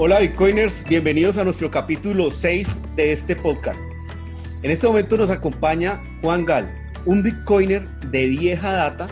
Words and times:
Hola 0.00 0.20
Bitcoiners, 0.20 0.84
bienvenidos 0.84 1.38
a 1.38 1.44
nuestro 1.44 1.72
capítulo 1.72 2.30
6 2.30 2.94
de 2.94 3.10
este 3.10 3.34
podcast. 3.34 3.80
En 4.62 4.70
este 4.70 4.86
momento 4.86 5.16
nos 5.16 5.28
acompaña 5.28 6.00
Juan 6.22 6.44
Gal, 6.44 6.72
un 7.04 7.20
Bitcoiner 7.20 7.84
de 8.02 8.26
vieja 8.26 8.70
data, 8.70 9.08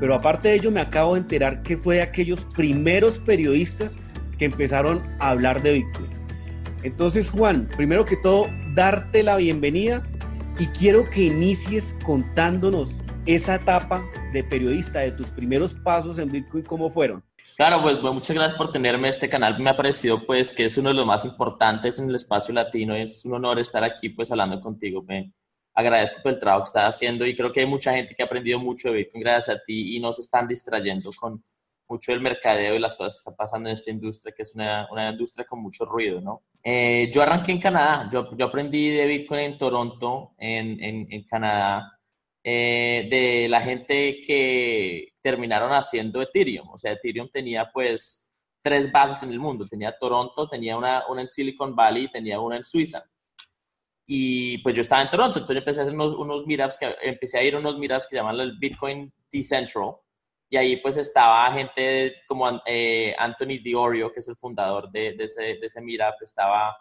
pero 0.00 0.14
aparte 0.14 0.48
de 0.48 0.54
ello 0.54 0.70
me 0.70 0.80
acabo 0.80 1.12
de 1.12 1.20
enterar 1.20 1.60
que 1.60 1.76
fue 1.76 1.96
de 1.96 2.02
aquellos 2.02 2.46
primeros 2.56 3.18
periodistas 3.18 3.98
que 4.38 4.46
empezaron 4.46 5.02
a 5.18 5.28
hablar 5.28 5.62
de 5.62 5.74
Bitcoin. 5.74 6.08
Entonces 6.84 7.28
Juan, 7.28 7.68
primero 7.76 8.06
que 8.06 8.16
todo, 8.16 8.46
darte 8.74 9.22
la 9.22 9.36
bienvenida 9.36 10.02
y 10.58 10.68
quiero 10.68 11.08
que 11.10 11.24
inicies 11.24 11.94
contándonos 12.02 13.02
esa 13.26 13.56
etapa 13.56 14.02
de 14.32 14.42
periodista, 14.42 15.00
de 15.00 15.12
tus 15.12 15.26
primeros 15.26 15.74
pasos 15.74 16.18
en 16.18 16.32
Bitcoin, 16.32 16.64
¿cómo 16.64 16.88
fueron? 16.88 17.22
Claro, 17.60 17.82
pues, 17.82 17.98
pues, 17.98 18.14
muchas 18.14 18.34
gracias 18.34 18.56
por 18.56 18.72
tenerme. 18.72 19.10
Este 19.10 19.28
canal 19.28 19.58
me 19.60 19.68
ha 19.68 19.76
parecido 19.76 20.24
pues 20.24 20.50
que 20.54 20.64
es 20.64 20.78
uno 20.78 20.88
de 20.88 20.94
los 20.94 21.04
más 21.04 21.26
importantes 21.26 21.98
en 21.98 22.08
el 22.08 22.14
espacio 22.14 22.54
latino. 22.54 22.94
Es 22.94 23.22
un 23.26 23.34
honor 23.34 23.58
estar 23.58 23.84
aquí 23.84 24.08
pues 24.08 24.30
hablando 24.30 24.58
contigo. 24.62 25.02
Me 25.02 25.34
agradezco 25.74 26.22
por 26.22 26.32
el 26.32 26.38
trabajo 26.38 26.64
que 26.64 26.68
estás 26.68 26.94
haciendo 26.94 27.26
y 27.26 27.36
creo 27.36 27.52
que 27.52 27.60
hay 27.60 27.66
mucha 27.66 27.92
gente 27.92 28.14
que 28.14 28.22
ha 28.22 28.24
aprendido 28.24 28.58
mucho 28.58 28.88
de 28.88 28.94
Bitcoin 28.94 29.22
gracias 29.22 29.54
a 29.54 29.60
ti 29.62 29.94
y 29.94 30.00
no 30.00 30.10
se 30.14 30.22
están 30.22 30.48
distrayendo 30.48 31.10
con 31.12 31.44
mucho 31.86 32.12
del 32.12 32.22
mercadeo 32.22 32.76
y 32.76 32.78
las 32.78 32.96
cosas 32.96 33.12
que 33.12 33.18
están 33.18 33.36
pasando 33.36 33.68
en 33.68 33.74
esta 33.74 33.90
industria, 33.90 34.34
que 34.34 34.40
es 34.42 34.54
una, 34.54 34.88
una 34.90 35.10
industria 35.10 35.44
con 35.44 35.60
mucho 35.60 35.84
ruido, 35.84 36.22
¿no? 36.22 36.44
Eh, 36.64 37.10
yo 37.12 37.20
arranqué 37.20 37.52
en 37.52 37.60
Canadá. 37.60 38.08
Yo, 38.10 38.34
yo, 38.38 38.46
aprendí 38.46 38.88
de 38.88 39.04
Bitcoin 39.04 39.40
en 39.40 39.58
Toronto, 39.58 40.32
en, 40.38 40.82
en, 40.82 41.12
en 41.12 41.24
Canadá. 41.24 41.99
Eh, 42.42 43.06
de 43.10 43.48
la 43.50 43.60
gente 43.60 44.22
que 44.26 45.12
terminaron 45.20 45.72
haciendo 45.72 46.22
Ethereum. 46.22 46.70
O 46.70 46.78
sea, 46.78 46.92
Ethereum 46.92 47.28
tenía 47.30 47.70
pues 47.72 48.32
tres 48.62 48.90
bases 48.90 49.22
en 49.22 49.30
el 49.30 49.38
mundo. 49.38 49.66
Tenía 49.68 49.96
Toronto, 49.98 50.48
tenía 50.48 50.76
una, 50.76 51.04
una 51.08 51.20
en 51.20 51.28
Silicon 51.28 51.74
Valley 51.74 52.04
y 52.04 52.10
tenía 52.10 52.40
una 52.40 52.56
en 52.56 52.64
Suiza. 52.64 53.04
Y 54.06 54.58
pues 54.58 54.74
yo 54.74 54.80
estaba 54.80 55.02
en 55.02 55.10
Toronto, 55.10 55.38
entonces 55.38 55.58
empecé 55.58 55.80
a 55.80 55.82
hacer 55.84 55.94
unos, 55.94 56.14
unos 56.14 56.44
meetups, 56.46 56.76
que, 56.78 56.96
empecé 57.02 57.38
a 57.38 57.44
ir 57.44 57.54
a 57.54 57.58
unos 57.58 57.78
meetups 57.78 58.08
que 58.08 58.16
llaman 58.16 58.40
el 58.40 58.58
Bitcoin 58.58 59.12
Decentral. 59.30 59.96
Y 60.48 60.56
ahí 60.56 60.76
pues 60.78 60.96
estaba 60.96 61.52
gente 61.52 62.16
como 62.26 62.60
eh, 62.66 63.14
Anthony 63.18 63.62
Diorio, 63.62 64.12
que 64.12 64.18
es 64.18 64.26
el 64.26 64.36
fundador 64.36 64.90
de, 64.90 65.12
de, 65.12 65.24
ese, 65.24 65.42
de 65.42 65.60
ese 65.62 65.80
meetup, 65.80 66.20
estaba 66.22 66.76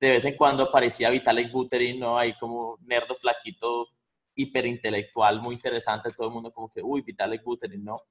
de 0.00 0.12
vez 0.12 0.24
en 0.24 0.36
cuando 0.36 0.62
aparecía 0.64 1.10
Vitalik 1.10 1.52
Buterin, 1.52 2.00
¿no? 2.00 2.18
Ahí 2.18 2.32
como 2.38 2.78
nerdo 2.80 3.14
flaquito, 3.14 3.88
hiperintelectual 4.34 5.40
muy 5.40 5.54
interesante, 5.54 6.10
todo 6.10 6.28
el 6.28 6.34
mundo 6.34 6.52
como 6.52 6.70
que, 6.70 6.82
uy, 6.82 7.02
Vitalik 7.02 7.42
Buterin, 7.42 7.84
¿no? 7.84 8.02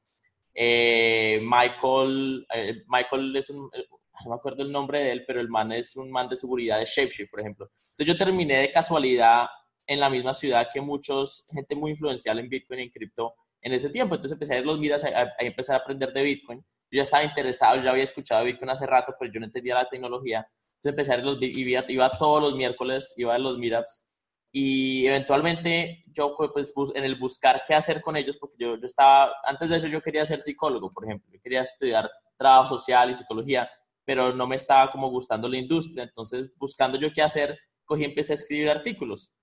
Eh, 0.54 1.40
Michael, 1.42 2.46
eh, 2.54 2.84
Michael 2.88 3.36
es 3.36 3.50
un, 3.50 3.70
eh, 3.74 3.86
no 4.26 4.32
me 4.32 4.36
acuerdo 4.36 4.64
el 4.64 4.72
nombre 4.72 5.00
de 5.00 5.12
él, 5.12 5.24
pero 5.26 5.40
el 5.40 5.50
man 5.50 5.72
es 5.72 5.96
un 5.96 6.12
man 6.12 6.28
de 6.28 6.36
seguridad 6.36 6.80
de 6.80 6.86
Shapeshift, 6.86 7.32
por 7.32 7.40
ejemplo. 7.40 7.70
Entonces 7.92 8.08
yo 8.08 8.18
terminé 8.18 8.58
de 8.58 8.72
casualidad 8.72 9.48
en 9.88 10.00
la 10.00 10.10
misma 10.10 10.34
ciudad 10.34 10.68
que 10.72 10.82
muchos, 10.82 11.48
gente 11.54 11.76
muy 11.76 11.92
influencial 11.92 12.40
en 12.40 12.50
Bitcoin 12.50 12.82
y 12.82 12.84
en 12.84 12.90
cripto 12.90 13.36
en 13.62 13.74
ese 13.74 13.90
tiempo. 13.90 14.16
Entonces 14.16 14.36
empecé 14.36 14.56
a 14.56 14.60
ir 14.60 14.66
los 14.66 14.80
miras, 14.80 15.04
a, 15.04 15.34
empezar 15.40 15.76
a 15.76 15.80
aprender 15.80 16.12
de 16.14 16.24
Bitcoin. 16.24 16.60
Yo 16.60 16.98
ya 16.98 17.04
estaba 17.04 17.24
interesado, 17.24 17.82
ya 17.82 17.92
había 17.92 18.04
escuchado 18.04 18.44
Bitcoin 18.46 18.70
hace 18.70 18.86
rato, 18.86 19.16
pero 19.18 19.32
yo 19.32 19.40
no 19.40 19.46
entendía 19.46 19.76
la 19.76 19.88
tecnología. 19.88 20.48
Entonces 20.76 20.92
empecé 20.92 21.14
a 21.14 21.18
ir 21.18 21.24
los, 21.24 21.38
iba, 21.42 21.86
iba 21.88 22.18
todos 22.18 22.42
los 22.42 22.56
miércoles, 22.56 23.14
iba 23.18 23.36
a 23.36 23.40
los 23.40 23.58
meetups 23.58 24.09
y 24.52 25.06
eventualmente 25.06 26.04
yo 26.08 26.36
pues 26.36 26.74
en 26.96 27.06
el 27.06 27.16
buscar 27.16 27.62
qué 27.68 27.76
hacer 27.76 28.02
con 28.02 28.16
ellos, 28.16 28.38
porque 28.38 28.56
yo, 28.58 28.78
yo 28.78 28.86
estaba, 28.86 29.32
antes 29.46 29.70
de 29.70 29.78
eso 29.78 29.88
yo 29.88 30.02
quería 30.02 30.26
ser 30.26 30.42
psicólogo, 30.42 30.92
por 30.92 31.06
ejemplo, 31.06 31.30
yo 31.32 31.40
quería 31.42 31.62
estudiar 31.62 32.10
trabajo 32.38 32.78
social 32.78 33.10
y 33.10 33.14
psicología, 33.14 33.70
pero 34.06 34.34
no 34.34 34.48
me 34.48 34.56
estaba 34.56 34.90
como 34.92 35.10
gustando 35.10 35.48
la 35.48 35.58
industria, 35.58 36.04
entonces 36.04 36.52
buscando 36.58 36.98
yo 36.98 37.14
qué 37.14 37.22
hacer, 37.22 37.60
cogí 37.86 38.04
y 38.04 38.06
empecé 38.06 38.34
a 38.34 38.36
escribir 38.36 38.70
artículos. 38.70 39.34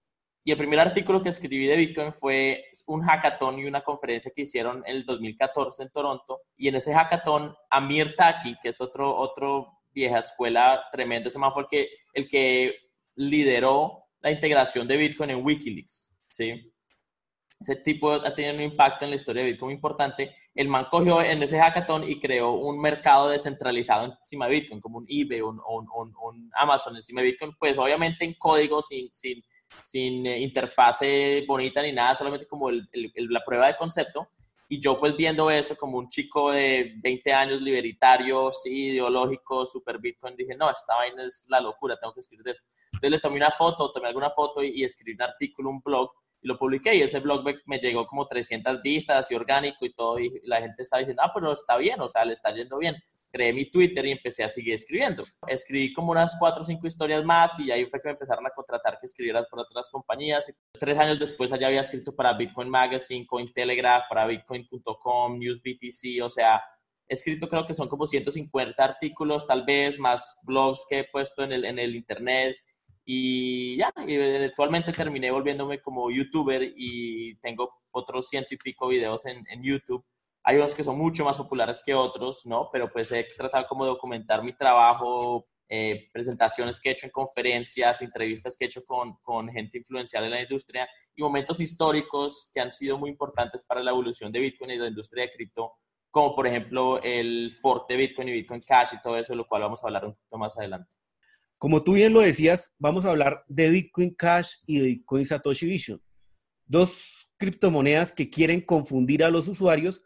Y 0.43 0.53
el 0.53 0.59
primer 0.59 0.79
artículo 0.79 1.23
que 1.23 1.31
escribí 1.31 1.67
de 1.67 1.77
Bitcoin 1.77 2.13
fue 2.13 2.67
un 2.87 3.03
hackathon 3.03 3.59
y 3.59 3.65
una 3.65 3.83
conferencia 3.83 4.31
que 4.33 4.43
hicieron 4.43 4.83
en 4.87 4.95
el 4.95 5.05
2014 5.05 5.83
en 5.83 5.91
Toronto. 5.91 6.43
Y 6.57 6.69
en 6.69 6.77
ese 6.77 6.95
hackathon, 6.95 7.53
Amir 7.69 8.15
Taki, 8.15 8.55
que 8.63 8.69
es 8.69 8.81
otro, 8.81 9.13
otro 9.17 9.81
vieja 9.93 10.21
escuela 10.21 10.85
tremendo, 10.93 11.29
ese 11.29 11.41
man 11.41 11.51
fue 11.53 11.63
el 11.63 11.69
que, 11.69 11.89
el 12.13 12.29
que 12.29 12.77
lideró 13.17 14.06
la 14.27 14.33
integración 14.33 14.89
de 14.89 14.97
Bitcoin 14.97 15.31
en 15.31 15.45
Wikileaks, 15.45 16.13
¿sí? 16.29 16.73
Ese 17.61 17.77
tipo 17.77 18.11
ha 18.11 18.35
tenido 18.35 18.57
un 18.57 18.61
impacto 18.61 19.05
en 19.05 19.13
la 19.13 19.17
historia 19.17 19.45
de 19.45 19.53
Bitcoin 19.53 19.77
importante. 19.77 20.35
El 20.53 20.69
man 20.69 20.89
cogió 20.91 21.23
en 21.23 21.41
ese 21.45 21.61
hackathon 21.61 22.03
y 22.11 22.19
creó 22.19 22.55
un 22.55 22.81
mercado 22.81 23.29
descentralizado 23.29 24.17
encima 24.19 24.47
de 24.47 24.55
Bitcoin, 24.55 24.81
como 24.81 24.99
un 24.99 25.07
eBay, 25.09 25.43
un, 25.43 25.61
Amazon 26.55 26.97
encima 26.97 27.21
de 27.21 27.29
Bitcoin, 27.29 27.53
pues 27.57 27.79
obviamente 27.79 28.25
en 28.25 28.35
código, 28.35 28.83
sin, 28.83 29.09
sin, 29.15 29.45
sin 29.85 30.27
eh, 30.27 30.41
interfase 30.41 31.45
bonita 31.47 31.81
ni 31.81 31.93
nada, 31.93 32.17
solamente 32.17 32.49
como 32.49 32.69
la 32.73 33.45
prueba 33.47 33.69
de 33.69 33.77
concepto. 33.77 34.29
Y 34.69 34.81
yo 34.81 34.99
pues 34.99 35.17
viendo 35.17 35.51
eso 35.51 35.77
como 35.77 35.99
un 35.99 36.09
chico 36.09 36.51
de 36.51 36.95
20 37.03 37.33
años 37.33 37.61
libertario, 37.61 38.53
sí, 38.53 38.89
ideológico, 38.89 39.65
super 39.65 39.99
Bitcoin, 39.99 40.35
dije, 40.37 40.55
no, 40.57 40.71
esta 40.71 40.97
vaina 40.97 41.23
es 41.23 41.47
la 41.49 41.61
locura, 41.61 41.97
tengo 41.97 42.13
que 42.13 42.21
escribir 42.21 42.49
esto. 42.49 42.67
Entonces 42.87 43.11
le 43.11 43.21
tomé 43.21 43.37
una 43.37 43.51
foto, 43.51 43.93
tomé 43.93 44.09
alguna 44.09 44.31
foto 44.31 44.63
y, 44.63 44.83
escribí 44.83 45.15
un 45.15 45.23
artículo, 45.23 45.71
un 45.71 45.81
blog, 45.81 46.11
y 46.43 46.49
lo 46.49 46.59
publiqué 46.59 46.95
y 46.97 47.03
ese 47.03 47.21
blog 47.21 47.45
me, 47.65 47.79
llegó 47.79 48.07
como 48.07 48.27
300 48.27 48.83
vistas, 48.83 49.19
así 49.19 49.35
orgánico 49.35 49.87
y 49.87 49.95
todo, 49.95 50.19
y 50.19 50.41
la 50.45 50.61
gente 50.61 50.83
estaba 50.83 51.01
diciendo, 51.01 51.23
ah, 51.25 51.31
pero 51.33 51.53
está 51.53 51.77
bien, 51.77 52.01
o 52.01 52.09
sea, 52.09 52.25
le 52.25 52.33
está 52.33 52.53
yendo 52.53 52.79
bien. 52.79 52.97
Creé 53.37 53.53
mi 53.53 53.71
Twitter 53.71 54.07
y 54.07 54.13
empecé 54.13 54.45
a 54.45 54.49
seguir 54.49 54.73
escribiendo. 54.73 55.23
Escribí 55.47 55.93
como 55.93 56.13
unas 56.13 56.37
cuatro 56.39 56.63
o 56.63 56.65
cinco 56.65 56.87
historias 56.87 57.23
más 57.23 57.61
y 57.61 57.71
ahí 57.71 57.85
fue 57.85 58.01
que 58.01 58.09
me 58.09 58.13
empezaron 58.13 58.47
a 58.47 58.51
contratar 58.51 58.99
que 58.99 59.05
escribiera 59.05 59.45
por 59.45 59.61
otras 59.61 59.91
compañías. 59.91 60.51
Tres 60.73 60.97
años 60.97 61.19
después 61.19 61.51
ya 61.51 61.67
había 61.67 61.83
escrito 61.83 62.17
para 62.17 62.33
Bitcoin 62.33 62.71
Magazine, 62.71 63.27
Cointelegraph, 63.27 64.05
para 64.09 64.27
Bitcoin.com, 64.27 65.39
NewsBTC, 65.39 66.23
o 66.23 66.31
sea, 66.31 66.63
he 67.07 67.13
escrito 67.13 67.47
creo 67.47 67.67
que 67.67 67.75
son 67.75 67.89
como 67.89 68.07
150 68.07 68.83
artículos 68.83 69.47
tal 69.47 69.67
vez, 69.67 69.99
más 69.99 70.41
blogs 70.45 70.87
que 70.89 71.01
he 71.01 71.05
puesto 71.05 71.45
en 71.45 71.53
el, 71.53 71.67
en 71.67 71.79
el 71.79 71.95
internet 71.95 72.57
y 73.05 73.77
ya, 73.77 73.93
y 74.07 74.15
eventualmente 74.15 74.93
terminé 74.93 75.31
volviéndome 75.31 75.81
como 75.81 76.11
youtuber 76.11 76.73
y 76.75 77.37
tengo 77.37 77.71
otros 77.93 78.29
ciento 78.29 78.55
y 78.55 78.57
pico 78.57 78.89
videos 78.89 79.27
en, 79.27 79.45
en, 79.49 79.63
YouTube. 79.63 80.05
Hay 80.49 80.57
unos 80.59 80.77
que 80.77 80.85
son 80.85 80.97
mucho 80.97 81.25
más 81.25 81.37
populares 81.37 81.83
que 81.85 81.93
otros, 81.93 82.47
¿no? 82.47 82.71
Pero 82.73 82.89
pues 82.93 83.11
he 83.11 83.25
tratado 83.37 83.67
como 83.67 83.85
de 83.85 83.91
documentar 83.91 84.45
mi 84.45 84.53
trabajo, 84.53 85.49
eh, 85.69 86.09
presentaciones 86.13 86.79
que 86.79 86.89
he 86.89 86.93
hecho 86.93 87.07
en 87.07 87.11
conferencias, 87.11 88.01
entrevistas 88.01 88.57
que 88.57 88.65
he 88.65 88.69
hecho 88.69 88.85
con, 88.85 89.17
con 89.23 89.49
gente 89.49 89.79
influencial 89.79 90.23
en 90.23 90.31
la 90.31 90.43
industria 90.43 90.89
y 91.17 91.23
momentos 91.23 91.61
históricos 91.61 92.49
que 92.55 92.61
han 92.61 92.71
sido 92.71 92.97
muy 92.97 93.11
importantes 93.11 93.65
para 93.65 93.83
la 93.83 93.91
evolución 93.91 94.31
de 94.31 94.39
Bitcoin 94.39 94.71
y 94.71 94.77
la 94.77 94.87
industria 94.87 95.25
de 95.25 95.33
cripto, 95.33 95.73
como 96.13 96.37
por 96.37 96.47
ejemplo 96.47 97.03
el 97.03 97.51
fork 97.51 97.89
de 97.89 97.97
Bitcoin 97.97 98.29
y 98.29 98.33
Bitcoin 98.33 98.61
Cash 98.61 98.91
y 98.95 99.03
todo 99.03 99.19
eso, 99.19 99.33
de 99.33 99.39
lo 99.39 99.49
cual 99.49 99.63
vamos 99.63 99.83
a 99.83 99.89
hablar 99.89 100.05
un 100.05 100.15
poquito 100.15 100.39
más 100.39 100.57
adelante. 100.57 100.95
Como 101.59 101.83
tú 101.83 101.95
bien 101.95 102.13
lo 102.13 102.21
decías, 102.21 102.73
vamos 102.79 103.05
a 103.05 103.11
hablar 103.11 103.43
de 103.49 103.69
Bitcoin 103.71 104.15
Cash 104.15 104.59
y 104.65 104.79
de 104.79 104.87
Bitcoin 104.87 105.27
Satoshi 105.27 105.67
Vision. 105.67 106.01
Dos 106.67 107.29
criptomonedas 107.37 108.13
que 108.13 108.31
quieren 108.31 108.61
confundir 108.61 109.25
a 109.25 109.31
los 109.31 109.49
usuarios 109.49 110.03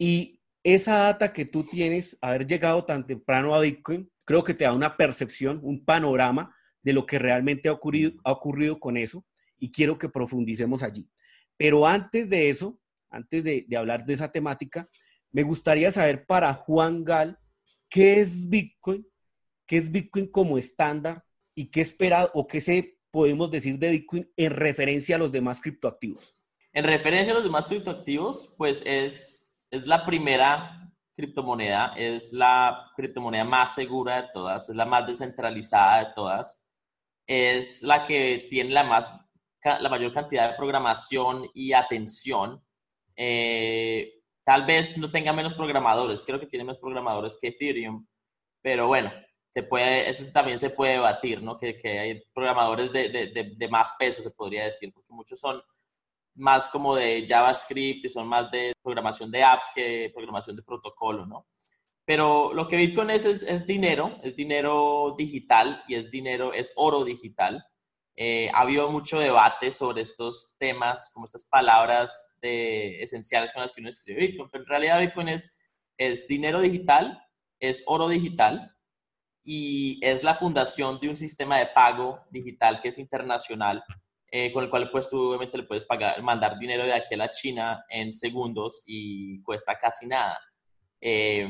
y 0.00 0.40
esa 0.64 0.98
data 0.98 1.32
que 1.32 1.44
tú 1.44 1.62
tienes, 1.64 2.16
haber 2.20 2.46
llegado 2.46 2.84
tan 2.84 3.06
temprano 3.06 3.54
a 3.54 3.60
Bitcoin, 3.60 4.10
creo 4.24 4.42
que 4.42 4.54
te 4.54 4.64
da 4.64 4.72
una 4.72 4.96
percepción, 4.96 5.60
un 5.62 5.84
panorama 5.84 6.56
de 6.82 6.94
lo 6.94 7.04
que 7.04 7.18
realmente 7.18 7.68
ha 7.68 7.72
ocurrido, 7.72 8.12
ha 8.24 8.32
ocurrido 8.32 8.80
con 8.80 8.96
eso 8.96 9.26
y 9.58 9.70
quiero 9.70 9.98
que 9.98 10.08
profundicemos 10.08 10.82
allí. 10.82 11.08
Pero 11.56 11.86
antes 11.86 12.30
de 12.30 12.48
eso, 12.48 12.80
antes 13.10 13.44
de, 13.44 13.66
hablar 13.76 14.06
de 14.06 14.14
esa 14.14 14.32
temática, 14.32 14.88
me 15.30 15.42
gustaría 15.42 15.90
saber 15.90 16.24
para 16.24 16.54
Juan 16.54 17.04
Gal, 17.04 17.38
¿qué 17.88 18.20
es 18.20 18.48
Bitcoin 18.48 19.06
qué 19.70 19.76
es 19.76 19.92
Bitcoin 19.92 20.26
como 20.26 20.58
estándar 20.58 21.24
y 21.54 21.70
qué 21.70 21.80
espera 21.80 22.28
o 22.34 22.48
qué 22.48 22.60
se 22.60 22.98
podemos 23.12 23.52
decir 23.52 23.78
de 23.78 23.92
Bitcoin 23.92 24.28
en 24.36 24.50
referencia 24.50 25.14
a 25.14 25.18
los 25.20 25.30
demás 25.30 25.60
criptoactivos. 25.60 26.34
En 26.72 26.82
referencia 26.82 27.32
a 27.32 27.36
los 27.36 27.44
demás 27.44 27.68
criptoactivos, 27.68 28.52
pues 28.58 28.82
es, 28.84 29.39
es 29.70 29.86
la 29.86 30.04
primera 30.04 30.92
criptomoneda, 31.16 31.94
es 31.96 32.32
la 32.32 32.90
criptomoneda 32.96 33.44
más 33.44 33.74
segura 33.74 34.22
de 34.22 34.28
todas, 34.32 34.68
es 34.68 34.74
la 34.74 34.86
más 34.86 35.06
descentralizada 35.06 36.04
de 36.04 36.12
todas, 36.14 36.64
es 37.26 37.82
la 37.82 38.04
que 38.04 38.46
tiene 38.50 38.70
la, 38.70 38.84
más, 38.84 39.12
la 39.62 39.88
mayor 39.88 40.12
cantidad 40.12 40.50
de 40.50 40.56
programación 40.56 41.48
y 41.54 41.72
atención. 41.72 42.64
Eh, 43.14 44.22
tal 44.44 44.64
vez 44.64 44.98
no 44.98 45.10
tenga 45.10 45.32
menos 45.32 45.54
programadores, 45.54 46.24
creo 46.24 46.40
que 46.40 46.46
tiene 46.46 46.64
más 46.64 46.78
programadores 46.78 47.38
que 47.40 47.48
Ethereum, 47.48 48.06
pero 48.62 48.88
bueno, 48.88 49.12
eso 49.52 50.32
también 50.32 50.58
se 50.58 50.70
puede 50.70 50.92
debatir, 50.92 51.42
¿no? 51.42 51.58
Que, 51.58 51.78
hay 51.84 52.22
programadores 52.32 52.92
de, 52.92 53.08
de, 53.08 53.54
de, 53.56 53.68
más 53.68 53.94
peso, 53.98 54.22
se 54.22 54.30
podría 54.30 54.64
decir, 54.64 54.92
porque 54.92 55.12
muchos 55.12 55.38
son 55.40 55.60
más 56.40 56.68
como 56.68 56.96
de 56.96 57.24
JavaScript 57.28 58.06
y 58.06 58.08
son 58.08 58.26
más 58.26 58.50
de 58.50 58.72
programación 58.82 59.30
de 59.30 59.44
apps 59.44 59.66
que 59.74 60.10
programación 60.14 60.56
de 60.56 60.62
protocolo, 60.62 61.26
¿no? 61.26 61.46
pero 62.10 62.52
lo 62.54 62.66
que 62.66 62.76
Bitcoin 62.76 63.10
es, 63.10 63.24
es, 63.24 63.66
dinero, 63.66 64.18
es 64.24 64.34
dinero 64.34 65.14
digital 65.16 65.84
y 65.86 65.94
es 65.94 66.10
dinero, 66.10 66.52
es 66.52 66.72
oro 66.74 67.04
digital. 67.04 67.64
Eh, 68.16 68.50
ha 68.52 68.62
habido 68.62 68.90
mucho 68.90 69.20
debate 69.20 69.70
sobre 69.70 70.02
estos 70.02 70.52
temas, 70.58 71.12
como 71.14 71.26
estas 71.26 71.44
palabras 71.44 72.34
de, 72.42 73.00
esenciales 73.00 73.52
con 73.52 73.62
las 73.62 73.70
que 73.72 73.80
uno 73.80 73.90
escribe 73.90 74.26
Bitcoin, 74.26 74.48
pero 74.50 74.64
en 74.64 74.68
realidad 74.68 74.98
Bitcoin 74.98 75.28
es, 75.28 75.56
es 75.96 76.26
dinero 76.26 76.60
digital, 76.60 77.22
es 77.60 77.84
oro 77.86 78.08
digital 78.08 78.74
y 79.44 80.04
es 80.04 80.24
la 80.24 80.34
fundación 80.34 80.98
de 80.98 81.10
un 81.10 81.16
sistema 81.16 81.58
de 81.58 81.66
pago 81.66 82.24
digital 82.32 82.80
que 82.80 82.88
es 82.88 82.98
internacional, 82.98 83.84
eh, 84.30 84.52
con 84.52 84.64
el 84.64 84.70
cual 84.70 84.90
pues 84.90 85.08
tú 85.08 85.28
obviamente 85.28 85.58
le 85.58 85.64
puedes 85.64 85.84
pagar, 85.84 86.22
mandar 86.22 86.58
dinero 86.58 86.84
de 86.84 86.92
aquí 86.92 87.14
a 87.14 87.18
la 87.18 87.30
China 87.30 87.84
en 87.88 88.12
segundos 88.12 88.82
y 88.86 89.42
cuesta 89.42 89.76
casi 89.76 90.06
nada. 90.06 90.38
Eh, 91.00 91.48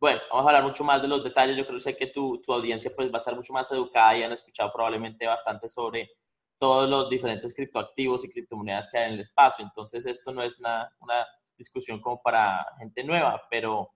bueno, 0.00 0.20
vamos 0.30 0.46
a 0.46 0.48
hablar 0.48 0.64
mucho 0.64 0.82
más 0.82 1.02
de 1.02 1.08
los 1.08 1.22
detalles. 1.22 1.56
Yo 1.56 1.66
creo 1.66 1.78
sé 1.78 1.96
que 1.96 2.06
tu, 2.06 2.40
tu, 2.40 2.52
audiencia 2.52 2.90
pues 2.96 3.08
va 3.10 3.16
a 3.16 3.18
estar 3.18 3.36
mucho 3.36 3.52
más 3.52 3.70
educada 3.70 4.16
y 4.16 4.22
han 4.22 4.32
escuchado 4.32 4.72
probablemente 4.72 5.26
bastante 5.26 5.68
sobre 5.68 6.10
todos 6.58 6.88
los 6.88 7.08
diferentes 7.08 7.54
criptoactivos 7.54 8.24
y 8.24 8.30
criptomonedas 8.30 8.88
que 8.88 8.98
hay 8.98 9.08
en 9.08 9.14
el 9.14 9.20
espacio. 9.20 9.64
Entonces 9.64 10.06
esto 10.06 10.32
no 10.32 10.42
es 10.42 10.58
una, 10.58 10.90
una 11.00 11.26
discusión 11.56 12.00
como 12.00 12.20
para 12.22 12.66
gente 12.78 13.04
nueva, 13.04 13.42
pero, 13.50 13.92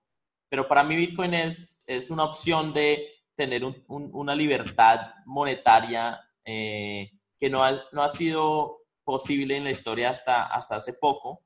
pero 0.48 0.68
para 0.68 0.84
mí 0.84 0.94
Bitcoin 0.94 1.34
es, 1.34 1.82
es 1.86 2.10
una 2.10 2.24
opción 2.24 2.72
de 2.72 3.08
tener 3.34 3.62
una 3.88 4.34
libertad 4.34 5.00
monetaria 5.24 6.20
eh, 6.44 7.10
que 7.44 7.50
no 7.50 7.62
ha, 7.62 7.78
no 7.92 8.02
ha 8.02 8.08
sido 8.08 8.86
posible 9.04 9.58
en 9.58 9.64
la 9.64 9.70
historia 9.70 10.08
hasta, 10.08 10.44
hasta 10.44 10.76
hace 10.76 10.94
poco 10.94 11.44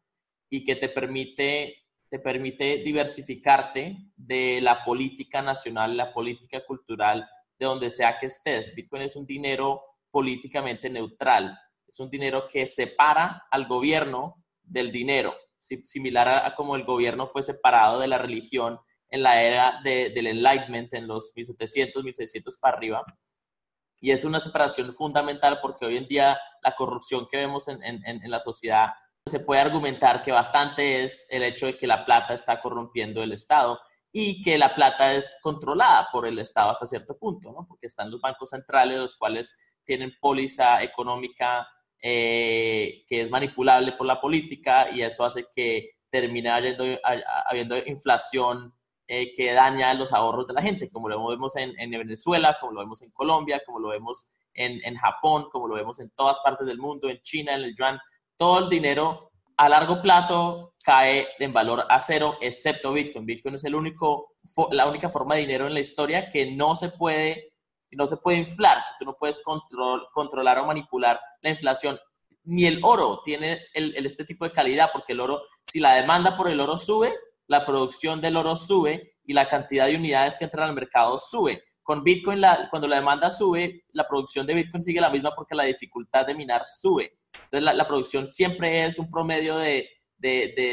y 0.49 0.65
que 0.65 0.77
te 0.77 0.89
permite, 0.89 1.89
te 2.09 2.21
permite 2.21 2.85
diversificarte 2.85 3.97
de 4.15 4.61
la 4.61 4.85
política 4.85 5.43
nacional, 5.43 5.97
la 5.97 6.13
política 6.13 6.65
cultural, 6.65 7.29
de 7.59 7.67
donde 7.67 7.91
sea 7.91 8.17
que 8.17 8.27
estés. 8.27 8.77
Bitcoin 8.77 9.03
es 9.03 9.17
un 9.17 9.27
dinero 9.27 9.83
políticamente 10.13 10.89
neutral, 10.89 11.59
es 11.85 11.99
un 11.99 12.09
dinero 12.09 12.47
que 12.49 12.69
separa 12.69 13.49
al 13.51 13.67
gobierno 13.67 14.45
del 14.63 14.93
dinero, 14.93 15.35
similar 15.59 16.29
a, 16.29 16.55
como 16.55 16.77
el 16.77 16.85
gobierno 16.85 17.27
fue 17.27 17.43
separado 17.43 17.99
de 17.99 18.07
la 18.07 18.19
religión 18.19 18.79
en 19.11 19.25
la 19.25 19.43
era 19.43 19.81
del 19.83 20.29
Enlightenment, 20.29 20.95
en 20.95 21.09
los 21.09 21.33
1700, 21.35 22.05
1600 22.05 22.57
para 22.59 22.77
arriba. 22.77 23.05
Y 24.01 24.11
es 24.13 24.25
una 24.25 24.41
separación 24.41 24.95
fundamental 24.95 25.59
porque 25.61 25.87
hoy 25.87 25.97
en 25.97 26.07
día 26.07 26.39
la 26.63 26.75
corrupción 26.75 27.27
que 27.31 27.39
vemos 27.39 27.69
en, 27.69 27.83
en, 27.83 28.31
la 28.31 28.41
sociedad 28.41 28.91
se 29.27 29.41
puede 29.41 29.61
argumentar 29.61 30.23
que 30.23 30.33
bastante 30.33 31.03
es 31.03 31.27
el 31.31 31.43
hecho 31.43 31.67
de 31.67 31.77
que 31.77 31.87
la 31.87 32.05
plata 32.05 32.35
está 32.35 32.61
corrompiendo 32.61 33.23
el 33.23 33.33
Estado 33.33 33.81
y 34.13 34.43
que 34.43 34.57
la 34.57 34.75
plata 34.75 35.13
es 35.15 35.39
controlada 35.43 36.09
por 36.11 36.27
el 36.27 36.39
Estado 36.39 36.71
hasta 36.71 36.87
cierto 36.87 37.19
punto, 37.19 37.53
¿no? 37.53 37.67
porque 37.69 37.89
están 37.89 38.11
los 38.11 38.21
bancos 38.21 38.51
centrales, 38.51 38.99
los 38.99 39.17
cuales 39.17 39.55
tienen 39.85 40.15
póliza 40.21 40.83
económica 40.83 41.69
eh, 42.01 43.05
que 43.09 43.23
es 43.23 43.31
manipulable 43.31 43.93
por 43.93 44.07
la 44.07 44.21
política 44.21 44.89
y 44.91 45.03
eso 45.03 45.25
hace 45.25 45.47
que 45.53 45.99
termine 46.11 46.49
habiendo, 46.49 46.85
habiendo 47.47 47.77
inflación 47.77 48.73
eh, 49.11 49.33
que 49.35 49.53
daña 49.53 49.95
los 49.95 50.13
ahorros 50.13 50.47
de 50.47 50.53
la 50.53 50.63
gente, 50.63 50.91
como 50.91 51.09
lo 51.09 51.27
vemos 51.29 51.57
en, 51.57 51.75
Venezuela, 51.91 52.59
como 52.61 52.75
lo 52.75 52.81
vemos 52.81 53.01
en 53.01 53.11
Colombia, 53.11 53.63
como 53.65 53.79
lo 53.79 53.89
vemos 53.89 54.29
en, 54.53 54.81
en, 54.85 54.97
Japón, 54.97 55.49
como 55.51 55.67
lo 55.67 55.77
vemos 55.77 55.99
en 55.99 56.11
todas 56.11 56.39
partes 56.41 56.67
del 56.67 56.77
mundo, 56.77 57.09
en 57.09 57.19
China, 57.23 57.55
en 57.55 57.63
el 57.63 57.75
yuan. 57.75 57.99
Todo 58.37 58.59
el 58.59 58.69
dinero 58.69 59.29
a 59.57 59.69
largo 59.69 60.01
plazo 60.01 60.75
cae 60.85 61.27
en 61.39 61.53
valor 61.53 61.87
a 61.89 62.01
cero, 62.01 62.39
excepto 62.41 62.93
Bitcoin. 62.93 63.27
Bitcoin 63.27 63.57
es 63.57 63.65
el 63.65 63.75
único, 63.75 64.37
la 64.71 64.87
única 64.87 65.11
forma 65.11 65.35
de 65.35 65.43
dinero 65.43 65.67
en 65.67 65.75
la 65.75 65.81
historia 65.81 66.31
que 66.31 66.53
no 66.53 66.77
se 66.77 66.91
puede, 66.91 67.53
no 67.91 68.07
se 68.07 68.19
puede 68.19 68.39
inflar. 68.39 68.79
Tú 68.99 69.05
no 69.05 69.17
puedes 69.19 69.41
control, 69.43 70.07
controlar 70.13 70.59
o 70.59 70.67
manipular 70.67 71.21
la 71.43 71.51
inflación. 71.51 71.99
Ni 72.45 72.67
el 72.67 72.81
oro 72.83 73.21
tiene 73.25 73.61
el, 73.75 74.07
este 74.07 74.25
tipo 74.25 74.45
de 74.45 74.53
calidad, 74.53 74.91
porque 74.93 75.13
el 75.13 75.21
oro, 75.21 75.43
si 75.67 75.81
la 75.81 75.95
demanda 75.95 76.37
por 76.37 76.49
el 76.49 76.61
oro 76.61 76.77
sube, 76.77 77.15
la 77.49 77.67
producción 77.67 78.21
del 78.21 78.37
oro 78.37 78.55
sube 78.55 79.17
y 79.25 79.33
la 79.33 79.49
cantidad 79.49 79.87
de 79.87 79.97
unidades 79.97 80.39
que 80.39 80.45
entran 80.45 80.69
al 80.69 80.75
mercado 80.75 81.19
sube. 81.19 81.65
Con 81.83 82.05
Bitcoin, 82.05 82.43
cuando 82.71 82.87
la 82.87 82.97
demanda 82.97 83.31
sube, 83.31 83.85
la 83.93 84.07
producción 84.07 84.47
de 84.47 84.55
Bitcoin 84.55 84.83
sigue 84.83 85.01
la 85.01 85.11
misma 85.11 85.35
porque 85.35 85.55
la 85.55 85.65
dificultad 85.65 86.27
de 86.27 86.35
minar 86.35 86.65
sube. 86.67 87.19
Entonces, 87.35 87.63
la, 87.63 87.89
producción 87.89 88.27
siempre 88.27 88.85
es 88.85 88.99
un 88.99 89.11
promedio 89.11 89.57
de, 89.57 89.89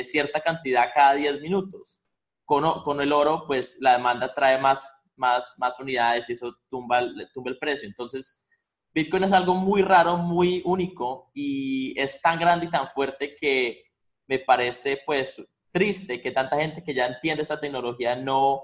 cierta 0.03 0.41
cantidad 0.41 0.91
cada 0.93 1.13
10 1.15 1.41
minutos. 1.41 2.01
Con, 2.43 2.83
con, 2.83 3.01
el 3.01 3.11
oro, 3.11 3.45
pues 3.47 3.77
la 3.79 3.93
demanda 3.93 4.33
trae 4.33 4.59
más, 4.59 5.01
más, 5.15 5.55
más 5.57 5.79
unidades 5.79 6.29
y 6.29 6.33
eso 6.33 6.55
tumba, 6.69 7.01
tumba 7.33 7.49
el 7.49 7.57
precio. 7.57 7.87
Entonces, 7.87 8.45
Bitcoin 8.93 9.23
es 9.23 9.33
algo 9.33 9.55
muy 9.55 9.81
raro, 9.81 10.17
muy 10.17 10.61
único 10.65 11.31
y 11.33 11.99
es 11.99 12.21
tan 12.21 12.37
grande 12.37 12.67
y 12.67 12.69
tan 12.69 12.89
fuerte 12.89 13.35
que 13.35 13.83
me 14.27 14.39
parece 14.39 15.01
pues 15.05 15.41
triste 15.75 16.21
que 16.21 16.31
tanta 16.31 16.55
gente 16.55 16.81
que 16.81 16.93
ya 16.93 17.05
entiende 17.05 17.41
esta 17.41 17.59
tecnología 17.59 18.15
no, 18.15 18.63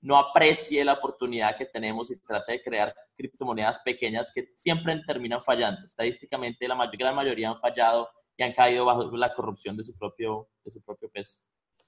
no 0.00 0.16
aprecie 0.16 0.84
la 0.84 0.94
oportunidad 0.94 1.56
que 1.56 1.66
tenemos 1.66 2.10
y 2.10 2.18
trate 2.18 2.54
de 2.54 2.62
crear 2.62 2.92
criptomonedas 3.16 3.78
pequeñas 3.78 4.32
que 4.34 4.48
siempre 4.56 5.00
terminan 5.06 5.40
fallando. 5.40 5.86
Estadísticamente, 5.86 6.66
la 6.66 6.90
gran 6.98 7.14
mayoría 7.14 7.50
han 7.50 7.60
fallado 7.60 8.08
y 8.36 8.42
han 8.42 8.52
caído 8.54 8.84
bajo 8.84 9.16
la 9.16 9.32
corrupción 9.34 9.76
de 9.76 9.84
su 9.84 9.96
propio, 9.96 10.48
de 10.64 10.72
su 10.72 10.82
propio 10.82 11.08
peso. 11.08 11.38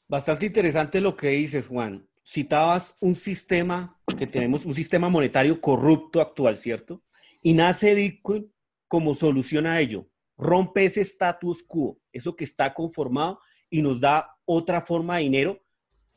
Bastante 0.07 0.47
interesante 0.47 1.01
lo 1.01 1.17
que 1.17 1.31
dices, 1.31 1.67
Juan. 1.67 2.09
Citabas 2.25 2.95
un 3.01 3.17
sistema 3.17 4.01
que 4.17 4.29
tenemos, 4.29 4.65
un 4.65 4.75
sistema 4.75 5.09
monetario 5.09 5.61
corrupto 5.61 6.21
actual, 6.21 6.59
¿cierto? 6.59 7.03
Y 7.43 7.55
nace 7.55 7.93
Bitcoin 7.95 8.55
como 8.87 9.17
solución 9.17 9.67
a 9.67 9.81
ello. 9.81 10.07
Rompe 10.37 10.85
ese 10.85 11.01
status 11.01 11.65
quo, 11.65 11.99
eso 12.13 12.37
que 12.37 12.45
está 12.45 12.73
conformado 12.73 13.41
y 13.71 13.83
nos 13.83 14.01
da 14.01 14.37
otra 14.45 14.83
forma 14.83 15.17
de 15.17 15.23
dinero 15.23 15.65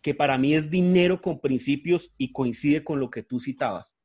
que 0.02 0.14
para 0.14 0.38
mí 0.38 0.54
es 0.54 0.70
dinero 0.70 1.22
con 1.22 1.40
principios 1.40 2.14
y 2.18 2.34
coincide 2.34 2.84
con 2.84 3.00
lo 3.00 3.10
que 3.10 3.24
tú 3.24 3.40
citabas. 3.40 3.96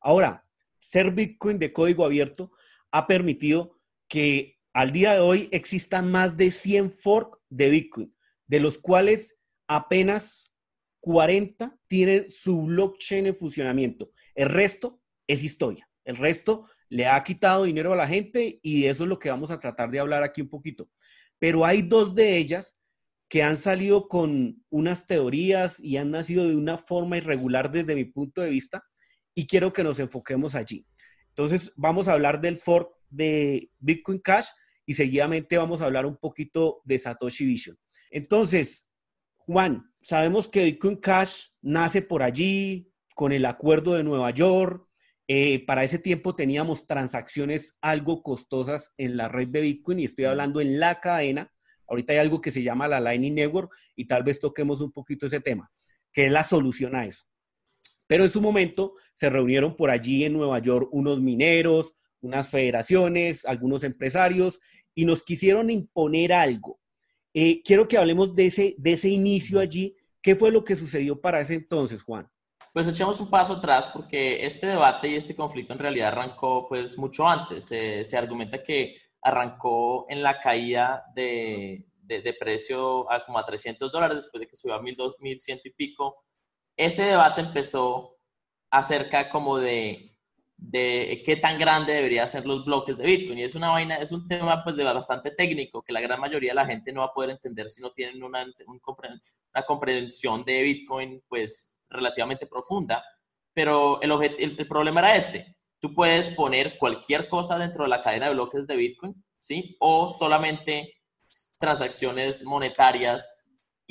Ahora, 0.00 0.46
ser 0.78 1.12
Bitcoin 1.12 1.58
de 1.58 1.72
código 1.72 2.04
abierto 2.04 2.52
ha 2.90 3.06
permitido 3.06 3.78
que 4.08 4.58
al 4.72 4.92
día 4.92 5.14
de 5.14 5.20
hoy 5.20 5.48
existan 5.52 6.10
más 6.10 6.36
de 6.36 6.50
100 6.50 6.90
forks 6.90 7.38
de 7.48 7.70
Bitcoin, 7.70 8.14
de 8.46 8.60
los 8.60 8.76
cuales 8.78 9.38
apenas 9.66 10.54
40 11.00 11.78
tienen 11.86 12.28
su 12.28 12.66
blockchain 12.66 13.26
en 13.26 13.36
funcionamiento. 13.36 14.10
El 14.34 14.50
resto 14.50 15.00
es 15.26 15.42
historia. 15.42 15.88
El 16.04 16.16
resto 16.16 16.66
le 16.88 17.06
ha 17.06 17.22
quitado 17.22 17.64
dinero 17.64 17.92
a 17.92 17.96
la 17.96 18.08
gente 18.08 18.58
y 18.62 18.86
eso 18.86 19.04
es 19.04 19.08
lo 19.08 19.18
que 19.18 19.30
vamos 19.30 19.50
a 19.50 19.60
tratar 19.60 19.90
de 19.90 20.00
hablar 20.00 20.22
aquí 20.22 20.42
un 20.42 20.48
poquito. 20.48 20.90
Pero 21.38 21.64
hay 21.64 21.82
dos 21.82 22.14
de 22.14 22.36
ellas 22.36 22.76
que 23.30 23.44
han 23.44 23.56
salido 23.56 24.08
con 24.08 24.60
unas 24.70 25.06
teorías 25.06 25.78
y 25.78 25.96
han 25.98 26.10
nacido 26.10 26.48
de 26.48 26.56
una 26.56 26.76
forma 26.76 27.16
irregular 27.16 27.70
desde 27.70 27.94
mi 27.94 28.04
punto 28.04 28.42
de 28.42 28.50
vista 28.50 28.82
y 29.36 29.46
quiero 29.46 29.72
que 29.72 29.84
nos 29.84 30.00
enfoquemos 30.00 30.56
allí. 30.56 30.84
Entonces, 31.28 31.72
vamos 31.76 32.08
a 32.08 32.12
hablar 32.12 32.40
del 32.40 32.58
fork 32.58 32.90
de 33.08 33.70
Bitcoin 33.78 34.18
Cash 34.18 34.48
y 34.84 34.94
seguidamente 34.94 35.56
vamos 35.56 35.80
a 35.80 35.84
hablar 35.84 36.06
un 36.06 36.16
poquito 36.16 36.82
de 36.84 36.98
Satoshi 36.98 37.46
Vision. 37.46 37.78
Entonces, 38.10 38.90
Juan, 39.36 39.84
sabemos 40.02 40.48
que 40.48 40.64
Bitcoin 40.64 40.96
Cash 40.96 41.50
nace 41.62 42.02
por 42.02 42.24
allí 42.24 42.92
con 43.14 43.30
el 43.30 43.46
acuerdo 43.46 43.94
de 43.94 44.02
Nueva 44.02 44.32
York. 44.32 44.88
Eh, 45.28 45.64
para 45.66 45.84
ese 45.84 46.00
tiempo 46.00 46.34
teníamos 46.34 46.88
transacciones 46.88 47.76
algo 47.80 48.24
costosas 48.24 48.92
en 48.98 49.16
la 49.16 49.28
red 49.28 49.46
de 49.46 49.60
Bitcoin 49.60 50.00
y 50.00 50.06
estoy 50.06 50.24
hablando 50.24 50.60
en 50.60 50.80
la 50.80 50.98
cadena 50.98 51.52
Ahorita 51.90 52.12
hay 52.12 52.20
algo 52.20 52.40
que 52.40 52.52
se 52.52 52.62
llama 52.62 52.86
la 52.86 53.00
Lightning 53.00 53.34
Network 53.34 53.72
y 53.96 54.06
tal 54.06 54.22
vez 54.22 54.38
toquemos 54.38 54.80
un 54.80 54.92
poquito 54.92 55.26
ese 55.26 55.40
tema, 55.40 55.70
que 56.12 56.26
es 56.26 56.32
la 56.32 56.44
solución 56.44 56.94
a 56.94 57.04
eso. 57.04 57.24
Pero 58.06 58.24
en 58.24 58.30
su 58.30 58.40
momento 58.40 58.94
se 59.12 59.28
reunieron 59.28 59.76
por 59.76 59.90
allí 59.90 60.24
en 60.24 60.34
Nueva 60.34 60.60
York 60.60 60.88
unos 60.92 61.20
mineros, 61.20 61.92
unas 62.20 62.48
federaciones, 62.48 63.44
algunos 63.44 63.82
empresarios 63.82 64.60
y 64.94 65.04
nos 65.04 65.24
quisieron 65.24 65.68
imponer 65.68 66.32
algo. 66.32 66.78
Eh, 67.34 67.60
quiero 67.64 67.88
que 67.88 67.98
hablemos 67.98 68.36
de 68.36 68.46
ese, 68.46 68.74
de 68.78 68.92
ese 68.92 69.08
inicio 69.08 69.58
allí. 69.58 69.96
¿Qué 70.22 70.36
fue 70.36 70.52
lo 70.52 70.62
que 70.62 70.76
sucedió 70.76 71.20
para 71.20 71.40
ese 71.40 71.54
entonces, 71.54 72.02
Juan? 72.02 72.28
Pues 72.72 72.86
echemos 72.86 73.20
un 73.20 73.30
paso 73.30 73.54
atrás 73.54 73.88
porque 73.88 74.46
este 74.46 74.68
debate 74.68 75.08
y 75.08 75.16
este 75.16 75.34
conflicto 75.34 75.72
en 75.72 75.80
realidad 75.80 76.08
arrancó 76.08 76.68
pues 76.68 76.96
mucho 76.96 77.26
antes. 77.26 77.64
se 77.64 78.16
argumenta 78.16 78.62
que 78.62 78.96
arrancó 79.22 80.06
en 80.08 80.22
la 80.22 80.40
caída 80.40 81.04
de, 81.14 81.86
de, 82.02 82.34
precio 82.34 83.10
a 83.10 83.24
como 83.24 83.38
a 83.38 83.46
300 83.46 83.92
dólares 83.92 84.16
después 84.16 84.40
de 84.40 84.48
que 84.48 84.56
subió 84.56 84.74
a 84.74 84.80
1.100 84.80 85.60
y 85.64 85.70
pico. 85.70 86.24
Ese 86.76 87.02
debate 87.02 87.42
empezó 87.42 88.16
acerca 88.70 89.28
como 89.28 89.58
de, 89.58 90.10
de 90.60 91.22
qué 91.24 91.36
tan 91.36 91.58
grande 91.58 91.94
deberían 91.94 92.28
ser 92.28 92.46
los 92.46 92.64
bloques 92.64 92.96
de 92.96 93.04
Bitcoin. 93.04 93.38
Y 93.38 93.44
es 93.44 93.54
una 93.54 93.70
vaina, 93.70 93.96
es 93.96 94.12
un 94.12 94.28
tema 94.28 94.62
pues 94.62 94.76
de 94.76 94.84
bastante 94.84 95.30
técnico 95.30 95.82
que 95.82 95.92
la 95.92 96.00
gran 96.00 96.20
mayoría 96.20 96.50
de 96.50 96.56
la 96.56 96.66
gente 96.66 96.92
no 96.92 97.00
va 97.00 97.06
a 97.06 97.14
poder 97.14 97.30
entender 97.30 97.68
si 97.68 97.80
no 97.80 97.90
tienen 97.90 98.22
una, 98.22 98.44
una 98.44 99.62
comprensión 99.66 100.44
de 100.44 100.62
Bitcoin 100.62 101.22
pues 101.28 101.74
relativamente 101.88 102.46
profunda, 102.46 103.04
pero 103.52 104.00
el, 104.00 104.12
el, 104.38 104.68
problema 104.68 105.00
era 105.00 105.16
este. 105.16 105.56
Tú 105.80 105.94
puedes 105.94 106.30
poner 106.30 106.78
cualquier 106.78 107.28
cosa 107.28 107.58
dentro 107.58 107.84
de 107.84 107.90
la 107.90 108.02
cadena 108.02 108.26
de 108.26 108.34
bloques 108.34 108.66
de 108.66 108.76
Bitcoin, 108.76 109.24
¿sí? 109.38 109.76
O 109.80 110.10
solamente 110.10 110.94
transacciones 111.58 112.44
monetarias 112.44 113.40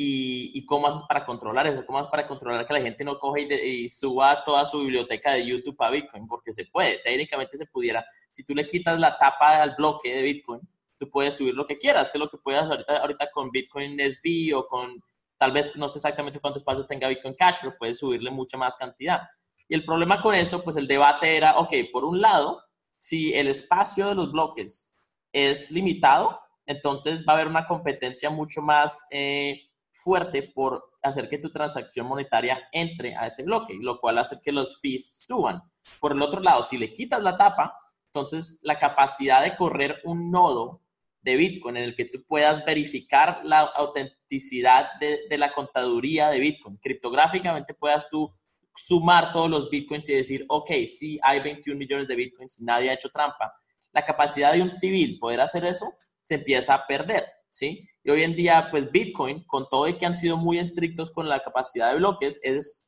y, 0.01 0.65
cómo 0.65 0.87
haces 0.87 1.03
para 1.03 1.25
controlar 1.25 1.67
eso, 1.67 1.85
cómo 1.85 1.99
haces 1.99 2.09
para 2.09 2.25
controlar 2.25 2.65
que 2.65 2.73
la 2.73 2.81
gente 2.81 3.03
no 3.03 3.19
coge 3.19 3.47
y, 3.65 3.89
suba 3.89 4.43
toda 4.45 4.65
su 4.65 4.79
biblioteca 4.79 5.33
de 5.33 5.45
YouTube 5.45 5.75
a 5.79 5.89
Bitcoin, 5.89 6.25
porque 6.25 6.53
se 6.53 6.65
puede, 6.65 6.99
técnicamente 6.99 7.57
se 7.57 7.65
pudiera. 7.65 8.05
Si 8.31 8.45
tú 8.45 8.55
le 8.55 8.65
quitas 8.65 8.97
la 8.97 9.17
tapa 9.17 9.61
al 9.61 9.75
bloque 9.75 10.15
de 10.15 10.21
Bitcoin, 10.21 10.61
tú 10.97 11.09
puedes 11.09 11.35
subir 11.35 11.53
lo 11.53 11.65
que 11.65 11.77
quieras, 11.77 12.09
que 12.09 12.17
es 12.17 12.19
lo 12.19 12.29
que 12.29 12.37
puedes 12.37 12.61
ahorita, 12.61 12.97
ahorita 12.97 13.31
con 13.31 13.51
Bitcoin 13.51 13.99
SV 13.99 14.55
o 14.55 14.67
con, 14.67 15.03
tal 15.37 15.51
vez 15.51 15.75
no 15.75 15.89
sé 15.89 15.97
exactamente 15.97 16.39
cuánto 16.39 16.59
espacio 16.59 16.85
tenga 16.85 17.09
Bitcoin 17.09 17.33
Cash, 17.33 17.57
pero 17.61 17.75
puedes 17.77 17.99
subirle 17.99 18.31
mucha 18.31 18.57
más 18.57 18.77
cantidad. 18.77 19.21
Y 19.69 19.75
el 19.75 19.85
problema 19.85 20.21
con 20.21 20.35
eso, 20.35 20.63
pues 20.63 20.75
el 20.75 20.87
debate 20.87 21.37
era, 21.37 21.57
ok, 21.57 21.73
por 21.93 22.03
un 22.03 22.19
lado, 22.19 22.61
si 22.97 23.33
el 23.33 23.47
espacio 23.47 24.09
de 24.09 24.15
los 24.15 24.31
bloques 24.31 24.93
es 25.31 25.71
limitado, 25.71 26.41
entonces 26.65 27.23
va 27.25 27.33
a 27.33 27.35
haber 27.35 27.47
una 27.47 27.65
competencia 27.65 28.29
mucho 28.29 28.61
más... 28.61 29.07
Eh, 29.11 29.69
fuerte 29.91 30.43
por 30.43 30.91
hacer 31.01 31.29
que 31.29 31.37
tu 31.37 31.51
transacción 31.51 32.07
monetaria 32.07 32.67
entre 32.71 33.15
a 33.15 33.27
ese 33.27 33.43
bloque, 33.43 33.77
lo 33.79 33.99
cual 33.99 34.17
hace 34.17 34.41
que 34.41 34.51
los 34.51 34.79
fees 34.79 35.25
suban. 35.25 35.61
Por 35.99 36.13
el 36.13 36.21
otro 36.21 36.41
lado, 36.41 36.63
si 36.63 36.77
le 36.77 36.93
quitas 36.93 37.21
la 37.21 37.37
tapa, 37.37 37.77
entonces 38.07 38.59
la 38.63 38.79
capacidad 38.79 39.43
de 39.43 39.55
correr 39.55 39.99
un 40.03 40.31
nodo 40.31 40.81
de 41.21 41.35
Bitcoin 41.35 41.77
en 41.77 41.83
el 41.83 41.95
que 41.95 42.05
tú 42.05 42.23
puedas 42.25 42.63
verificar 42.65 43.41
la 43.43 43.61
autenticidad 43.61 44.87
de, 44.99 45.37
la 45.37 45.53
contaduría 45.53 46.29
de 46.29 46.39
Bitcoin, 46.39 46.77
criptográficamente 46.77 47.73
puedas 47.73 48.09
tú 48.09 48.33
sumar 48.75 49.31
todos 49.31 49.49
los 49.49 49.69
Bitcoins 49.69 50.09
y 50.09 50.13
decir, 50.13 50.45
ok, 50.47 50.71
sí, 50.87 51.19
hay 51.21 51.41
21 51.41 51.77
millones 51.77 52.07
de 52.07 52.15
Bitcoins 52.15 52.59
y 52.59 52.63
nadie 52.63 52.89
ha 52.89 52.93
hecho 52.93 53.09
trampa. 53.09 53.53
La 53.91 54.05
capacidad 54.05 54.53
de 54.53 54.61
un 54.61 54.69
civil 54.69 55.17
poder 55.19 55.41
hacer 55.41 55.65
eso 55.65 55.93
se 56.23 56.35
empieza 56.35 56.75
a 56.75 56.87
perder, 56.87 57.25
¿sí? 57.49 57.87
Y 58.03 58.11
hoy 58.11 58.23
en 58.23 58.35
día, 58.35 58.67
pues 58.71 58.91
Bitcoin, 58.91 59.43
con 59.45 59.67
todo 59.69 59.87
y 59.87 59.97
que 59.97 60.05
han 60.05 60.13
sido 60.13 60.37
muy 60.37 60.59
estrictos 60.59 61.11
con 61.11 61.27
la 61.27 61.41
capacidad 61.41 61.91
de 61.91 61.97
bloques, 61.97 62.39
es, 62.43 62.87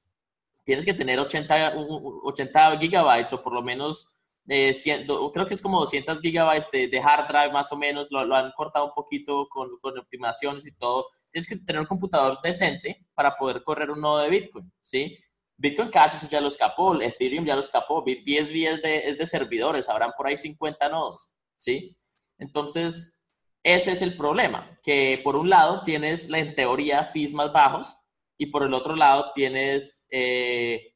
tienes 0.63 0.85
que 0.85 0.93
tener 0.93 1.19
80, 1.19 1.73
80 2.23 2.79
gigabytes 2.79 3.33
o 3.33 3.43
por 3.43 3.53
lo 3.53 3.61
menos, 3.61 4.07
eh, 4.47 4.73
creo 5.33 5.47
que 5.47 5.53
es 5.53 5.61
como 5.61 5.79
200 5.79 6.21
gigabytes 6.21 6.69
de, 6.71 7.01
hard 7.03 7.27
drive 7.27 7.51
más 7.51 7.71
o 7.71 7.77
menos, 7.77 8.09
lo, 8.11 8.35
han 8.35 8.51
cortado 8.51 8.85
un 8.85 8.93
poquito 8.93 9.47
con, 9.49 9.69
con 9.81 9.97
optimizaciones 9.97 10.65
y 10.67 10.75
todo. 10.75 11.07
Tienes 11.31 11.47
que 11.47 11.57
tener 11.57 11.81
un 11.81 11.87
computador 11.87 12.39
decente 12.43 13.05
para 13.13 13.35
poder 13.35 13.63
correr 13.63 13.89
un 13.89 14.01
nodo 14.01 14.19
de 14.19 14.29
Bitcoin, 14.29 14.71
¿sí? 14.79 15.17
Bitcoin 15.61 15.89
Cash 15.89 16.15
eso 16.15 16.27
ya 16.27 16.41
lo 16.41 16.47
escapó, 16.47 16.99
Ethereum 16.99 17.45
ya 17.45 17.53
lo 17.53 17.61
escapó, 17.61 18.01
BSV 18.03 18.55
es 18.67 18.81
de, 18.81 18.97
es 19.09 19.17
de 19.17 19.27
servidores, 19.27 19.87
habrán 19.87 20.11
por 20.17 20.25
ahí 20.25 20.37
50 20.37 20.89
nodos, 20.89 21.31
¿sí? 21.55 21.95
Entonces, 22.39 23.23
ese 23.61 23.91
es 23.91 24.01
el 24.01 24.17
problema, 24.17 24.79
que 24.81 25.21
por 25.23 25.35
un 25.35 25.51
lado 25.51 25.83
tienes, 25.83 26.29
la, 26.29 26.39
en 26.39 26.55
teoría, 26.55 27.05
fees 27.05 27.31
más 27.31 27.53
bajos 27.53 27.95
y 28.39 28.47
por 28.47 28.63
el 28.63 28.73
otro 28.73 28.95
lado 28.95 29.31
tienes, 29.35 30.03
eh, 30.09 30.95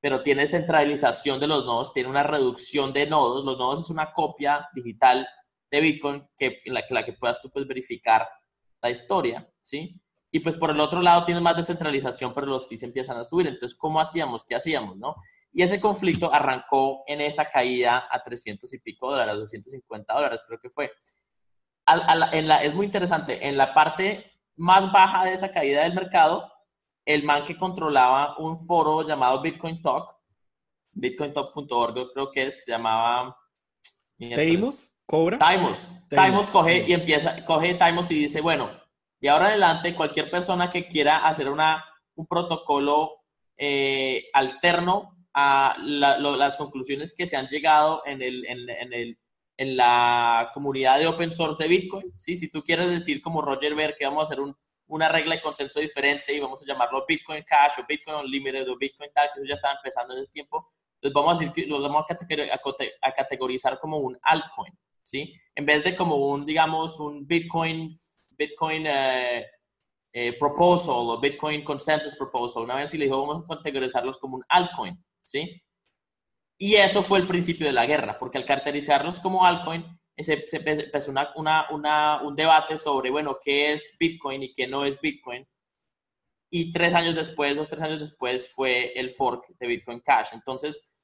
pero 0.00 0.22
tienes 0.22 0.52
centralización 0.52 1.40
de 1.40 1.48
los 1.48 1.64
nodos, 1.64 1.92
tiene 1.92 2.08
una 2.08 2.22
reducción 2.22 2.92
de 2.92 3.06
nodos. 3.06 3.44
Los 3.44 3.58
nodos 3.58 3.84
es 3.84 3.90
una 3.90 4.12
copia 4.12 4.68
digital 4.72 5.26
de 5.72 5.80
Bitcoin 5.80 6.28
que, 6.38 6.60
en 6.64 6.74
la, 6.74 6.84
la 6.88 7.04
que 7.04 7.14
puedas 7.14 7.42
tú 7.42 7.50
pues, 7.50 7.66
verificar 7.66 8.28
la 8.80 8.90
historia, 8.90 9.50
¿sí? 9.60 10.00
Y 10.30 10.40
pues 10.40 10.56
por 10.56 10.70
el 10.70 10.80
otro 10.80 11.00
lado 11.00 11.24
tienes 11.24 11.42
más 11.42 11.56
descentralización, 11.56 12.34
pero 12.34 12.46
los 12.46 12.68
fees 12.68 12.82
empiezan 12.82 13.18
a 13.18 13.24
subir. 13.24 13.46
Entonces, 13.46 13.78
¿cómo 13.78 14.00
hacíamos? 14.00 14.44
¿Qué 14.44 14.54
hacíamos? 14.54 14.96
¿no? 14.96 15.16
Y 15.52 15.62
ese 15.62 15.80
conflicto 15.80 16.32
arrancó 16.32 17.02
en 17.06 17.20
esa 17.20 17.50
caída 17.50 18.06
a 18.10 18.22
300 18.22 18.72
y 18.74 18.78
pico 18.80 19.10
dólares, 19.10 19.36
250 19.36 20.14
dólares 20.14 20.44
creo 20.46 20.60
que 20.60 20.70
fue 20.70 20.90
es 22.62 22.74
muy 22.74 22.86
interesante, 22.86 23.46
en 23.46 23.56
la 23.56 23.72
parte 23.72 24.32
más 24.56 24.92
baja 24.92 25.24
de 25.24 25.34
esa 25.34 25.50
caída 25.50 25.82
del 25.82 25.94
mercado, 25.94 26.52
el 27.04 27.22
man 27.22 27.44
que 27.44 27.56
controlaba 27.56 28.36
un 28.38 28.58
foro 28.58 29.06
llamado 29.06 29.40
Bitcoin 29.40 29.80
Talk, 29.80 30.14
bitcointalk.org 30.92 32.12
creo 32.12 32.30
que 32.30 32.46
es, 32.46 32.64
se 32.64 32.72
llamaba... 32.72 33.36
¿Timos? 34.18 34.90
¿Cobra? 35.06 35.38
Timos. 35.38 35.92
Timos 36.10 36.50
coge 36.50 36.84
y 36.86 36.92
empieza, 36.92 37.44
coge 37.44 37.74
Timos 37.74 38.10
y 38.10 38.16
dice, 38.16 38.40
bueno, 38.40 38.68
de 39.20 39.28
ahora 39.28 39.46
en 39.46 39.50
adelante 39.52 39.94
cualquier 39.94 40.30
persona 40.30 40.70
que 40.70 40.88
quiera 40.88 41.26
hacer 41.26 41.48
una, 41.48 41.84
un 42.14 42.26
protocolo 42.26 43.22
eh, 43.56 44.24
alterno 44.32 45.16
a 45.34 45.76
las 45.78 46.56
conclusiones 46.56 47.14
que 47.16 47.26
se 47.26 47.36
han 47.36 47.46
llegado 47.46 48.02
en 48.06 48.22
el, 48.22 48.44
en 48.46 48.92
el 48.92 49.18
en 49.58 49.76
la 49.76 50.50
comunidad 50.54 50.98
de 50.98 51.08
open 51.08 51.32
source 51.32 51.62
de 51.62 51.68
Bitcoin. 51.68 52.14
¿sí? 52.16 52.36
Si 52.36 52.50
tú 52.50 52.62
quieres 52.62 52.88
decir 52.88 53.20
como 53.20 53.42
Roger 53.42 53.74
Ver 53.74 53.96
que 53.98 54.06
vamos 54.06 54.20
a 54.20 54.32
hacer 54.32 54.38
una 54.86 55.08
regla 55.08 55.34
de 55.34 55.42
consenso 55.42 55.80
diferente 55.80 56.32
y 56.32 56.40
vamos 56.40 56.62
a 56.62 56.66
llamarlo 56.66 57.04
Bitcoin 57.06 57.42
Cash 57.42 57.80
o 57.80 57.86
Bitcoin 57.86 58.24
Unlimited 58.24 58.70
o 58.70 58.78
Bitcoin 58.78 59.10
tal, 59.12 59.28
que 59.34 59.40
eso 59.40 59.48
ya 59.48 59.54
estaba 59.54 59.74
empezando 59.74 60.14
en 60.14 60.22
ese 60.22 60.32
tiempo, 60.32 60.72
entonces 60.94 61.14
vamos 61.14 61.30
a 61.30 61.40
decir 61.40 61.52
que 61.52 61.68
lo 61.68 61.82
vamos 61.82 62.06
a 63.02 63.12
categorizar 63.12 63.78
como 63.80 63.98
un 63.98 64.16
altcoin, 64.22 64.72
¿sí? 65.02 65.34
En 65.54 65.66
vez 65.66 65.84
de 65.84 65.94
como 65.94 66.16
un, 66.16 66.46
digamos, 66.46 66.98
un 67.00 67.26
Bitcoin, 67.26 67.96
Bitcoin 68.38 68.86
eh, 68.86 69.46
eh, 70.12 70.38
proposal 70.38 70.94
o 70.94 71.20
Bitcoin 71.20 71.64
consensus 71.64 72.16
proposal. 72.16 72.64
Una 72.64 72.76
vez 72.76 72.90
si 72.90 72.98
le 72.98 73.06
dijo, 73.06 73.26
vamos 73.26 73.44
a 73.44 73.56
categorizarlos 73.56 74.18
como 74.18 74.36
un 74.36 74.44
altcoin, 74.48 75.02
¿sí? 75.22 75.62
Y 76.58 76.74
eso 76.74 77.02
fue 77.02 77.18
el 77.18 77.28
principio 77.28 77.66
de 77.66 77.72
la 77.72 77.86
guerra, 77.86 78.18
porque 78.18 78.38
al 78.38 78.44
caracterizarlos 78.44 79.20
como 79.20 79.44
altcoin, 79.44 79.84
se, 80.16 80.44
empezó 80.52 81.12
una, 81.36 82.20
un 82.22 82.36
debate 82.36 82.76
sobre, 82.78 83.10
bueno, 83.10 83.38
qué 83.42 83.72
es 83.72 83.96
Bitcoin 83.98 84.42
y 84.42 84.54
qué 84.54 84.66
no 84.66 84.84
es 84.84 85.00
Bitcoin. 85.00 85.46
Y 86.50 86.72
tres 86.72 86.94
años 86.94 87.14
después, 87.14 87.54
dos, 87.54 87.68
tres 87.68 87.82
años 87.82 88.00
después, 88.00 88.50
fue 88.52 88.92
el 88.98 89.12
fork 89.12 89.46
de 89.58 89.66
Bitcoin 89.66 90.00
Cash. 90.00 90.30
Entonces, 90.32 90.98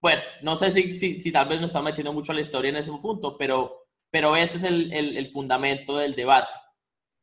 bueno, 0.00 0.22
no 0.42 0.56
sé 0.56 0.70
si, 0.70 0.96
si, 0.96 1.32
tal 1.32 1.48
vez 1.48 1.60
nos 1.60 1.70
está 1.70 1.82
metiendo 1.82 2.12
mucho 2.12 2.32
la 2.32 2.40
historia 2.40 2.70
en 2.70 2.76
ese 2.76 2.92
punto, 2.92 3.36
pero, 3.36 3.88
pero 4.10 4.36
ese 4.36 4.58
es 4.58 4.64
el, 4.64 4.92
el 4.92 5.28
fundamento 5.28 5.96
del 5.98 6.14
debate. 6.14 6.48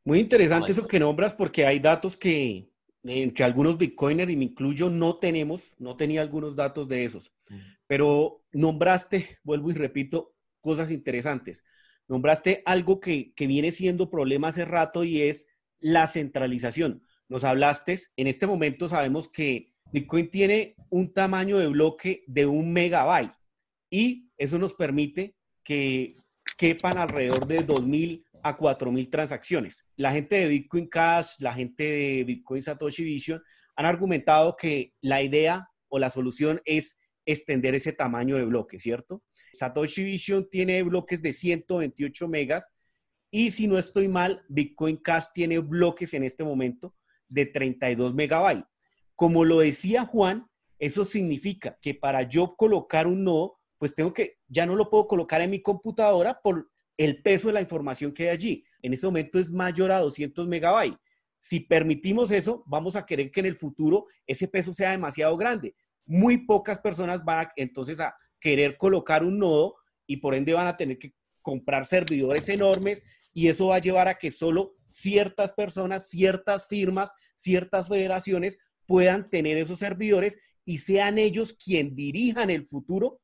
Muy 0.08 0.20
interesante 0.20 0.72
eso 0.72 0.88
que 0.88 1.00
nombras 1.00 1.34
porque 1.34 1.66
hay 1.66 1.80
datos 1.80 2.16
que, 2.16 2.72
entre 3.04 3.44
algunos 3.44 3.78
bitcoiners, 3.78 4.32
y 4.32 4.38
me 4.38 4.46
incluyo, 4.46 4.90
no 4.90 5.18
tenemos, 5.18 5.74
no 5.80 5.98
tenía 5.98 6.22
algunos 6.22 6.56
datos 6.56 6.88
de 6.88 7.04
esos. 7.04 7.34
Pero 7.88 8.42
nombraste, 8.54 9.40
vuelvo 9.44 9.70
y 9.70 9.74
repito, 9.74 10.34
cosas 10.62 10.92
interesantes. 10.92 11.66
Nombraste 12.08 12.64
algo 12.66 13.02
que, 13.02 13.34
que 13.34 13.48
viene 13.48 13.72
siendo 13.72 14.10
problema 14.10 14.48
hace 14.48 14.64
rato 14.64 15.04
y 15.04 15.24
es 15.24 15.50
la 15.80 16.08
centralización. 16.08 17.04
Nos 17.28 17.44
hablaste, 17.44 18.00
en 18.16 18.28
este 18.28 18.48
momento 18.48 18.88
sabemos 18.88 19.28
que 19.28 19.74
Bitcoin 19.92 20.30
tiene 20.30 20.76
un 20.90 21.14
tamaño 21.14 21.58
de 21.58 21.68
bloque 21.68 22.24
de 22.28 22.46
un 22.46 22.72
megabyte 22.72 23.34
y 23.90 24.32
eso 24.38 24.58
nos 24.58 24.74
permite 24.74 25.36
que 25.64 26.14
quepan 26.58 26.98
alrededor 26.98 27.46
de 27.48 27.66
2.000 27.66 28.26
a 28.44 28.58
4.000 28.58 29.10
transacciones. 29.10 29.86
La 29.96 30.12
gente 30.12 30.36
de 30.36 30.48
Bitcoin 30.48 30.88
Cash, 30.88 31.36
la 31.40 31.54
gente 31.54 31.84
de 31.84 32.24
Bitcoin 32.24 32.64
Satoshi 32.64 33.04
Vision 33.04 33.42
han 33.76 33.86
argumentado 33.86 34.58
que 34.58 34.94
la 35.02 35.22
idea 35.22 35.70
o 35.88 36.00
la 36.00 36.10
solución 36.10 36.62
es 36.66 36.98
extender 37.26 37.76
ese 37.76 37.94
tamaño 37.94 38.38
de 38.38 38.46
bloque, 38.46 38.80
¿cierto? 38.80 39.24
Satoshi 39.54 40.04
Vision 40.04 40.50
tiene 40.50 40.82
bloques 40.84 41.22
de 41.22 41.34
128 41.34 42.28
megas 42.28 42.68
y 43.30 43.52
si 43.52 43.68
no 43.68 43.78
estoy 43.78 44.08
mal, 44.08 44.44
Bitcoin 44.48 44.98
Cash 44.98 45.26
tiene 45.34 45.60
bloques 45.60 46.14
en 46.14 46.24
este 46.24 46.44
momento 46.44 46.96
de 47.28 47.46
32 47.46 48.16
megabytes. 48.16 48.66
Como 49.16 49.46
lo 49.46 49.60
decía 49.60 50.06
Juan, 50.06 50.48
eso 50.80 51.06
significa 51.06 51.78
que 51.82 51.94
para 51.94 52.24
yo 52.24 52.56
colocar 52.56 53.08
un 53.08 53.24
nodo, 53.24 53.57
pues 53.78 53.96
tengo 53.96 54.14
que, 54.14 54.40
ya 54.48 54.66
no 54.66 54.76
lo 54.76 54.90
puedo 54.90 55.08
colocar 55.08 55.42
en 55.42 55.52
mi 55.52 55.62
computadora 55.62 56.40
por 56.42 56.70
el 56.98 57.22
peso 57.22 57.48
de 57.48 57.54
la 57.54 57.62
información 57.62 58.12
que 58.12 58.24
hay 58.24 58.30
allí. 58.30 58.64
En 58.82 58.94
este 58.94 59.06
momento 59.06 59.40
es 59.40 59.52
mayor 59.52 59.92
a 59.92 60.00
200 60.00 60.48
megabytes. 60.48 61.00
Si 61.38 61.60
permitimos 61.60 62.32
eso, 62.32 62.64
vamos 62.66 62.96
a 62.96 63.06
querer 63.06 63.32
que 63.32 63.42
en 63.42 63.46
el 63.46 63.56
futuro 63.56 64.06
ese 64.26 64.48
peso 64.48 64.74
sea 64.74 64.92
demasiado 64.92 65.38
grande. 65.38 65.76
Muy 66.06 66.46
pocas 66.46 66.80
personas 66.80 67.24
van 67.24 67.50
entonces 67.56 68.00
a 68.00 68.16
querer 68.40 68.78
colocar 68.78 69.24
un 69.24 69.38
nodo 69.38 69.76
y 70.08 70.18
por 70.18 70.34
ende 70.34 70.54
van 70.54 70.68
a 70.68 70.78
tener 70.78 70.98
que 70.98 71.14
comprar 71.42 71.86
servidores 71.86 72.50
enormes 72.50 73.04
y 73.34 73.48
eso 73.48 73.68
va 73.68 73.76
a 73.76 73.82
llevar 73.82 74.08
a 74.08 74.18
que 74.18 74.32
solo 74.32 74.76
ciertas 74.86 75.52
personas, 75.52 76.10
ciertas 76.10 76.68
firmas, 76.68 77.12
ciertas 77.36 77.88
federaciones 77.88 78.58
puedan 78.86 79.30
tener 79.30 79.58
esos 79.58 79.80
servidores 79.80 80.38
y 80.66 80.80
sean 80.80 81.18
ellos 81.18 81.54
quien 81.54 81.96
dirijan 81.96 82.50
el 82.50 82.66
futuro 82.66 83.22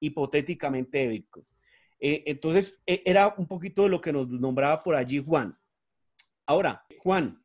hipotéticamente 0.00 0.98
de 0.98 1.08
Bitcoin. 1.08 1.46
Eh, 1.98 2.24
entonces, 2.26 2.80
e, 2.86 3.02
era 3.04 3.34
un 3.38 3.46
poquito 3.46 3.84
de 3.84 3.88
lo 3.88 4.00
que 4.00 4.12
nos 4.12 4.28
nombraba 4.28 4.82
por 4.82 4.94
allí 4.94 5.22
Juan. 5.24 5.58
Ahora, 6.46 6.84
Juan, 6.98 7.42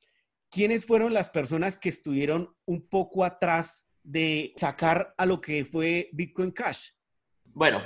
¿quiénes 0.50 0.86
fueron 0.86 1.13
las 1.13 1.29
personas 1.29 1.77
que 1.77 1.89
estuvieron 1.89 2.55
un 2.65 2.88
poco 2.88 3.24
atrás 3.24 3.88
de 4.03 4.53
sacar 4.58 5.13
a 5.17 5.25
lo 5.25 5.39
que 5.41 5.65
fue 5.65 6.10
Bitcoin 6.13 6.51
Cash? 6.51 6.89
Bueno, 7.46 7.81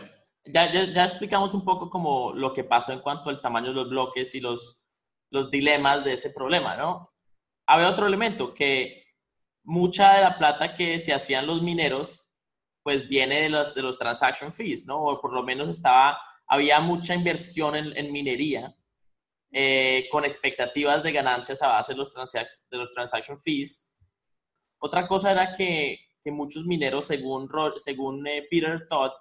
ya, 0.46 0.72
ya, 0.72 1.04
explicamos 1.04 1.54
un 1.54 1.64
poco 1.64 1.90
como 1.90 2.34
lo 2.34 2.54
que 2.54 2.64
pasó 2.64 2.94
en 2.94 3.00
cuanto 3.00 3.30
al 3.30 3.42
tamaño 3.42 3.70
de 3.70 3.76
los 3.76 3.90
bloques 3.90 4.36
y 4.36 4.40
los, 4.40 4.84
los 5.32 5.50
dilemas 5.50 6.04
de 6.04 6.14
ese 6.14 6.30
problema, 6.32 6.76
¿no? 6.76 7.14
Había 7.68 7.90
otro 7.90 8.06
elemento, 8.06 8.54
que 8.54 9.06
mucha 9.64 10.14
de 10.14 10.22
la 10.22 10.38
plata 10.38 10.76
que 10.76 11.00
se 11.00 11.14
hacían 11.14 11.48
los 11.48 11.62
mineros, 11.64 12.25
pues 12.86 13.10
viene 13.10 13.42
de 13.42 13.50
los, 13.50 13.74
de 13.74 13.82
los 13.82 13.98
transaction 13.98 14.54
fees, 14.54 14.86
¿no? 14.86 15.01
O 15.04 15.20
por 15.20 15.34
lo 15.34 15.42
menos 15.42 15.70
estaba, 15.70 16.22
había 16.46 16.80
mucha 16.80 17.15
inversión 17.15 17.75
en, 17.75 18.12
minería 18.12 18.77
eh, 19.51 20.08
con 20.12 20.24
expectativas 20.24 21.01
de 21.01 21.12
ganancias 21.12 21.63
a 21.63 21.70
base 21.70 21.94
de 21.94 21.98
los, 21.98 22.13
de 22.13 22.77
los 22.77 22.92
transaction 22.92 23.39
fees. 23.39 23.92
Otra 24.77 25.08
cosa 25.08 25.32
era 25.32 25.56
que, 25.56 25.98
que 26.24 26.32
muchos 26.32 26.68
mineros, 26.68 27.08
según, 27.08 27.50
según 27.77 28.27
eh, 28.27 28.46
Peter 28.51 28.88
Todd, 28.88 29.13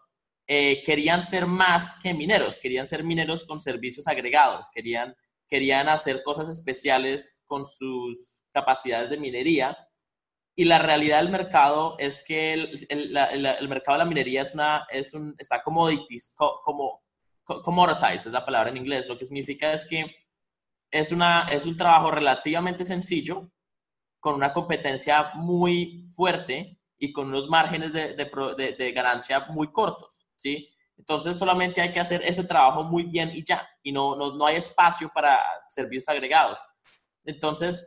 eh, 0.46 0.82
querían 0.84 1.22
ser 1.22 1.46
más 1.46 1.98
que 2.02 2.12
mineros, 2.12 2.58
querían 2.58 2.86
ser 2.86 3.02
mineros 3.02 3.46
con 3.46 3.62
servicios 3.62 4.06
agregados, 4.06 4.68
querían, 4.74 5.16
querían 5.48 5.88
hacer 5.88 6.22
cosas 6.22 6.50
especiales 6.50 7.42
con 7.46 7.66
sus 7.66 8.44
capacidades 8.52 9.08
de 9.08 9.16
minería. 9.16 9.74
Y 10.56 10.64
la 10.66 10.78
realidad 10.78 11.18
del 11.18 11.30
mercado 11.30 11.96
es 11.98 12.24
que 12.24 12.52
el, 12.52 12.86
el, 12.88 13.68
mercado 13.68 13.98
de 13.98 14.04
la 14.04 14.08
minería 14.08 14.42
es 14.42 14.54
una, 14.54 14.86
es 14.88 15.12
un, 15.12 15.34
está 15.38 15.62
commodities, 15.62 16.34
como, 16.36 17.02
commoditized 17.44 18.28
es 18.28 18.32
la 18.32 18.44
palabra 18.44 18.70
en 18.70 18.76
inglés. 18.76 19.08
Lo 19.08 19.18
que 19.18 19.26
significa 19.26 19.72
es 19.72 19.84
que 19.84 20.06
es, 20.90 21.10
una, 21.10 21.48
es 21.50 21.66
un 21.66 21.76
trabajo 21.76 22.10
relativamente 22.12 22.84
sencillo, 22.84 23.50
con 24.20 24.36
una 24.36 24.52
competencia 24.52 25.32
muy 25.34 26.08
fuerte 26.12 26.78
y 26.98 27.12
con 27.12 27.28
unos 27.28 27.48
márgenes 27.48 27.92
de, 27.92 28.14
de, 28.14 28.76
de 28.78 28.92
ganancia 28.92 29.46
muy 29.50 29.72
cortos. 29.72 30.26
¿sí? 30.36 30.68
Entonces 30.96 31.36
solamente 31.36 31.80
hay 31.80 31.92
que 31.92 32.00
hacer 32.00 32.22
ese 32.24 32.44
trabajo 32.44 32.84
muy 32.84 33.04
bien 33.04 33.30
y 33.34 33.44
ya, 33.44 33.68
y 33.82 33.92
no, 33.92 34.14
no, 34.16 34.34
no 34.36 34.46
hay 34.46 34.56
espacio 34.56 35.10
para 35.12 35.40
servicios 35.68 36.08
agregados. 36.08 36.60
Entonces, 37.24 37.86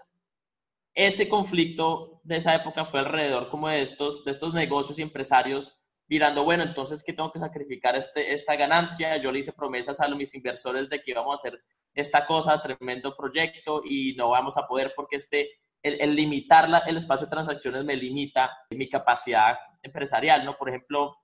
ese 0.98 1.30
conflicto 1.30 2.22
de 2.24 2.38
esa 2.38 2.56
época 2.56 2.84
fue 2.84 3.02
alrededor 3.02 3.50
como 3.50 3.70
de 3.70 3.84
estos, 3.84 4.26
de 4.26 4.32
estos 4.32 4.56
negocios 4.56 4.98
y 4.98 5.04
empresarios 5.04 5.80
mirando, 6.10 6.44
bueno, 6.44 6.64
entonces, 6.64 7.04
¿qué 7.04 7.14
tengo 7.14 7.32
que 7.32 7.38
sacrificar 7.38 7.96
este, 7.96 8.34
esta 8.34 8.56
ganancia? 8.56 9.16
Yo 9.18 9.32
le 9.32 9.40
hice 9.40 9.54
promesas 9.54 10.00
a 10.00 10.08
mis 10.08 10.34
inversores 10.34 10.90
de 10.90 11.02
que 11.02 11.12
íbamos 11.12 11.32
a 11.32 11.36
hacer 11.36 11.62
esta 11.94 12.26
cosa, 12.26 12.60
tremendo 12.62 13.16
proyecto, 13.16 13.82
y 13.86 14.16
no 14.18 14.30
vamos 14.30 14.58
a 14.58 14.66
poder 14.68 14.94
porque 14.96 15.18
este, 15.18 15.60
el, 15.84 16.02
el 16.02 16.16
limitar 16.16 16.68
la, 16.68 16.80
el 16.80 16.98
espacio 16.98 17.28
de 17.28 17.32
transacciones 17.32 17.84
me 17.84 17.96
limita 17.96 18.58
mi 18.72 18.90
capacidad 18.90 19.56
empresarial, 19.84 20.46
¿no? 20.46 20.58
Por 20.58 20.70
ejemplo, 20.70 21.16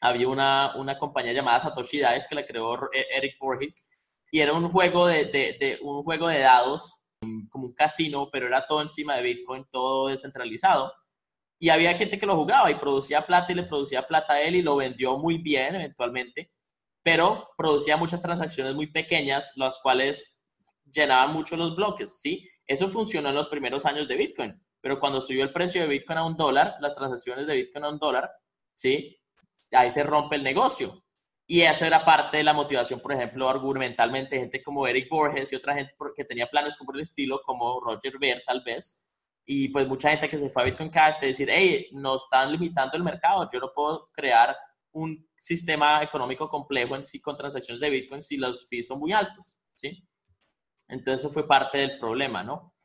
había 0.00 0.28
una, 0.28 0.72
una 0.76 0.98
compañía 0.98 1.34
llamada 1.34 1.60
Satoshi 1.60 1.98
Dice 1.98 2.26
que 2.26 2.36
la 2.36 2.46
creó 2.46 2.90
e-, 2.92 3.06
Eric 3.18 3.36
Voorhees 3.38 3.86
y 4.30 4.40
era 4.40 4.54
un 4.54 4.70
juego 4.70 5.08
de, 5.08 5.26
de, 5.26 5.78
un 5.82 6.04
juego 6.04 6.28
de 6.28 6.38
dados 6.38 6.99
como 7.50 7.66
un 7.66 7.74
casino, 7.74 8.30
pero 8.30 8.46
era 8.46 8.66
todo 8.66 8.82
encima 8.82 9.16
de 9.16 9.22
Bitcoin, 9.22 9.66
todo 9.70 10.08
descentralizado. 10.08 10.92
Y 11.58 11.68
había 11.68 11.94
gente 11.94 12.18
que 12.18 12.26
lo 12.26 12.36
jugaba 12.36 12.70
y 12.70 12.76
producía 12.76 13.26
plata 13.26 13.52
y 13.52 13.56
le 13.56 13.64
producía 13.64 14.06
plata 14.06 14.34
a 14.34 14.40
él 14.40 14.56
y 14.56 14.62
lo 14.62 14.76
vendió 14.76 15.18
muy 15.18 15.38
bien 15.38 15.74
eventualmente, 15.74 16.50
pero 17.02 17.50
producía 17.56 17.96
muchas 17.96 18.22
transacciones 18.22 18.74
muy 18.74 18.86
pequeñas, 18.86 19.52
las 19.56 19.78
cuales 19.78 20.42
llenaban 20.90 21.32
mucho 21.34 21.56
los 21.56 21.76
bloques, 21.76 22.20
¿sí? 22.20 22.48
Eso 22.66 22.88
funcionó 22.88 23.28
en 23.28 23.34
los 23.34 23.48
primeros 23.48 23.84
años 23.84 24.08
de 24.08 24.16
Bitcoin, 24.16 24.62
pero 24.80 24.98
cuando 24.98 25.20
subió 25.20 25.44
el 25.44 25.52
precio 25.52 25.82
de 25.82 25.88
Bitcoin 25.88 26.18
a 26.18 26.24
un 26.24 26.36
dólar, 26.36 26.76
las 26.80 26.94
transacciones 26.94 27.46
de 27.46 27.54
Bitcoin 27.54 27.84
a 27.84 27.90
un 27.90 27.98
dólar, 27.98 28.30
¿sí? 28.74 29.16
ahí 29.72 29.90
se 29.90 30.02
rompe 30.02 30.36
el 30.36 30.42
negocio. 30.42 31.04
Y 31.52 31.62
eso 31.62 31.84
era 31.84 32.04
parte 32.04 32.36
de 32.36 32.44
la 32.44 32.52
motivación, 32.52 33.00
por 33.00 33.12
ejemplo, 33.12 33.50
argumentalmente, 33.50 34.38
gente 34.38 34.62
como 34.62 34.86
Eric 34.86 35.08
Borges 35.10 35.52
y 35.52 35.56
otra 35.56 35.74
gente 35.74 35.92
que 36.14 36.24
tenía 36.24 36.46
planes 36.46 36.76
como 36.76 36.92
el 36.92 37.00
estilo, 37.00 37.42
como 37.44 37.80
Roger 37.80 38.20
Ver, 38.20 38.44
tal 38.46 38.62
vez. 38.64 39.04
Y 39.44 39.68
pues 39.70 39.88
mucha 39.88 40.10
gente 40.10 40.28
que 40.28 40.38
se 40.38 40.48
fue 40.48 40.62
a 40.62 40.66
Bitcoin 40.66 40.90
Cash 40.90 41.18
de 41.18 41.26
decir, 41.26 41.48
hey, 41.50 41.88
nos 41.90 42.22
están 42.22 42.52
limitando 42.52 42.96
el 42.96 43.02
mercado, 43.02 43.50
yo 43.52 43.58
no 43.58 43.72
puedo 43.74 44.10
crear 44.12 44.56
un 44.92 45.28
sistema 45.36 46.00
económico 46.04 46.48
complejo 46.48 46.94
en 46.94 47.02
sí 47.02 47.20
con 47.20 47.36
transacciones 47.36 47.80
de 47.80 47.90
Bitcoin 47.90 48.22
si 48.22 48.36
los 48.36 48.68
fees 48.68 48.86
son 48.86 49.00
muy 49.00 49.10
altos, 49.10 49.58
¿sí? 49.74 50.06
Entonces 50.86 51.24
eso 51.24 51.34
fue 51.34 51.48
parte 51.48 51.78
del 51.78 51.98
problema, 51.98 52.44
¿no? 52.44 52.76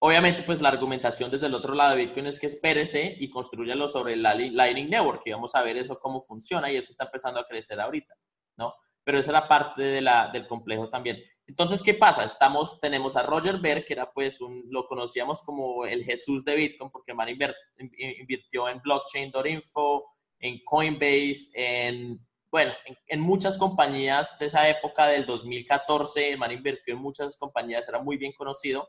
Obviamente, 0.00 0.44
pues 0.44 0.60
la 0.60 0.68
argumentación 0.68 1.30
desde 1.30 1.46
el 1.46 1.54
otro 1.54 1.74
lado 1.74 1.96
de 1.96 2.04
Bitcoin 2.04 2.26
es 2.26 2.38
que 2.38 2.46
espérese 2.46 3.16
y 3.18 3.30
construyalo 3.30 3.88
sobre 3.88 4.14
la 4.14 4.32
Lightning 4.34 4.88
Network 4.88 5.22
y 5.24 5.32
vamos 5.32 5.56
a 5.56 5.62
ver 5.62 5.76
eso 5.76 5.98
cómo 5.98 6.22
funciona 6.22 6.70
y 6.70 6.76
eso 6.76 6.92
está 6.92 7.04
empezando 7.04 7.40
a 7.40 7.46
crecer 7.46 7.80
ahorita, 7.80 8.14
¿no? 8.56 8.74
Pero 9.02 9.18
esa 9.18 9.32
era 9.32 9.48
parte 9.48 9.82
de 9.82 10.08
del 10.32 10.46
complejo 10.46 10.88
también. 10.88 11.20
Entonces, 11.46 11.82
¿qué 11.82 11.94
pasa? 11.94 12.24
Estamos, 12.24 12.78
tenemos 12.78 13.16
a 13.16 13.22
Roger 13.24 13.58
Ver, 13.58 13.84
que 13.84 13.94
era 13.94 14.12
pues 14.12 14.38
lo 14.70 14.86
conocíamos 14.86 15.42
como 15.42 15.84
el 15.84 16.04
Jesús 16.04 16.44
de 16.44 16.54
Bitcoin, 16.54 16.90
porque 16.90 17.12
el 17.12 17.16
man 17.16 17.28
invirtió 17.28 18.68
en 18.68 18.80
blockchain.info, 18.80 20.04
en 20.38 20.60
Coinbase, 20.64 21.50
en, 21.54 22.24
bueno, 22.52 22.70
en, 22.84 22.96
en, 23.08 23.20
muchas 23.20 23.58
compañías 23.58 24.38
de 24.38 24.46
esa 24.46 24.68
época 24.68 25.06
del 25.06 25.26
2014, 25.26 26.32
el 26.32 26.38
man 26.38 26.52
invirtió 26.52 26.94
en 26.94 27.00
muchas 27.00 27.36
compañías, 27.36 27.88
era 27.88 27.98
muy 27.98 28.16
bien 28.16 28.32
conocido 28.32 28.88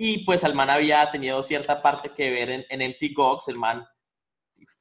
y 0.00 0.24
pues 0.24 0.44
el 0.44 0.54
man 0.54 0.70
había 0.70 1.10
tenido 1.10 1.42
cierta 1.42 1.82
parte 1.82 2.14
que 2.14 2.30
ver 2.30 2.50
en, 2.50 2.64
en 2.70 2.82
Empty 2.82 3.12
Gox, 3.12 3.48
el 3.48 3.58
man 3.58 3.84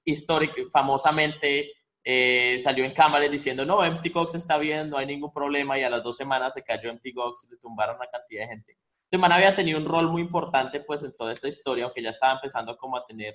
histórico, 0.06 0.56
famosamente 0.72 1.72
eh, 2.04 2.60
salió 2.62 2.86
en 2.86 2.94
cámaras 2.94 3.32
diciendo, 3.32 3.66
no, 3.66 3.84
Empty 3.84 4.10
Gox 4.10 4.36
está 4.36 4.60
bien, 4.60 4.92
no 4.92 4.98
hay 4.98 5.08
ningún 5.08 5.34
problema, 5.34 5.78
y 5.78 5.84
a 5.84 5.90
las 5.90 6.04
dos 6.04 6.16
semanas 6.16 6.54
se 6.54 6.64
cayó 6.64 6.92
Empty 6.92 7.12
Gox 7.14 7.46
y 7.46 7.50
le 7.50 7.58
tumbaron 7.58 7.96
una 7.96 8.08
cantidad 8.08 8.44
de 8.44 8.48
gente. 8.48 8.78
El 9.10 9.20
man 9.20 9.32
había 9.32 9.56
tenido 9.56 9.80
un 9.80 9.86
rol 9.86 10.08
muy 10.08 10.22
importante 10.22 10.82
pues 10.82 11.02
en 11.02 11.16
toda 11.18 11.34
esta 11.34 11.48
historia, 11.48 11.86
aunque 11.86 12.04
ya 12.04 12.12
estaba 12.12 12.34
empezando 12.34 12.78
como 12.78 12.96
a 12.96 13.06
tener 13.06 13.34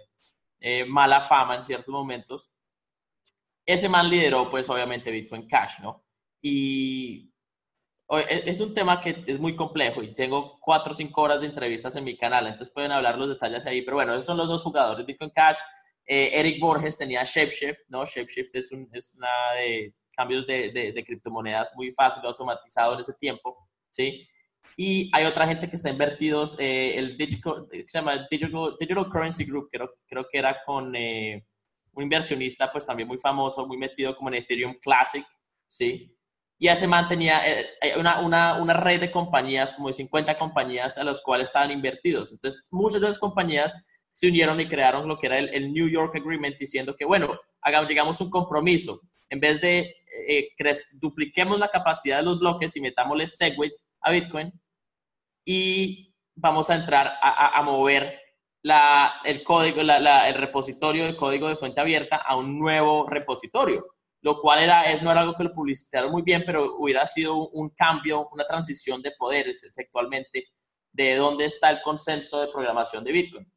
eh, 0.61 0.85
mala 0.85 1.21
fama 1.21 1.57
en 1.57 1.65
ciertos 1.65 1.93
momentos. 1.93 2.53
Ese 3.67 3.89
man 3.89 4.09
lideró 4.09 4.49
pues 4.49 4.69
obviamente 4.71 5.11
Bitcoin 5.11 5.49
Cash, 5.49 5.81
¿no? 5.81 6.05
Y 6.41 7.32
es 8.19 8.61
un 8.61 8.75
tema 8.75 9.01
que 9.01 9.25
es 9.27 9.39
muy 9.39 9.57
complejo 9.57 10.03
y 10.03 10.15
tengo 10.15 10.59
cuatro 10.61 10.93
o 10.93 10.95
cinco 10.95 11.23
horas 11.23 11.41
de 11.41 11.47
entrevistas 11.47 11.97
en 11.97 12.05
mi 12.05 12.17
canal, 12.17 12.47
entonces 12.47 12.73
pueden 12.73 12.93
hablar 12.93 13.19
los 13.19 13.29
detalles 13.29 13.65
ahí, 13.67 13.83
pero 13.83 13.97
bueno, 13.97 14.13
esos 14.13 14.27
son 14.27 14.37
los 14.37 14.49
dos 14.49 14.63
jugadores, 14.63 15.07
Bitcoin 15.07 15.31
Cash. 15.31 15.59
Eh, 16.05 16.31
Eric 16.35 16.61
Borges 16.61 16.99
tenía 16.99 17.23
ShapeShift, 17.25 17.83
¿no? 17.89 18.05
ShapeShift 18.05 18.55
es, 18.55 18.73
un, 18.73 18.89
es 18.93 19.15
una 19.15 19.29
de 19.57 19.95
cambios 20.15 20.47
de, 20.47 20.71
de, 20.71 21.05
criptomonedas 21.05 21.73
muy 21.75 21.93
fácil, 21.93 22.25
automatizado 22.27 22.95
en 22.95 23.01
ese 23.01 23.15
tiempo, 23.15 23.69
¿sí? 23.91 24.29
Y 24.77 25.11
hay 25.13 25.25
otra 25.25 25.47
gente 25.47 25.69
que 25.71 25.77
está 25.77 25.91
invertidos, 25.91 26.57
eh, 26.59 26.99
el 26.99 27.17
Digital, 27.17 27.67
se 27.71 27.99
llama 27.99 28.27
Digital, 28.31 28.77
Digital, 28.79 29.09
Currency 29.11 29.45
Group, 29.45 29.69
creo, 29.71 29.95
creo 30.07 30.27
que 30.29 30.39
era 30.39 30.63
con 30.65 30.95
eh, 30.97 31.47
un 31.93 32.03
inversionista 32.03 32.71
pues 32.73 32.85
también 32.85 33.09
muy 33.09 33.19
famoso, 33.19 33.67
muy 33.67 33.77
metido 33.77 34.17
como 34.17 34.29
en 34.29 34.37
Ethereum 34.37 34.75
Classic, 34.81 35.25
¿sí? 35.67 36.15
Y 36.63 36.67
ya 36.67 36.77
se 36.77 36.87
mantenía 36.87 37.45
eh, 37.45 37.67
eh, 37.81 37.95
una, 37.99 38.21
una, 38.21 38.55
una, 38.63 38.73
red 38.73 39.01
de 39.01 39.11
compañías, 39.11 39.73
como 39.73 39.89
de 39.89 39.95
50 39.95 40.37
compañías 40.37 40.97
a 40.97 41.03
las 41.03 41.21
cuales 41.21 41.49
estaban 41.49 41.73
invertidos. 41.73 42.31
Entonces, 42.31 42.69
muchas 42.71 43.01
de 43.01 43.09
las 43.09 43.19
compañías 43.19 43.85
se 44.13 44.29
unieron 44.29 44.61
y 44.61 44.69
crearon 44.69 45.09
lo 45.09 45.19
que 45.19 45.27
era 45.27 45.39
el, 45.39 45.73
New 45.73 45.89
York 45.89 46.15
Agreement, 46.15 46.57
diciendo 46.57 46.95
que, 46.95 47.05
bueno, 47.05 47.37
hagamos, 47.63 47.89
llegamos 47.89 48.21
a 48.21 48.25
un 48.25 48.31
compromiso. 48.31 49.01
En 49.29 49.41
vez 49.41 49.61
de 49.61 49.93
eh, 50.29 50.51
dupliquemos 51.01 51.59
la 51.59 51.69
capacidad 51.69 52.19
de 52.19 52.23
los 52.23 52.39
bloques 52.39 52.77
y 52.77 52.81
metámosle 52.81 53.27
SegWit 53.27 53.73
a 54.01 54.13
Bitcoin 54.13 54.53
y 55.45 56.15
vamos 56.37 56.71
a 56.71 56.77
entrar 56.77 57.13
a, 57.21 57.59
a, 57.59 57.63
mover 57.63 58.21
la, 58.63 59.15
el 59.25 59.43
código, 59.43 59.83
la, 59.83 59.99
la, 59.99 60.29
el 60.29 60.37
repositorio 60.37 61.07
de 61.07 61.17
código 61.17 61.49
de 61.49 61.57
fuente 61.57 61.81
abierta 61.81 62.19
a 62.19 62.37
un 62.37 62.57
nuevo 62.57 63.09
repositorio 63.11 63.85
lo 64.23 64.41
cual 64.41 64.61
era, 64.61 64.85
no 65.03 65.11
era 65.11 65.21
algo 65.21 65.35
que 65.35 65.45
lo 65.45 65.53
publicitaron 65.53 66.11
muy 66.11 66.23
bien, 66.23 66.45
pero 66.47 66.77
hubiera 66.79 67.07
sido 67.07 67.49
un 67.51 67.71
cambio, 67.71 68.29
una 68.31 68.45
transición 68.45 69.03
de 69.03 69.13
poderes 69.19 69.65
efectivamente 69.65 70.47
de 70.93 71.17
dónde 71.17 71.47
está 71.47 71.71
el 71.71 71.83
consenso 71.83 72.41
de 72.41 72.53
programación 72.53 73.03
de 73.03 73.13
Bitcoin. 73.13 73.53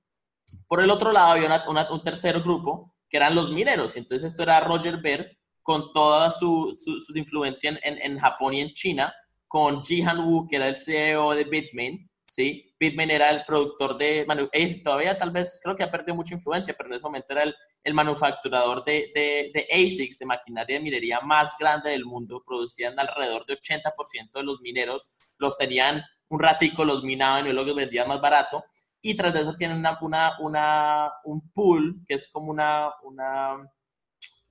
Por 0.68 0.82
el 0.82 0.90
otro 0.90 1.12
lado 1.12 1.34
había 1.34 1.64
un 1.68 2.04
tercer 2.04 2.42
grupo 2.42 2.96
que 3.10 3.18
eran 3.18 3.36
los 3.36 3.52
mineros, 3.52 3.96
entonces 3.96 4.32
esto 4.32 4.44
era 4.44 4.60
Roger 4.60 4.98
Ver 4.98 5.38
con 5.62 5.94
toda 5.94 6.30
su, 6.30 6.78
sus 6.80 7.16
influencias 7.16 7.80
en, 7.84 8.00
en, 8.02 8.20
Japón 8.20 8.54
y 8.54 8.62
en 8.62 8.74
China, 8.74 9.14
con 9.48 9.84
Jihan 9.84 10.20
Wu, 10.20 10.48
que 10.48 10.58
era 10.58 10.68
el 10.68 10.76
CEO 10.76 11.32
de 11.32 11.44
Bitmain, 11.44 12.10
¿sí? 12.36 12.76
Era 12.80 13.30
el 13.30 13.46
productor 13.46 13.98
de, 13.98 14.28
todavía 14.84 15.18
tal 15.18 15.32
vez 15.32 15.60
creo 15.64 15.76
que 15.76 15.84
ha 15.84 15.92
perdido 15.92 16.16
mucha 16.16 16.34
influencia, 16.34 16.76
pero 16.78 16.90
en 16.90 16.96
ese 16.96 17.06
momento 17.06 17.32
era 17.32 17.44
el, 17.44 17.94
manufacturador 17.94 18.84
de, 18.84 19.12
de, 19.16 19.52
de, 19.54 19.68
ASICs, 19.72 20.20
de 20.20 20.26
maquinaria 20.26 20.78
de 20.78 20.84
minería 20.84 21.22
más 21.22 21.56
grande 21.58 21.92
del 21.92 22.04
mundo, 22.04 22.44
producían 22.46 23.00
alrededor 23.00 23.46
de 23.46 23.58
80% 23.58 24.32
de 24.34 24.44
los 24.44 24.60
mineros, 24.60 25.12
los 25.38 25.58
tenían 25.58 26.04
un 26.28 26.40
ratico, 26.40 26.84
los 26.84 27.04
minaban 27.04 27.48
y 27.48 27.54
luego 27.54 27.68
los 27.68 27.76
vendían 27.76 28.08
más 28.08 28.20
barato. 28.20 28.66
y 29.02 29.16
tras 29.16 29.34
de 29.34 29.42
eso 29.42 29.56
tienen 29.56 29.78
una, 29.78 29.98
una, 30.02 30.34
una 30.40 31.12
un 31.24 31.50
pool, 31.52 32.02
que 32.08 32.16
es 32.16 32.28
como 32.28 32.52
una, 32.52 32.92
una 33.04 33.72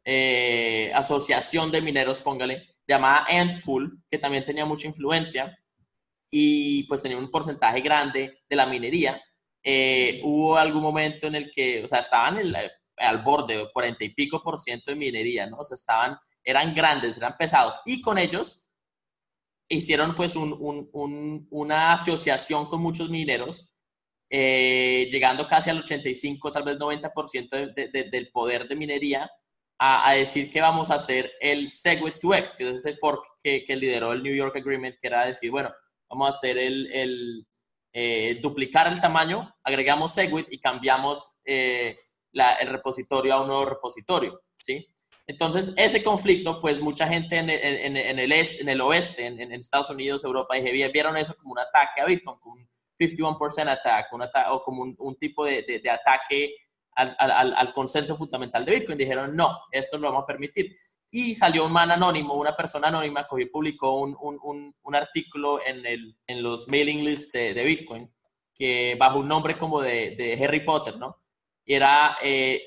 eh, 0.05 0.91
asociación 0.95 1.71
de 1.71 1.83
mineros, 1.83 2.21
póngale, 2.21 2.77
llamada 2.87 3.27
Antpool, 3.29 3.99
que 4.11 4.19
también 4.19 4.47
tenía 4.47 4.65
mucha 4.65 4.87
influencia 4.87 5.59
y 6.37 6.83
pues 6.89 7.01
tenía 7.01 7.17
un 7.17 7.31
porcentaje 7.31 7.81
grande 7.81 8.43
de 8.49 8.57
la 8.57 8.67
minería. 8.67 9.23
Eh, 9.63 10.21
hubo 10.25 10.57
algún 10.57 10.83
momento 10.83 11.29
en 11.29 11.37
el 11.37 11.53
que, 11.53 11.85
o 11.85 11.87
sea, 11.87 12.01
estaban 12.01 12.41
al 12.97 13.23
borde 13.23 13.57
de 13.57 13.71
40 13.73 14.05
y 14.05 14.09
pico 14.15 14.43
por 14.43 14.59
ciento 14.59 14.91
de 14.91 14.97
minería, 14.97 15.47
¿no? 15.47 15.59
O 15.59 15.65
sea, 15.65 15.77
estaban, 15.77 16.19
eran 16.43 16.75
grandes, 16.75 17.17
eran 17.17 17.37
pesados 17.39 17.81
y 17.87 18.03
con 18.03 18.19
ellos 18.19 18.69
hicieron 19.69 20.17
pues 20.17 20.35
un, 20.35 20.57
un, 20.93 21.47
una 21.53 21.93
asociación 21.93 22.67
con 22.67 22.83
muchos 22.83 23.11
mineros, 23.11 23.73
eh, 24.29 25.07
llegando 25.13 25.47
casi 25.47 25.71
al 25.71 25.79
85, 25.79 26.51
tal 26.51 26.65
vez 26.65 26.79
90% 26.79 27.75
de, 27.75 28.11
del 28.11 28.33
poder 28.33 28.67
de 28.67 28.75
minería 28.75 29.31
a, 29.79 30.15
decir 30.15 30.51
que 30.51 30.61
vamos 30.61 30.91
a 30.91 30.97
hacer 30.97 31.31
el 31.41 31.71
Segwit 31.71 32.17
2X, 32.17 32.57
que 32.57 32.71
es 32.71 32.79
ese 32.79 32.95
fork 32.95 33.23
que, 33.41 33.65
que, 33.65 33.77
lideró 33.77 34.13
el 34.13 34.23
New 34.23 34.35
York 34.35 34.57
Agreement, 34.57 34.97
que 35.01 35.07
era 35.07 35.27
decir, 35.27 35.51
bueno, 35.53 35.71
vamos 36.09 36.27
a 36.29 36.31
hacer 36.31 36.59
el, 36.59 36.91
el 36.93 37.47
eh, 37.93 38.39
duplicar 38.43 38.93
el 38.93 39.01
tamaño, 39.01 39.55
agregamos 39.63 40.13
Segwit 40.13 40.47
y 40.51 40.59
cambiamos 40.59 41.37
eh, 41.45 41.97
la, 42.33 42.55
el 42.55 42.69
repositorio 42.69 43.35
a 43.35 43.41
un 43.41 43.49
nuevo 43.49 43.67
repositorio, 43.67 44.43
¿sí? 44.57 44.89
Entonces, 45.27 45.73
ese 45.77 46.03
conflicto, 46.03 46.61
pues 46.61 46.81
mucha 46.81 47.09
gente 47.09 47.39
en, 47.39 47.49
en, 47.49 47.97
en 47.97 48.19
el, 48.19 48.33
este, 48.33 48.63
en 48.63 48.69
el 48.69 48.81
oeste, 48.83 49.25
en, 49.27 49.53
Estados 49.53 49.89
Unidos, 49.89 50.23
Europa, 50.23 50.55
vieron 50.93 51.17
eso 51.17 51.35
como 51.37 51.53
un 51.53 51.59
ataque 51.59 52.03
a 52.03 52.05
Bitcoin, 52.05 52.39
como 52.41 52.57
un 52.57 52.69
51% 52.99 53.69
attack, 53.69 54.13
un 54.13 54.23
o 54.23 54.63
como 54.63 54.83
un, 54.83 54.95
un 54.99 55.17
tipo 55.17 55.47
de, 55.47 55.63
de, 55.63 55.79
de 55.79 55.91
ataque 55.91 56.55
al, 56.93 57.17
al, 57.19 57.55
al, 57.55 57.73
consenso 57.73 58.17
fundamental 58.17 58.65
de 58.65 58.73
Bitcoin. 58.73 58.99
Dijeron, 58.99 59.35
no, 59.35 59.61
esto 59.73 59.97
no 59.97 60.03
lo 60.03 60.09
vamos 60.11 60.25
a 60.25 60.27
permitir. 60.27 60.77
Y 61.17 61.37
salió 61.37 61.65
un 61.65 61.73
man 61.73 61.93
anónimo, 61.93 62.35
una 62.35 62.57
persona 62.57 62.89
anónima, 62.89 63.25
que 63.31 63.47
publicó 63.47 64.01
un, 64.01 64.17
un, 64.21 64.75
un, 64.83 64.95
artículo 64.97 65.65
en, 65.65 65.87
el, 65.87 66.19
en 66.27 66.43
los 66.43 66.67
mailing 66.67 67.05
lists 67.05 67.31
de, 67.31 67.55
de, 67.55 67.63
Bitcoin, 67.63 68.13
que 68.53 68.97
bajo 68.99 69.21
un 69.21 69.29
nombre 69.29 69.57
como 69.57 69.81
de, 69.81 70.17
de 70.17 70.45
Harry 70.45 70.65
Potter, 70.65 70.97
¿no? 70.99 71.23
Y 71.65 71.75
era 71.75 72.19
eh, 72.21 72.67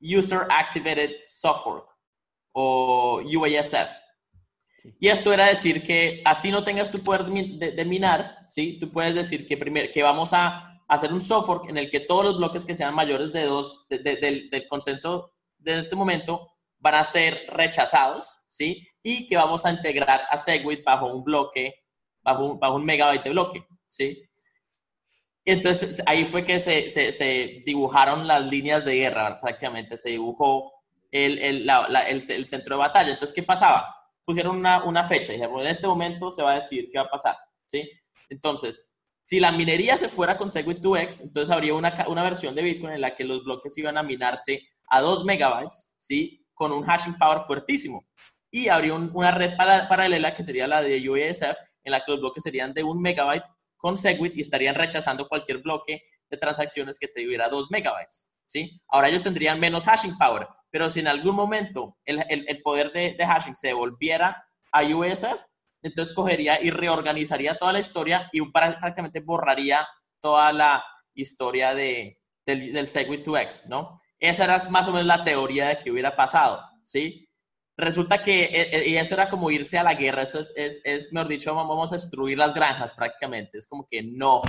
User 0.00 0.42
Activated 0.48 1.10
Software 1.26 1.82
o 2.52 3.20
UASF. 3.24 3.90
Y 5.00 5.08
esto 5.08 5.32
era 5.32 5.46
decir 5.46 5.82
que 5.82 6.22
así 6.24 6.52
no 6.52 6.62
tengas 6.62 6.92
tu 6.92 7.00
poder 7.00 7.24
de, 7.24 7.72
de, 7.72 7.84
minar, 7.84 8.38
¿sí? 8.46 8.78
Tú 8.78 8.92
puedes 8.92 9.12
decir 9.12 9.48
que, 9.48 9.56
primero, 9.56 9.90
que 9.92 10.04
vamos 10.04 10.32
a 10.32 10.80
hacer 10.86 11.12
un 11.12 11.20
software 11.20 11.68
en 11.68 11.78
el 11.78 11.90
que 11.90 11.98
todos 11.98 12.26
los 12.26 12.36
bloques 12.36 12.64
que 12.64 12.76
sean 12.76 12.94
mayores 12.94 13.32
de 13.32 13.42
dos 13.42 13.88
del, 13.88 14.48
del, 14.50 14.68
consenso 14.68 15.32
de 15.58 15.80
este 15.80 15.96
momento 15.96 16.53
van 16.84 16.96
a 16.96 17.04
ser 17.04 17.46
rechazados, 17.48 18.42
¿sí? 18.50 18.86
Y 19.02 19.26
que 19.26 19.36
vamos 19.36 19.64
a 19.64 19.70
integrar 19.70 20.20
a 20.28 20.36
Segwit 20.36 20.84
bajo 20.84 21.06
un 21.06 21.24
bloque, 21.24 21.82
bajo 22.22 22.58
un, 22.74 22.84
megabyte 22.84 23.24
de 23.24 23.30
bloque, 23.30 23.66
¿sí? 23.88 24.22
Y 25.46 25.50
entonces 25.50 26.02
ahí 26.06 26.26
fue 26.26 26.44
que 26.44 26.60
se, 26.60 26.90
se, 26.90 27.62
dibujaron 27.64 28.26
las 28.26 28.44
líneas 28.46 28.84
de 28.84 28.96
guerra, 28.96 29.40
prácticamente 29.40 29.96
se 29.96 30.10
dibujó 30.10 30.72
el, 31.10 31.38
el, 31.38 31.70
el, 32.06 32.46
centro 32.46 32.76
de 32.76 32.80
batalla. 32.80 33.12
Entonces, 33.12 33.34
¿qué 33.34 33.42
pasaba? 33.42 33.94
Pusieron 34.22 34.56
una, 34.56 34.84
una 34.84 35.04
fecha, 35.04 35.32
dijeron, 35.32 35.60
en 35.60 35.68
este 35.68 35.86
momento 35.86 36.30
se 36.30 36.42
va 36.42 36.52
a 36.52 36.56
decir 36.56 36.90
qué 36.92 36.98
va 36.98 37.04
a 37.04 37.10
pasar, 37.10 37.36
¿sí? 37.66 37.90
Entonces, 38.28 38.94
si 39.22 39.40
la 39.40 39.52
minería 39.52 39.96
se 39.96 40.10
fuera 40.10 40.36
con 40.36 40.50
Segwit 40.50 40.80
2x, 40.80 41.22
entonces 41.22 41.50
habría 41.50 41.72
una, 41.72 42.04
una 42.08 42.22
versión 42.22 42.54
de 42.54 42.62
Bitcoin 42.62 42.92
en 42.92 43.00
la 43.00 43.16
que 43.16 43.24
los 43.24 43.42
bloques 43.42 43.76
iban 43.78 43.96
a 43.96 44.02
minarse 44.02 44.68
a 44.88 45.00
2 45.00 45.24
megabytes, 45.24 45.94
¿sí? 45.98 46.43
Con 46.54 46.72
un 46.72 46.84
hashing 46.84 47.18
power 47.18 47.40
fuertísimo. 47.40 48.06
Y 48.50 48.68
habría 48.68 48.94
una 48.94 49.32
red 49.32 49.56
paralela 49.56 50.34
que 50.34 50.44
sería 50.44 50.68
la 50.68 50.80
de 50.80 51.08
UASF, 51.08 51.58
en 51.84 51.92
la 51.92 52.04
que 52.04 52.12
los 52.12 52.20
bloques 52.20 52.42
serían 52.42 52.72
de 52.72 52.82
1 52.82 53.00
megabyte 53.00 53.44
con 53.76 53.96
Segwit 53.96 54.34
y 54.36 54.40
estarían 54.40 54.74
rechazando 54.74 55.28
cualquier 55.28 55.58
bloque 55.58 56.02
de 56.30 56.36
transacciones 56.38 56.98
que 56.98 57.08
tuviera 57.08 57.48
2 57.48 57.70
megabytes, 57.70 58.32
¿sí? 58.46 58.80
Ahora 58.88 59.08
ellos 59.08 59.22
tendrían 59.22 59.60
menos 59.60 59.84
hashing 59.84 60.16
power, 60.16 60.48
pero 60.70 60.90
si 60.90 61.00
en 61.00 61.08
algún 61.08 61.36
momento 61.36 61.98
el, 62.04 62.62
poder 62.62 62.92
de, 62.92 63.16
hashing 63.26 63.54
se 63.54 63.68
devolviera 63.68 64.48
a 64.72 64.82
UASF, 64.82 65.44
entonces 65.82 66.14
cogería 66.14 66.62
y 66.62 66.70
reorganizaría 66.70 67.58
toda 67.58 67.74
la 67.74 67.80
historia 67.80 68.30
y 68.32 68.40
prácticamente 68.50 69.20
borraría 69.20 69.86
toda 70.18 70.50
la 70.52 70.82
historia 71.12 71.74
de, 71.74 72.18
del, 72.46 72.72
del 72.72 72.86
Segwit 72.86 73.26
2X, 73.26 73.68
¿no? 73.68 73.98
Esa 74.20 74.44
era 74.44 74.58
más 74.70 74.88
o 74.88 74.92
menos 74.92 75.06
la 75.06 75.24
teoría 75.24 75.68
de 75.68 75.78
que 75.78 75.90
hubiera 75.90 76.16
pasado, 76.16 76.62
¿sí? 76.82 77.28
Resulta 77.76 78.22
que 78.22 78.44
e, 78.44 78.76
e, 78.76 78.88
y 78.90 78.96
eso 78.96 79.14
era 79.14 79.28
como 79.28 79.50
irse 79.50 79.78
a 79.78 79.82
la 79.82 79.94
guerra, 79.94 80.22
eso 80.22 80.38
es, 80.38 80.52
es, 80.56 80.80
es, 80.84 81.12
mejor 81.12 81.28
dicho, 81.28 81.54
vamos 81.54 81.92
a 81.92 81.96
destruir 81.96 82.38
las 82.38 82.54
granjas 82.54 82.94
prácticamente, 82.94 83.58
es 83.58 83.66
como 83.66 83.86
que 83.86 84.02
no, 84.02 84.42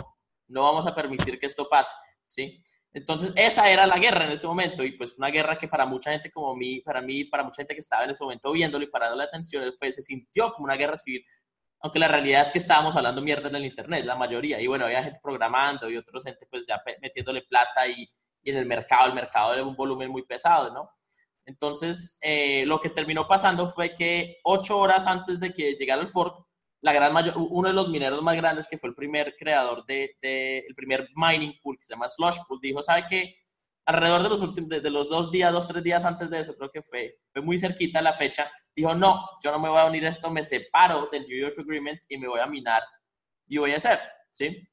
no 0.48 0.62
vamos 0.62 0.86
a 0.86 0.94
permitir 0.94 1.40
que 1.40 1.48
esto 1.48 1.68
pase, 1.68 1.96
¿sí? 2.28 2.64
Entonces, 2.94 3.34
esa 3.36 3.70
era 3.70 3.86
la 3.86 3.98
guerra 4.00 4.26
en 4.26 4.32
ese 4.32 4.48
momento 4.48 4.82
y 4.84 4.94
pues 4.94 5.18
una 5.18 5.28
guerra 5.30 5.58
que 5.58 5.68
para 5.68 5.86
mucha 5.86 6.12
gente 6.12 6.32
como 6.32 6.56
mí, 6.56 6.80
para 6.80 7.02
mí, 7.02 7.26
para 7.26 7.44
mucha 7.44 7.58
gente 7.58 7.74
que 7.74 7.82
estaba 7.82 8.06
en 8.06 8.12
ese 8.12 8.24
momento 8.24 8.54
viéndolo 8.54 8.86
y 8.86 8.88
parando 8.90 9.18
la 9.18 9.26
atención, 9.26 9.74
fue, 9.78 9.92
se 9.92 10.02
sintió 10.02 10.54
como 10.54 10.66
una 10.66 10.78
guerra 10.78 10.98
civil, 10.98 11.26
aunque 11.82 12.00
la 12.00 12.08
realidad 12.08 12.44
es 12.44 12.52
que 12.52 12.60
estábamos 12.60 12.96
hablando 12.96 13.22
mierda 13.22 13.50
en 13.50 13.56
el 13.58 13.66
Internet, 13.66 14.06
la 14.06 14.16
mayoría, 14.16 14.62
y 14.62 14.68
bueno, 14.68 14.86
había 14.86 15.04
gente 15.04 15.20
programando 15.22 15.90
y 15.90 15.98
otros 15.98 16.24
gente 16.24 16.48
pues 16.50 16.66
ya 16.68 16.82
metiéndole 17.02 17.42
plata 17.42 17.86
y, 17.88 18.08
y 18.46 18.52
en 18.52 18.58
el 18.58 18.66
mercado, 18.66 19.08
el 19.08 19.16
mercado 19.16 19.54
era 19.54 19.64
un 19.64 19.76
volumen 19.76 20.10
muy 20.10 20.22
pesado, 20.22 20.72
¿no? 20.72 20.92
Entonces, 21.46 22.18
eh, 22.22 22.64
lo 22.66 22.80
que 22.80 22.90
terminó 22.90 23.28
pasando 23.28 23.68
fue 23.68 23.96
que 23.96 24.38
ocho 24.44 24.78
horas 24.78 25.08
antes 25.08 25.40
de 25.40 25.52
que 25.52 25.74
llegara 25.74 26.02
el 26.02 26.10
fork, 26.10 26.46
la 26.82 26.94
gran 26.94 27.12
mayor, 27.12 27.34
uno 27.38 27.68
de 27.68 27.74
los 27.74 27.90
mineros 27.90 28.22
más 28.22 28.36
grandes, 28.36 28.68
que 28.68 28.78
fue 28.78 28.90
el 28.90 28.96
primer 28.96 29.36
creador 29.36 29.84
del 29.88 30.12
de, 30.22 30.60
el 30.60 30.76
primer 30.76 31.10
mining 31.16 31.60
pool, 31.62 31.78
que 31.78 31.84
se 31.84 31.94
llama 31.94 32.08
Slush 32.08 32.38
Pool, 32.48 32.60
dijo, 32.62 32.84
¿sabe 32.84 33.06
qué? 33.10 33.36
Alrededor 33.86 34.22
de 34.22 34.30
los, 34.30 34.42
últimos, 34.42 34.70
de, 34.70 34.90
los 34.92 35.10
dos 35.10 35.32
días, 35.32 35.52
dos, 35.52 35.68
tres 35.68 35.84
días 35.84 36.06
antes 36.06 36.30
de 36.30 36.40
eso, 36.40 36.56
creo 36.56 36.70
que 36.70 36.84
fue, 36.84 37.18
fue 37.34 37.42
muy 37.42 37.58
cerquita 37.58 38.02
la 38.02 38.14
fecha, 38.14 38.52
dijo, 38.76 38.94
no, 38.94 39.28
yo 39.44 39.52
no 39.52 39.60
me 39.60 39.70
voy 39.70 39.80
a 39.80 39.86
unir 39.86 40.06
a 40.06 40.10
esto, 40.10 40.30
me 40.30 40.44
separo 40.44 41.10
del 41.12 41.28
New 41.28 41.40
York 41.40 41.58
Agreement 41.58 42.00
y 42.08 42.18
me 42.18 42.28
voy 42.28 42.40
a 42.40 42.46
minar 42.46 42.84
UASF, 43.50 44.02
¿sí? 44.30 44.68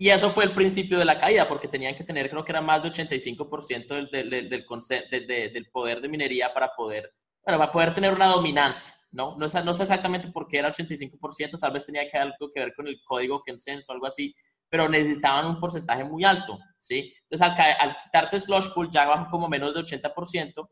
Y 0.00 0.10
eso 0.10 0.30
fue 0.30 0.44
el 0.44 0.52
principio 0.52 0.96
de 0.98 1.04
la 1.04 1.18
caída, 1.18 1.48
porque 1.48 1.66
tenían 1.66 1.96
que 1.96 2.04
tener, 2.04 2.30
creo 2.30 2.44
que 2.44 2.52
era 2.52 2.60
más 2.60 2.80
de 2.82 2.90
85% 2.90 3.88
del, 3.88 4.08
del, 4.10 4.30
del, 4.48 5.26
del, 5.52 5.70
poder 5.72 6.00
de 6.00 6.08
minería 6.08 6.54
para 6.54 6.72
poder, 6.76 7.12
bueno, 7.44 7.58
para 7.58 7.72
poder 7.72 7.94
tener 7.94 8.14
una 8.14 8.26
dominancia. 8.26 8.94
¿no? 9.10 9.36
No 9.36 9.46
no 9.46 9.74
sé 9.74 9.82
exactamente 9.82 10.28
por 10.28 10.46
qué 10.46 10.58
era 10.58 10.72
85%, 10.72 11.58
tal 11.58 11.72
vez 11.72 11.84
tenía 11.84 12.08
que 12.08 12.16
algo 12.16 12.50
que 12.54 12.60
ver 12.60 12.74
con 12.76 12.86
el 12.86 13.00
código 13.04 13.42
consenso 13.44 13.92
algo 13.92 14.06
así, 14.06 14.32
pero 14.68 14.88
necesitaban 14.88 15.46
un 15.46 15.58
porcentaje 15.58 16.04
muy 16.04 16.24
alto, 16.24 16.58
¿sí? 16.76 17.12
Entonces, 17.22 17.58
al, 17.58 17.76
al 17.80 17.96
quitarse 17.96 18.38
Slush 18.38 18.72
Pool 18.74 18.90
ya 18.90 19.06
bajó 19.06 19.30
como 19.30 19.48
menos 19.48 19.74
de 19.74 19.80
80%, 19.80 20.68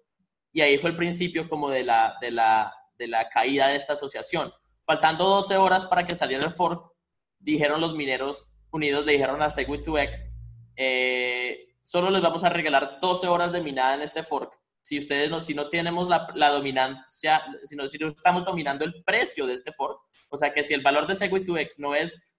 y 0.53 0.61
ahí 0.62 0.79
fue 0.79 0.91
el 0.91 0.97
principio 0.97 1.49
como 1.49 1.69
de 1.69 1.85
la, 1.85 2.17
de 2.21 2.31
la, 2.31 2.73
de 2.97 3.09
la 3.09 3.29
caída 3.29 3.69
de 3.69 3.77
esta 3.77 3.93
asociación. 3.93 4.51
Faltando 4.87 5.27
12 5.27 5.57
horas 5.57 5.85
para 5.85 6.07
que 6.07 6.15
saliera 6.15 6.47
el 6.47 6.53
fork, 6.53 6.93
dijeron 7.39 7.81
los 7.81 7.95
mineros 7.95 8.56
unidos, 8.70 9.07
le 9.07 9.12
dijeron 9.12 9.42
a 9.42 9.46
Segwit2x, 9.46 10.31
eh, 10.76 11.74
solo 11.83 12.11
les 12.11 12.22
vamos 12.22 12.44
a 12.44 12.48
regalar 12.48 12.98
12 13.00 13.29
horas 13.29 13.52
de 13.52 13.62
minada 13.62 13.94
en 13.94 14.02
este 14.02 14.22
fork 14.22 14.59
si 14.87 15.00
ustedes 15.00 15.29
no, 15.29 15.40
si 15.40 15.52
no 15.52 15.68
tenemos 15.68 16.09
la, 16.09 16.29
la 16.37 16.50
dominancia, 16.50 17.42
si 17.64 17.74
no, 17.74 17.88
si 17.88 17.98
no 17.98 18.07
estamos 18.07 18.44
dominando 18.44 18.85
el 18.85 19.02
precio 19.02 19.44
de 19.44 19.55
este 19.55 19.72
fork, 19.72 19.98
o 20.31 20.37
sea 20.37 20.52
que 20.52 20.62
si 20.62 20.74
el 20.74 20.83
valor 20.83 21.09
de 21.09 21.14
Segwit2x 21.14 21.79
no 21.79 21.96
es 21.96 22.31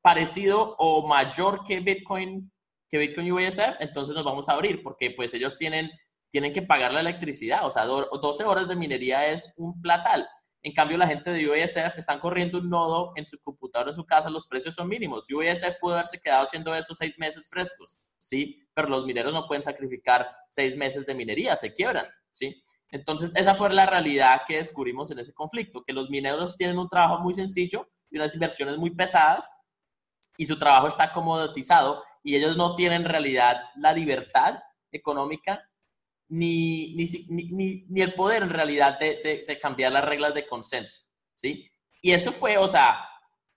parecido 0.00 0.74
o 0.76 1.06
mayor 1.06 1.62
que 1.62 1.78
Bitcoin, 1.78 2.50
que 2.90 2.98
Bitcoin 2.98 3.30
USF, 3.30 3.76
entonces 3.78 4.12
nos 4.12 4.24
vamos 4.24 4.48
a 4.48 4.54
abrir 4.54 4.82
porque 4.82 5.12
pues 5.12 5.32
ellos 5.34 5.56
tienen, 5.56 5.88
tienen 6.30 6.52
que 6.52 6.62
pagar 6.62 6.92
la 6.92 6.98
electricidad, 6.98 7.64
o 7.64 7.70
sea, 7.70 7.84
12 7.84 8.42
horas 8.42 8.66
de 8.66 8.74
minería 8.74 9.28
es 9.28 9.54
un 9.56 9.80
platal. 9.80 10.28
En 10.62 10.72
cambio, 10.72 10.98
la 10.98 11.06
gente 11.06 11.30
de 11.30 11.48
UASF 11.48 11.98
están 11.98 12.18
corriendo 12.18 12.58
un 12.58 12.68
nodo 12.68 13.12
en 13.14 13.24
su 13.24 13.38
computadora, 13.40 13.90
en 13.90 13.94
su 13.94 14.04
casa, 14.04 14.28
los 14.28 14.46
precios 14.46 14.74
son 14.74 14.88
mínimos. 14.88 15.26
UASF 15.30 15.78
pudo 15.80 15.94
haberse 15.94 16.20
quedado 16.20 16.42
haciendo 16.42 16.74
esos 16.74 16.98
seis 16.98 17.18
meses 17.18 17.48
frescos, 17.48 18.00
¿sí? 18.16 18.66
Pero 18.74 18.88
los 18.88 19.06
mineros 19.06 19.32
no 19.32 19.46
pueden 19.46 19.62
sacrificar 19.62 20.28
seis 20.50 20.76
meses 20.76 21.06
de 21.06 21.14
minería, 21.14 21.56
se 21.56 21.72
quiebran, 21.72 22.06
¿sí? 22.30 22.62
Entonces, 22.90 23.32
esa 23.36 23.54
fue 23.54 23.72
la 23.72 23.86
realidad 23.86 24.42
que 24.46 24.56
descubrimos 24.56 25.10
en 25.10 25.18
ese 25.18 25.32
conflicto, 25.32 25.84
que 25.84 25.92
los 25.92 26.10
mineros 26.10 26.56
tienen 26.56 26.78
un 26.78 26.88
trabajo 26.88 27.22
muy 27.22 27.34
sencillo 27.34 27.88
y 28.10 28.16
unas 28.16 28.34
inversiones 28.34 28.78
muy 28.78 28.90
pesadas 28.90 29.54
y 30.36 30.46
su 30.46 30.58
trabajo 30.58 30.88
está 30.88 31.12
comodotizado 31.12 32.02
y 32.22 32.36
ellos 32.36 32.56
no 32.56 32.74
tienen 32.74 33.02
en 33.02 33.08
realidad 33.08 33.60
la 33.76 33.92
libertad 33.92 34.58
económica 34.90 35.67
ni, 36.28 36.94
ni, 36.96 38.02
el 38.02 38.14
poder 38.14 38.42
en 38.42 38.50
realidad 38.50 38.98
de, 38.98 39.58
cambiar 39.60 39.92
las 39.92 40.04
reglas 40.04 40.34
de 40.34 40.46
consenso, 40.46 41.04
¿sí? 41.34 41.70
Y 42.00 42.12
eso 42.12 42.32
fue, 42.32 42.58
o 42.58 42.68
sea, 42.68 43.08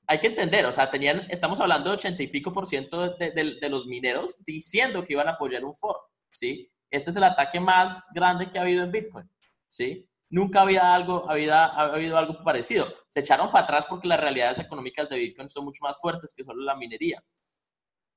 hay 0.08 0.20
que 0.20 0.28
entender, 0.28 0.66
o 0.66 0.72
sea, 0.72 0.90
tenían, 0.90 1.28
estamos 1.30 1.60
hablando 1.60 1.90
de 1.90 1.96
80 1.96 2.24
y 2.24 2.28
pico 2.28 2.52
por 2.52 2.66
ciento 2.66 3.16
de, 3.16 3.70
los 3.70 3.86
mineros 3.86 4.44
diciendo 4.46 5.04
que 5.06 5.14
iban 5.14 5.28
a 5.28 5.32
apoyar 5.32 5.64
un 5.64 5.76
foro, 5.76 6.00
¿sí? 6.32 6.72
Este 6.90 7.12
es 7.12 7.16
el 7.16 7.24
ataque 7.24 7.60
más 7.60 8.10
grande 8.14 8.50
que 8.50 8.60
ha 8.60 8.64
habido 8.64 8.84
en 8.84 8.92
Bitcoin, 8.92 9.30
¿sí? 9.68 10.08
Nunca 10.30 10.62
había 10.62 10.94
algo, 10.94 11.30
había, 11.30 11.66
ha 11.66 11.94
habido 11.94 12.18
algo 12.18 12.42
parecido. 12.42 12.88
Se 13.10 13.20
echaron 13.20 13.52
para 13.52 13.66
atrás 13.66 13.86
porque 13.86 14.08
las 14.08 14.20
realidades 14.20 14.60
económicas 14.60 15.10
de 15.10 15.18
Bitcoin 15.18 15.50
son 15.50 15.66
mucho 15.66 15.84
más 15.84 16.00
fuertes 16.00 16.34
que 16.34 16.46
solo 16.46 16.64
la 16.64 16.76
minería. 16.76 17.22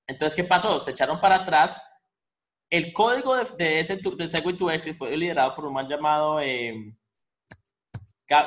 Entonces, 0.06 0.36
¿qué 0.36 0.44
pasó? 0.44 0.78
Se 0.80 0.92
echaron 0.92 1.20
para 1.20 1.36
atrás. 1.36 1.82
El 2.74 2.92
código 2.92 3.36
de, 3.36 3.44
de 3.56 3.78
ese 3.78 4.00
de 4.16 4.26
Segway 4.26 4.56
to 4.56 4.66
fue 4.98 5.16
liderado 5.16 5.54
por 5.54 5.64
un 5.64 5.74
man 5.74 5.86
llamado, 5.86 6.40
eh, 6.40 6.74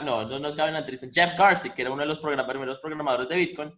no, 0.04 0.26
no 0.26 0.48
es 0.50 0.56
Gavin 0.58 0.76
Andreessen, 0.76 1.14
Jeff 1.14 1.38
Garcia, 1.38 1.74
que 1.74 1.82
era 1.82 1.92
uno 1.92 2.02
de 2.02 2.08
los 2.08 2.20
primeros 2.20 2.80
programadores 2.80 3.30
de 3.30 3.38
Bitcoin. 3.38 3.74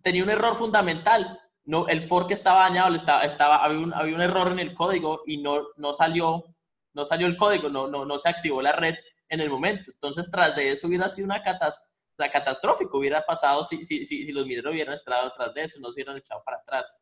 Tenía 0.00 0.22
un 0.22 0.30
error 0.30 0.54
fundamental. 0.54 1.40
No, 1.64 1.88
el 1.88 2.02
fork 2.04 2.30
estaba 2.30 2.68
dañado, 2.68 2.94
estaba, 2.94 3.24
estaba, 3.24 3.56
había, 3.64 3.80
un, 3.80 3.92
había 3.94 4.14
un 4.14 4.22
error 4.22 4.52
en 4.52 4.60
el 4.60 4.74
código 4.74 5.22
y 5.26 5.38
no, 5.38 5.66
no, 5.76 5.92
salió, 5.92 6.44
no 6.92 7.04
salió 7.04 7.26
el 7.26 7.36
código, 7.36 7.68
no, 7.68 7.88
no, 7.88 8.04
no 8.04 8.16
se 8.20 8.28
activó 8.28 8.62
la 8.62 8.70
red 8.70 8.94
en 9.28 9.40
el 9.40 9.50
momento. 9.50 9.90
Entonces, 9.90 10.30
tras 10.30 10.54
de 10.54 10.70
eso 10.70 10.86
hubiera 10.86 11.08
sido 11.08 11.24
una 11.24 11.42
catástrofe 11.42 12.86
hubiera 12.92 13.26
pasado 13.26 13.64
si, 13.64 13.82
si, 13.82 14.04
si, 14.04 14.30
los 14.30 14.46
mineros 14.46 14.72
hubieran 14.72 14.94
estado 14.94 15.30
detrás 15.30 15.52
de 15.52 15.62
eso, 15.62 15.80
no 15.80 15.88
se 15.88 15.94
hubieran 15.94 16.16
echado 16.16 16.44
para 16.44 16.58
atrás. 16.58 16.96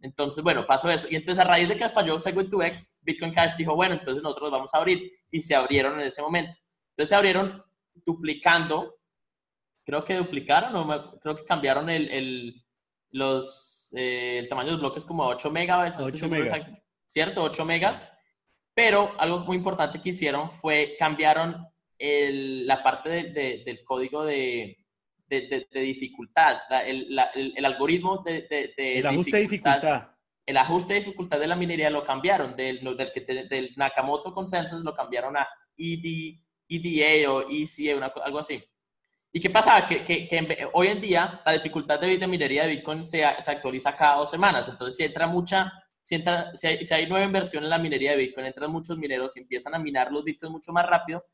Entonces, 0.00 0.44
bueno, 0.44 0.66
pasó 0.66 0.90
eso. 0.90 1.08
Y 1.10 1.16
entonces, 1.16 1.44
a 1.44 1.48
raíz 1.48 1.68
de 1.68 1.76
que 1.76 1.88
falló 1.88 2.16
Segwit2X, 2.16 2.98
Bitcoin 3.02 3.32
Cash 3.32 3.54
dijo, 3.56 3.74
bueno, 3.74 3.94
entonces 3.94 4.22
nosotros 4.22 4.50
vamos 4.50 4.74
a 4.74 4.78
abrir. 4.78 5.10
Y 5.30 5.40
se 5.40 5.54
abrieron 5.54 5.98
en 5.98 6.06
ese 6.06 6.22
momento. 6.22 6.52
Entonces, 6.90 7.08
se 7.08 7.14
abrieron 7.14 7.62
duplicando. 8.06 8.96
Creo 9.84 10.04
que 10.04 10.16
duplicaron, 10.16 10.74
o 10.76 11.18
creo 11.20 11.36
que 11.36 11.44
cambiaron 11.44 11.88
el, 11.90 12.10
el 12.10 12.64
los, 13.10 13.92
eh, 13.96 14.38
el 14.38 14.48
tamaño 14.48 14.68
de 14.68 14.72
los 14.72 14.80
bloques 14.80 15.04
como 15.04 15.26
8 15.26 15.50
megas. 15.50 15.98
8 15.98 16.28
megas. 16.28 16.70
¿Cierto? 17.06 17.42
8 17.42 17.64
megas. 17.64 18.10
Pero 18.74 19.14
algo 19.18 19.40
muy 19.40 19.56
importante 19.56 20.00
que 20.00 20.10
hicieron 20.10 20.50
fue 20.50 20.96
cambiaron 20.98 21.66
la 21.98 22.82
parte 22.82 23.08
del 23.64 23.84
código 23.84 24.24
de, 24.24 24.83
dificultad, 25.72 26.58
el, 26.86 27.18
algoritmo 27.64 28.22
de, 28.22 28.46
el 28.76 29.06
ajuste 29.06 29.38
dificultad, 29.38 29.38
de 29.38 29.42
dificultad. 29.42 30.08
El 30.46 30.56
ajuste 30.58 30.94
de 30.94 31.00
dificultad 31.00 31.38
de 31.38 31.46
la 31.46 31.56
minería 31.56 31.90
lo 31.90 32.04
cambiaron, 32.04 32.54
del, 32.54 32.80
del, 32.80 33.72
Nakamoto 33.76 34.34
Consensus 34.34 34.82
lo 34.82 34.94
cambiaron 34.94 35.36
a 35.36 35.48
ED, 35.76 36.38
EDA 36.68 37.32
o 37.32 37.44
ECA, 37.48 38.12
algo 38.24 38.38
así. 38.38 38.62
¿Y 39.36 39.40
qué 39.40 39.50
pasa? 39.50 39.86
Que, 39.88 40.04
que, 40.04 40.68
hoy 40.74 40.86
en 40.86 41.00
día 41.00 41.42
la 41.44 41.52
dificultad 41.54 41.98
de, 41.98 42.26
minería 42.28 42.62
de 42.62 42.76
Bitcoin 42.76 43.04
se, 43.04 43.24
se, 43.40 43.50
actualiza 43.50 43.96
cada 43.96 44.18
dos 44.18 44.30
semanas. 44.30 44.68
Entonces, 44.68 44.96
si 44.96 45.02
entra 45.02 45.26
mucha, 45.26 45.72
si, 46.02 46.14
entra, 46.14 46.56
si, 46.56 46.68
hay, 46.68 46.84
si 46.84 46.94
hay 46.94 47.08
nueva 47.08 47.24
inversión 47.24 47.64
en 47.64 47.70
la 47.70 47.78
minería 47.78 48.12
de 48.12 48.18
Bitcoin, 48.18 48.46
entran 48.46 48.70
muchos 48.70 48.96
mineros 48.96 49.36
y 49.36 49.40
empiezan 49.40 49.74
a 49.74 49.80
minar 49.80 50.12
los 50.12 50.22
Bitcoins 50.22 50.52
mucho 50.52 50.72
más 50.72 50.86
rápido, 50.86 51.24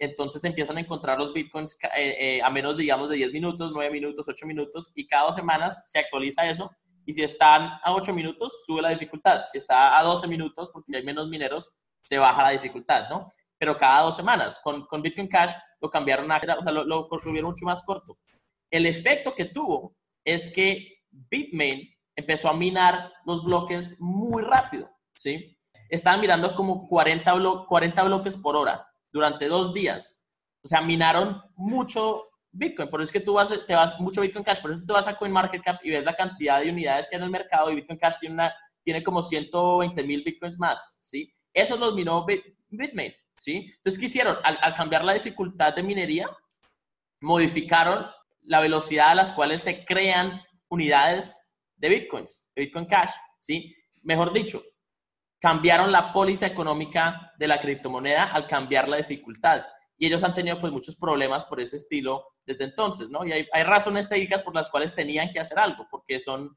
entonces 0.00 0.42
empiezan 0.44 0.78
a 0.78 0.80
encontrar 0.80 1.18
los 1.18 1.34
bitcoins 1.34 1.78
eh, 1.94 2.16
eh, 2.18 2.42
a 2.42 2.48
menos, 2.48 2.78
digamos, 2.78 3.10
de 3.10 3.16
10 3.16 3.32
minutos, 3.34 3.70
9 3.74 3.92
minutos, 3.92 4.26
8 4.26 4.46
minutos, 4.46 4.90
y 4.94 5.06
cada 5.06 5.26
dos 5.26 5.36
semanas 5.36 5.84
se 5.86 5.98
actualiza 5.98 6.48
eso. 6.48 6.70
Y 7.04 7.12
si 7.12 7.22
están 7.22 7.78
a 7.84 7.92
8 7.92 8.14
minutos, 8.14 8.62
sube 8.64 8.80
la 8.80 8.88
dificultad. 8.88 9.44
Si 9.52 9.58
está 9.58 9.98
a 9.98 10.02
12 10.02 10.26
minutos, 10.26 10.70
porque 10.72 10.96
hay 10.96 11.02
menos 11.02 11.28
mineros, 11.28 11.70
se 12.02 12.18
baja 12.18 12.42
la 12.42 12.50
dificultad, 12.50 13.10
¿no? 13.10 13.30
Pero 13.58 13.76
cada 13.76 14.00
dos 14.00 14.16
semanas. 14.16 14.58
Con, 14.64 14.86
con 14.86 15.02
Bitcoin 15.02 15.28
Cash 15.28 15.52
lo 15.82 15.90
cambiaron 15.90 16.32
a, 16.32 16.38
o 16.58 16.62
sea, 16.62 16.72
lo, 16.72 16.84
lo 16.84 17.08
mucho 17.42 17.66
más 17.66 17.84
corto. 17.84 18.18
El 18.70 18.86
efecto 18.86 19.34
que 19.34 19.44
tuvo 19.44 19.96
es 20.24 20.50
que 20.54 21.02
Bitmain 21.10 21.94
empezó 22.16 22.48
a 22.48 22.54
minar 22.54 23.12
los 23.26 23.44
bloques 23.44 24.00
muy 24.00 24.42
rápido, 24.42 24.90
¿sí? 25.14 25.58
Estaban 25.90 26.20
mirando 26.22 26.54
como 26.54 26.88
40, 26.88 27.66
40 27.68 28.02
bloques 28.04 28.38
por 28.38 28.56
hora 28.56 28.89
durante 29.12 29.48
dos 29.48 29.72
días. 29.74 30.26
O 30.62 30.68
sea, 30.68 30.80
minaron 30.80 31.42
mucho 31.56 32.30
Bitcoin. 32.52 32.88
Por 32.88 33.00
eso 33.00 33.08
es 33.08 33.12
que 33.12 33.24
tú 33.24 33.34
vas, 33.34 33.54
te 33.66 33.74
vas 33.74 33.98
mucho 34.00 34.20
Bitcoin 34.20 34.44
Cash. 34.44 34.60
Por 34.60 34.72
eso 34.72 34.82
tú 34.86 34.94
vas 34.94 35.08
a 35.08 35.16
CoinMarketCap 35.16 35.84
y 35.84 35.90
ves 35.90 36.04
la 36.04 36.16
cantidad 36.16 36.60
de 36.60 36.70
unidades 36.70 37.06
que 37.08 37.16
hay 37.16 37.20
en 37.20 37.24
el 37.24 37.30
mercado 37.30 37.70
y 37.70 37.76
Bitcoin 37.76 37.98
Cash 37.98 38.18
tiene, 38.20 38.34
una, 38.34 38.54
tiene 38.82 39.02
como 39.02 39.22
120 39.22 40.02
mil 40.04 40.22
Bitcoins 40.22 40.58
más, 40.58 40.96
¿sí? 41.00 41.32
Eso 41.52 41.76
los 41.76 41.94
minó 41.94 42.24
Bitmain, 42.68 43.12
¿sí? 43.36 43.72
Entonces, 43.76 43.98
¿qué 43.98 44.06
hicieron? 44.06 44.36
Al, 44.44 44.58
al, 44.62 44.74
cambiar 44.74 45.04
la 45.04 45.14
dificultad 45.14 45.74
de 45.74 45.82
minería, 45.82 46.28
modificaron 47.20 48.06
la 48.42 48.60
velocidad 48.60 49.10
a 49.10 49.14
las 49.14 49.32
cuales 49.32 49.62
se 49.62 49.84
crean 49.84 50.40
unidades 50.68 51.50
de 51.76 51.88
Bitcoins, 51.88 52.46
de 52.54 52.62
Bitcoin 52.62 52.86
Cash, 52.86 53.10
¿sí? 53.38 53.74
Mejor 54.02 54.32
dicho, 54.32 54.62
cambiaron 55.40 55.90
la 55.90 56.12
póliza 56.12 56.46
económica 56.46 57.32
de 57.38 57.48
la 57.48 57.60
criptomoneda 57.60 58.24
al 58.24 58.46
cambiar 58.46 58.88
la 58.88 58.98
dificultad. 58.98 59.64
Y 59.96 60.06
ellos 60.06 60.22
han 60.22 60.34
tenido 60.34 60.60
pues 60.60 60.72
muchos 60.72 60.96
problemas 60.96 61.44
por 61.46 61.60
ese 61.60 61.76
estilo 61.76 62.26
desde 62.46 62.64
entonces, 62.64 63.08
¿no? 63.08 63.24
Y 63.24 63.32
hay, 63.32 63.62
razones 63.64 64.08
técnicas 64.08 64.42
por 64.42 64.54
las 64.54 64.70
cuales 64.70 64.94
tenían 64.94 65.30
que 65.30 65.40
hacer 65.40 65.58
algo, 65.58 65.86
porque 65.90 66.20
son, 66.20 66.56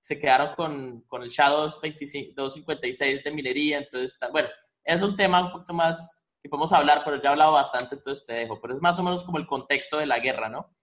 se 0.00 0.18
quedaron 0.18 0.54
con, 0.54 1.02
con 1.02 1.22
el 1.22 1.28
Shadow 1.28 1.68
256 1.68 3.24
de 3.24 3.30
minería, 3.30 3.78
entonces, 3.78 4.18
bueno, 4.32 4.48
es 4.84 5.02
un 5.02 5.16
tema 5.16 5.44
un 5.44 5.52
poquito 5.52 5.74
más 5.74 6.22
que 6.42 6.48
podemos 6.48 6.72
hablar, 6.72 7.02
pero 7.04 7.16
ya 7.22 7.28
he 7.28 7.32
hablado 7.32 7.52
bastante, 7.52 7.96
entonces 7.96 8.26
te 8.26 8.32
dejo, 8.32 8.60
pero 8.60 8.74
es 8.74 8.80
más 8.80 8.98
o 8.98 9.02
menos 9.02 9.24
como 9.24 9.38
el 9.38 9.46
contexto 9.46 9.98
de 9.98 10.06
la 10.06 10.18
guerra, 10.18 10.48
¿no? 10.48 10.74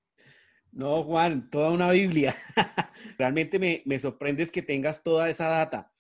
No, 0.72 1.04
Juan, 1.04 1.50
toda 1.50 1.72
una 1.72 1.90
Biblia. 1.90 2.36
Realmente 3.18 3.58
me, 3.58 3.82
me 3.86 3.98
sorprendes 3.98 4.52
que 4.52 4.62
tengas 4.62 5.02
toda 5.02 5.30
esa 5.30 5.48
data. 5.48 5.92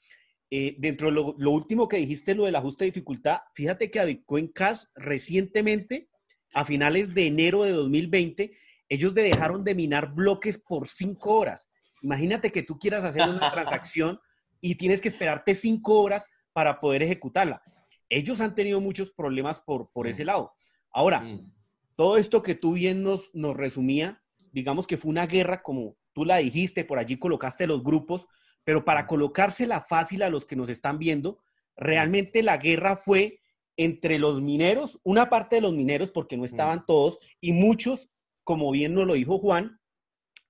Eh, 0.50 0.76
dentro 0.78 1.08
de 1.08 1.14
lo, 1.14 1.52
último 1.52 1.88
que 1.88 1.98
dijiste, 1.98 2.34
lo 2.34 2.46
del 2.46 2.56
ajuste 2.56 2.86
de 2.86 2.92
dificultad, 2.92 3.40
fíjate 3.54 3.92
que 3.92 4.00
a 4.00 4.06
Bitcoin 4.06 4.48
Cash 4.48 4.84
recientemente, 4.96 6.10
a 6.54 6.64
finales 6.64 7.14
de 7.14 7.28
enero 7.28 7.64
de 7.64 7.72
2020, 7.72 8.58
ellos 8.88 9.14
dejaron 9.14 9.66
de 9.66 9.76
minar 9.76 10.14
bloques 10.14 10.58
por 10.58 10.88
cinco 10.88 11.36
horas. 11.36 11.70
Imagínate 12.02 12.52
que 12.52 12.64
tú 12.64 12.80
quieras 12.80 13.04
hacer 13.04 13.28
una 13.28 13.40
transacción 13.52 14.20
y 14.62 14.76
tienes 14.76 15.02
que 15.02 15.10
esperarte 15.10 15.54
cinco 15.54 16.02
horas 16.02 16.26
para 16.54 16.80
poder 16.80 17.04
ejecutarla. 17.04 17.62
Ellos 18.10 18.40
han 18.40 18.56
tenido 18.56 18.80
muchos 18.80 19.12
problemas 19.12 19.60
por, 19.60 19.92
por 19.92 20.08
ese 20.08 20.24
mm. 20.24 20.28
lado. 20.28 20.54
Ahora, 20.92 21.20
mm. 21.20 21.52
todo 21.98 22.18
esto 22.18 22.42
que 22.42 22.56
tú 22.56 22.74
bien 22.74 23.04
nos, 23.04 23.36
nos 23.36 23.56
resumía, 23.58 24.24
digamos 24.54 24.88
que 24.88 24.96
fue 24.96 25.12
una 25.12 25.28
guerra, 25.28 25.62
como 25.62 25.98
tú 26.14 26.24
la 26.24 26.38
dijiste, 26.38 26.86
por 26.86 27.00
allí 27.00 27.18
colocaste 27.18 27.68
los 27.68 27.84
grupos, 27.84 28.28
pero 28.68 28.84
para 28.84 29.08
colocársela 29.08 29.80
fácil 29.80 30.24
a 30.24 30.30
los 30.30 30.44
que 30.44 30.58
nos 30.58 30.68
están 30.68 31.00
viendo, 31.00 31.40
realmente 31.78 32.44
la 32.44 32.58
guerra 32.58 32.98
fue 32.98 33.40
entre 33.78 34.20
los 34.20 34.42
mineros, 34.42 35.00
una 35.04 35.30
parte 35.30 35.56
de 35.56 35.62
los 35.62 35.72
mineros, 35.72 36.12
porque 36.12 36.36
no 36.36 36.44
estaban 36.44 36.86
todos, 36.86 37.18
y 37.40 37.54
muchos, 37.54 38.10
como 38.44 38.70
bien 38.72 38.94
nos 38.94 39.08
lo 39.08 39.14
dijo 39.14 39.38
Juan, 39.40 39.80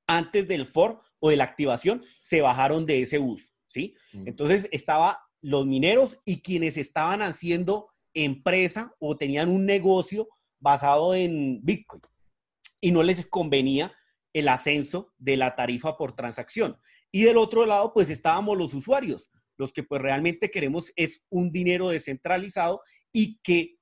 antes 0.08 0.48
del 0.48 0.66
for 0.66 1.00
o 1.20 1.30
de 1.30 1.36
la 1.36 1.44
activación, 1.44 2.04
se 2.20 2.42
bajaron 2.42 2.88
de 2.88 3.04
ese 3.04 3.20
bus, 3.20 3.54
¿sí? 3.68 3.94
Entonces 4.26 4.68
estaba 4.72 5.20
los 5.42 5.68
mineros 5.68 6.18
y 6.26 6.42
quienes 6.42 6.78
estaban 6.78 7.22
haciendo 7.22 7.88
empresa 8.16 8.96
o 8.98 9.16
tenían 9.16 9.48
un 9.48 9.68
negocio 9.68 10.28
basado 10.60 11.14
en 11.14 11.60
Bitcoin 11.62 12.02
y 12.82 12.90
no 12.90 13.04
les 13.04 13.28
convenía 13.28 13.94
el 14.34 14.48
ascenso 14.48 15.14
de 15.20 15.38
la 15.38 15.56
tarifa 15.56 15.98
por 15.98 16.16
transacción. 16.16 16.78
Y 17.18 17.24
del 17.24 17.38
otro 17.38 17.66
lado, 17.66 17.94
pues 17.94 18.12
estábamos 18.12 18.56
los 18.56 18.76
usuarios, 18.76 19.32
los 19.58 19.74
que 19.74 19.82
pues 19.82 20.00
realmente 20.00 20.52
queremos 20.52 20.94
es 20.96 21.26
un 21.32 21.52
dinero 21.52 21.90
descentralizado 21.90 22.82
y 23.12 23.40
que 23.42 23.80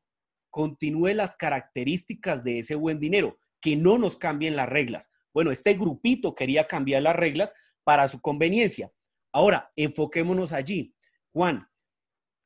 continúe 0.50 1.08
las 1.08 1.36
características 1.36 2.46
de 2.46 2.60
ese 2.60 2.76
buen 2.76 2.98
dinero, 2.98 3.38
que 3.60 3.76
no 3.76 3.98
nos 3.98 4.16
cambien 4.16 4.56
las 4.56 4.70
reglas. 4.70 5.12
Bueno, 5.34 5.52
este 5.52 5.74
grupito 5.74 6.34
quería 6.34 6.66
cambiar 6.66 7.04
las 7.04 7.18
reglas 7.18 7.54
para 7.84 8.08
su 8.08 8.22
conveniencia. 8.22 8.94
Ahora, 9.34 9.70
enfoquémonos 9.76 10.54
allí. 10.54 10.96
Juan, 11.34 11.68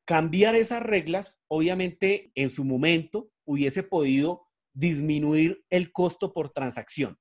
cambiar 0.05 0.55
esas 0.55 0.81
reglas, 0.81 1.39
obviamente 1.47 2.31
en 2.33 2.49
su 2.49 2.65
momento 2.65 3.29
hubiese 3.45 3.83
podido 3.83 4.47
disminuir 4.73 5.63
el 5.69 5.91
costo 5.91 6.33
por 6.33 6.49
transacción. 6.49 7.19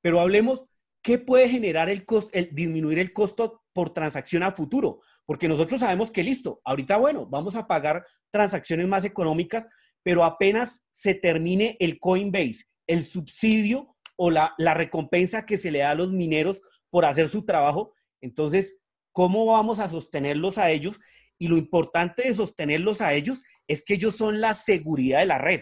Pero 0.00 0.18
hablemos 0.18 0.66
¿qué 1.04 1.18
puede 1.18 1.48
generar 1.50 1.90
el 1.90 2.04
costo, 2.04 2.30
el 2.32 2.48
disminuir 2.52 2.98
el 2.98 3.12
costo 3.12 3.62
por 3.74 3.92
transacción 3.92 4.42
a 4.42 4.52
futuro? 4.52 5.00
Porque 5.26 5.46
nosotros 5.46 5.80
sabemos 5.80 6.10
que 6.10 6.24
listo, 6.24 6.60
ahorita 6.64 6.96
bueno, 6.96 7.26
vamos 7.26 7.54
a 7.54 7.68
pagar 7.68 8.04
transacciones 8.30 8.88
más 8.88 9.04
económicas, 9.04 9.68
pero 10.02 10.24
apenas 10.24 10.82
se 10.90 11.14
termine 11.14 11.76
el 11.78 12.00
Coinbase, 12.00 12.64
el 12.86 13.04
subsidio 13.04 13.94
o 14.16 14.30
la, 14.30 14.54
la 14.56 14.72
recompensa 14.72 15.44
que 15.44 15.58
se 15.58 15.70
le 15.70 15.80
da 15.80 15.90
a 15.90 15.94
los 15.94 16.10
mineros 16.10 16.62
por 16.88 17.04
hacer 17.04 17.28
su 17.28 17.44
trabajo, 17.44 17.92
entonces, 18.22 18.78
¿cómo 19.12 19.44
vamos 19.44 19.80
a 19.80 19.90
sostenerlos 19.90 20.56
a 20.56 20.70
ellos? 20.70 20.98
Y 21.38 21.48
lo 21.48 21.58
importante 21.58 22.22
de 22.22 22.32
sostenerlos 22.32 23.02
a 23.02 23.12
ellos 23.12 23.42
es 23.68 23.84
que 23.84 23.94
ellos 23.94 24.16
son 24.16 24.40
la 24.40 24.54
seguridad 24.54 25.18
de 25.18 25.26
la 25.26 25.36
red. 25.36 25.60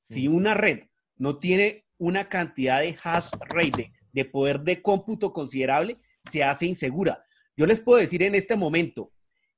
Si 0.00 0.26
una 0.26 0.54
red 0.54 0.80
no 1.16 1.38
tiene 1.38 1.84
una 1.98 2.28
cantidad 2.28 2.80
de 2.80 2.96
hash 3.04 3.30
rate, 3.48 3.92
de 4.12 4.24
poder 4.24 4.60
de 4.60 4.82
cómputo 4.82 5.32
considerable, 5.32 5.96
se 6.30 6.42
hace 6.42 6.66
insegura. 6.66 7.24
Yo 7.56 7.66
les 7.66 7.80
puedo 7.80 7.98
decir 7.98 8.22
en 8.22 8.34
este 8.34 8.56
momento 8.56 9.12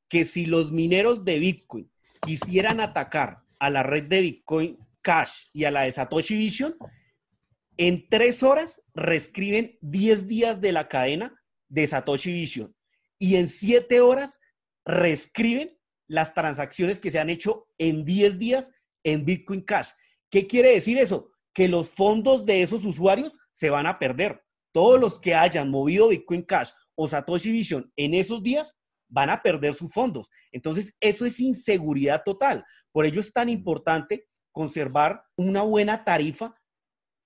que 0.09 0.25
si 0.25 0.47
los 0.47 0.73
mineros 0.73 1.25
de 1.25 1.39
Bitcoin 1.39 1.91
quisieran 2.21 2.81
atacar 2.81 3.43
a 3.59 3.71
la 3.71 3.83
red 3.83 4.05
de 4.05 4.21
Bitcoin 4.21 4.79
Cash 5.01 5.47
y 5.53 5.65
a 5.65 5.71
la 5.71 5.83
de 5.83 5.93
Satoshi 5.93 6.37
Vision, 6.37 6.77
en 7.77 8.09
tres 8.09 8.43
horas 8.43 8.83
reescriben 8.95 9.79
10 9.81 10.27
días 10.27 10.61
de 10.61 10.73
la 10.73 10.89
cadena 10.89 11.41
de 11.69 11.87
Satoshi 11.87 12.33
Vision 12.33 12.75
y 13.19 13.37
en 13.37 13.49
siete 13.49 14.01
horas 14.01 14.41
reescriben 14.85 15.79
las 16.07 16.35
transacciones 16.35 16.99
que 16.99 17.11
se 17.11 17.19
han 17.19 17.31
hecho 17.31 17.69
en 17.79 18.05
10 18.05 18.39
días 18.39 18.73
en 19.05 19.25
Bitcoin 19.25 19.63
Cash. 19.63 19.91
¿Qué 20.29 20.47
quiere 20.47 20.71
decir 20.71 20.99
eso? 20.99 21.31
Que 21.55 21.69
los 21.69 21.89
fondos 21.89 22.45
de 22.45 22.63
esos 22.63 22.85
usuarios 22.85 23.39
se 23.53 23.71
van 23.71 23.87
a 23.87 23.99
perder. 23.99 24.43
Todos 24.73 25.01
los 25.01 25.21
que 25.21 25.35
hayan 25.35 25.71
movido 25.71 26.09
Bitcoin 26.09 26.43
Cash 26.43 26.71
o 26.95 27.09
Satoshi 27.09 27.51
Vision 27.51 27.93
en 27.97 28.15
esos 28.15 28.43
días 28.43 28.77
van 29.09 29.31
a 29.31 29.43
perder 29.43 29.75
sus 29.75 29.93
fondos. 29.93 30.31
Entonces, 30.51 30.95
eso 31.01 31.27
es 31.27 31.39
inseguridad 31.41 32.23
total. 32.25 32.65
Por 32.93 33.05
ello 33.05 33.21
es 33.21 33.33
tan 33.33 33.49
importante 33.49 34.27
conservar 34.51 35.23
una 35.37 35.63
buena 35.63 36.05
tarifa 36.05 36.55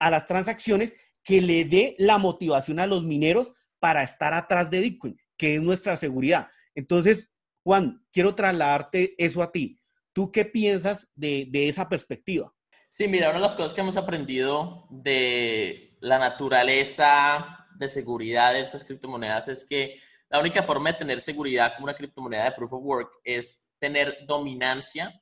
a 0.00 0.10
las 0.10 0.26
transacciones 0.26 0.94
que 1.22 1.40
le 1.40 1.64
dé 1.64 1.94
la 1.98 2.18
motivación 2.18 2.80
a 2.80 2.86
los 2.86 3.04
mineros 3.04 3.52
para 3.80 4.02
estar 4.02 4.34
atrás 4.34 4.70
de 4.70 4.80
Bitcoin, 4.80 5.16
que 5.36 5.56
es 5.56 5.62
nuestra 5.62 5.96
seguridad. 5.96 6.48
Entonces, 6.74 7.32
Juan, 7.64 8.04
quiero 8.12 8.34
trasladarte 8.34 9.14
eso 9.18 9.42
a 9.42 9.50
ti. 9.50 9.78
¿Tú 10.12 10.30
qué 10.30 10.44
piensas 10.44 11.08
de, 11.14 11.48
esa 11.52 11.88
perspectiva? 11.88 12.52
Sí, 12.90 13.08
mira, 13.08 13.28
una 13.28 13.38
de 13.38 13.42
las 13.42 13.54
cosas 13.54 13.74
que 13.74 13.80
hemos 13.80 13.96
aprendido 13.96 14.86
de 14.88 15.85
la 16.00 16.18
naturaleza 16.18 17.66
de 17.74 17.88
seguridad 17.88 18.52
de 18.52 18.60
estas 18.60 18.84
criptomonedas 18.84 19.48
es 19.48 19.64
que 19.64 20.00
la 20.28 20.40
única 20.40 20.62
forma 20.62 20.92
de 20.92 20.98
tener 20.98 21.20
seguridad 21.20 21.74
como 21.74 21.84
una 21.84 21.94
criptomoneda 21.94 22.44
de 22.44 22.52
Proof 22.52 22.72
of 22.72 22.82
Work 22.82 23.12
es 23.24 23.68
tener 23.78 24.18
dominancia 24.26 25.12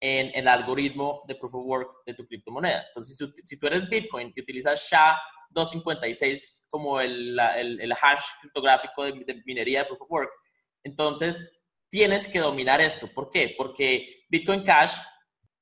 en 0.00 0.30
el 0.34 0.48
algoritmo 0.48 1.22
de 1.26 1.34
Proof 1.34 1.54
of 1.54 1.64
Work 1.64 1.90
de 2.04 2.14
tu 2.14 2.26
criptomoneda. 2.26 2.84
Entonces, 2.88 3.16
si, 3.44 3.56
tú 3.56 3.66
eres 3.66 3.88
Bitcoin 3.88 4.32
y 4.34 4.40
utilizas 4.40 4.92
SHA-256 4.92 6.66
como 6.68 7.00
el, 7.00 7.38
el, 7.38 7.92
hash 7.92 8.24
criptográfico 8.40 9.04
de, 9.04 9.12
de 9.24 9.42
minería 9.46 9.80
de 9.80 9.84
Proof 9.86 10.02
of 10.02 10.10
Work, 10.10 10.30
entonces 10.82 11.64
tienes 11.88 12.26
que 12.26 12.40
dominar 12.40 12.80
esto. 12.80 13.08
¿Por 13.14 13.30
qué? 13.30 13.54
Porque 13.56 14.24
Bitcoin 14.28 14.62
Cash 14.62 14.96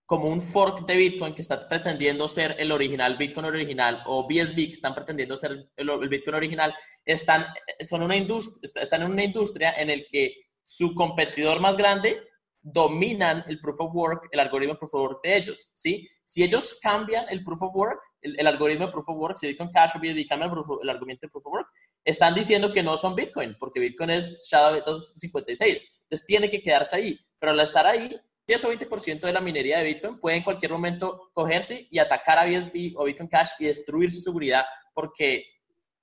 como 0.07 0.29
un 0.29 0.43
fork 0.43 0.87
de 0.87 0.97
Bitcoin 0.97 1.35
que 1.35 1.43
está 1.43 1.69
pretendiendo 1.69 2.29
ser 2.29 2.57
el 2.59 2.73
original 2.73 3.17
Bitcoin 3.17 3.47
original 3.47 4.03
o 4.07 4.27
BSB 4.29 4.57
que 4.57 4.73
están 4.73 4.95
pretendiendo 4.95 5.37
ser 5.37 5.71
el, 5.77 6.09
Bitcoin 6.09 6.37
original, 6.37 6.75
están, 7.05 7.47
son 7.89 8.03
una 8.03 8.17
industria, 8.17 8.83
están 8.83 9.03
en 9.03 9.11
una 9.11 9.25
industria 9.25 9.73
en 9.79 9.91
el 9.91 10.07
que 10.11 10.35
su 10.63 10.95
competidor 10.95 11.61
más 11.61 11.77
grande 11.77 12.23
dominan 12.61 13.45
el 13.49 13.61
proof 13.61 13.81
of 13.81 13.95
work, 13.95 14.29
el 14.31 14.41
algoritmo 14.41 14.79
proof 14.79 14.95
of 14.95 15.03
work 15.03 15.23
de 15.23 15.37
ellos, 15.37 15.71
¿sí? 15.75 16.09
Si 16.25 16.43
ellos 16.43 16.79
cambian 16.81 17.27
el 17.29 17.43
proof 17.43 17.63
of 17.63 17.75
work, 17.75 18.01
el, 18.21 18.47
algoritmo 18.47 18.87
de 18.87 18.93
proof 18.93 19.09
of 19.09 19.17
work, 19.17 19.37
si 19.37 19.49
Bitcoin 19.49 19.71
Cash 19.73 19.97
o 19.97 19.99
BSB 19.99 20.29
cambian 20.29 20.53
el, 20.53 20.65
el 20.83 20.91
argumento 20.91 21.27
de 21.27 21.31
proof 21.31 21.47
of 21.47 21.53
work, 21.53 21.69
están 22.05 22.35
diciendo 22.35 22.73
que 22.73 22.83
no 22.83 22.97
son 22.97 23.15
Bitcoin, 23.15 23.57
porque 23.59 23.81
Bitcoin 23.81 24.11
es 24.11 24.49
SHA-256. 24.51 25.61
Entonces 25.61 26.27
tiene 26.27 26.51
que 26.51 26.63
quedarse 26.63 26.97
ahí. 26.97 27.19
Pero 27.39 27.53
al 27.53 27.61
estar 27.61 27.87
ahí, 27.87 28.17
10 28.47 28.65
o 28.65 28.73
20% 28.73 29.21
de 29.21 29.33
la 29.33 29.41
minería 29.41 29.79
de 29.79 29.85
Bitcoin 29.85 30.19
puede 30.19 30.37
en 30.37 30.43
cualquier 30.43 30.73
momento 30.73 31.31
cogerse 31.33 31.87
y 31.91 31.99
atacar 31.99 32.39
a 32.39 32.45
BSB 32.45 32.95
o 32.97 33.05
Bitcoin 33.05 33.29
Cash 33.29 33.51
y 33.59 33.67
destruir 33.67 34.11
su 34.11 34.21
seguridad 34.21 34.65
porque 34.95 35.45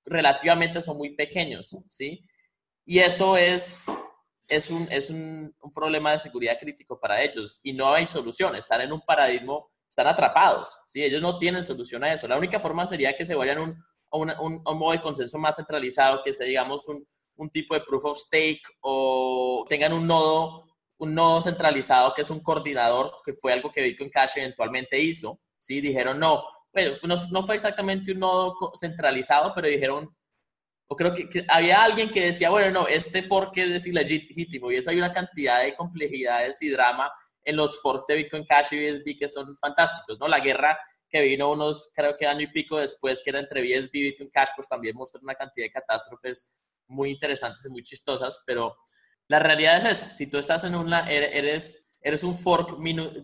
relativamente 0.04 0.80
son 0.80 0.96
muy 0.96 1.14
pequeños, 1.14 1.76
¿sí? 1.88 2.24
Y 2.86 2.98
eso 2.98 3.36
es, 3.36 3.86
es, 4.48 4.70
un, 4.70 4.88
es 4.90 5.10
un, 5.10 5.54
problema 5.74 6.12
de 6.12 6.18
seguridad 6.18 6.58
crítico 6.58 6.98
para 6.98 7.22
ellos 7.22 7.60
y 7.62 7.72
no 7.72 7.92
hay 7.92 8.06
solución, 8.06 8.56
están 8.56 8.80
en 8.80 8.92
un 8.92 9.00
paradigma, 9.02 9.58
están 9.88 10.06
atrapados, 10.06 10.78
¿sí? 10.86 11.04
Ellos 11.04 11.20
no 11.20 11.38
tienen 11.38 11.62
solución 11.62 12.02
a 12.04 12.12
eso. 12.12 12.26
La 12.26 12.38
única 12.38 12.58
forma 12.58 12.86
sería 12.86 13.16
que 13.16 13.26
se 13.26 13.34
vayan 13.34 13.58
a 13.58 13.62
un, 13.62 13.84
un, 14.12 14.62
un 14.64 14.78
modo 14.78 14.92
de 14.92 15.02
consenso 15.02 15.38
más 15.38 15.56
centralizado, 15.56 16.22
que 16.24 16.32
sea, 16.32 16.46
digamos, 16.46 16.88
un, 16.88 17.06
un 17.36 17.50
tipo 17.50 17.74
de 17.74 17.80
proof 17.80 18.04
of 18.04 18.18
stake 18.18 18.62
o 18.80 19.64
tengan 19.68 19.92
un 19.92 20.06
nodo 20.06 20.69
un 21.00 21.14
nodo 21.14 21.40
centralizado 21.40 22.12
que 22.14 22.22
es 22.22 22.30
un 22.30 22.40
coordinador, 22.40 23.12
que 23.24 23.32
fue 23.32 23.52
algo 23.52 23.72
que 23.72 23.82
Bitcoin 23.82 24.10
Cash 24.10 24.32
eventualmente 24.36 25.00
hizo, 25.00 25.40
¿sí? 25.58 25.80
Dijeron, 25.80 26.18
no, 26.18 26.44
bueno, 26.72 26.96
no, 27.02 27.42
fue 27.42 27.54
exactamente 27.54 28.12
un 28.12 28.20
nodo 28.20 28.72
centralizado, 28.78 29.52
pero 29.54 29.66
dijeron, 29.66 30.14
o 30.88 30.96
creo 30.96 31.14
que, 31.14 31.44
había 31.48 31.82
alguien 31.82 32.10
que 32.10 32.26
decía, 32.26 32.50
bueno, 32.50 32.82
no, 32.82 32.86
este 32.86 33.22
fork 33.22 33.56
es 33.56 33.86
ilegítimo, 33.86 34.70
y 34.70 34.76
eso 34.76 34.90
hay 34.90 34.98
una 34.98 35.10
cantidad 35.10 35.62
de 35.62 35.74
complejidades 35.74 36.60
y 36.60 36.68
drama 36.68 37.10
en 37.44 37.56
los 37.56 37.80
forks 37.80 38.06
de 38.06 38.16
Bitcoin 38.16 38.44
Cash 38.44 38.72
y 38.72 38.90
BSB 38.90 39.18
que 39.18 39.28
son 39.28 39.56
fantásticos, 39.56 40.18
¿no? 40.20 40.28
La 40.28 40.40
guerra 40.40 40.78
que 41.08 41.22
vino 41.22 41.50
unos, 41.50 41.88
creo 41.94 42.14
que 42.14 42.26
año 42.26 42.42
y 42.42 42.52
pico 42.52 42.78
después, 42.78 43.22
que 43.24 43.30
era 43.30 43.40
entre 43.40 43.62
BSB 43.62 43.90
y 43.94 44.02
Bitcoin 44.02 44.30
Cash, 44.30 44.50
pues 44.54 44.68
también 44.68 44.94
mostró 44.94 45.18
una 45.22 45.34
cantidad 45.34 45.64
de 45.64 45.72
catástrofes 45.72 46.50
muy 46.86 47.10
interesantes 47.10 47.64
y 47.64 47.70
muy 47.70 47.82
chistosas, 47.82 48.42
pero 48.46 48.76
la 49.30 49.38
realidad 49.38 49.76
es 49.76 49.84
esa. 49.84 50.12
Si 50.12 50.26
tú 50.26 50.38
estás 50.38 50.64
en 50.64 50.74
una, 50.74 51.08
eres, 51.08 51.96
eres 52.02 52.24
un 52.24 52.36
fork 52.36 52.80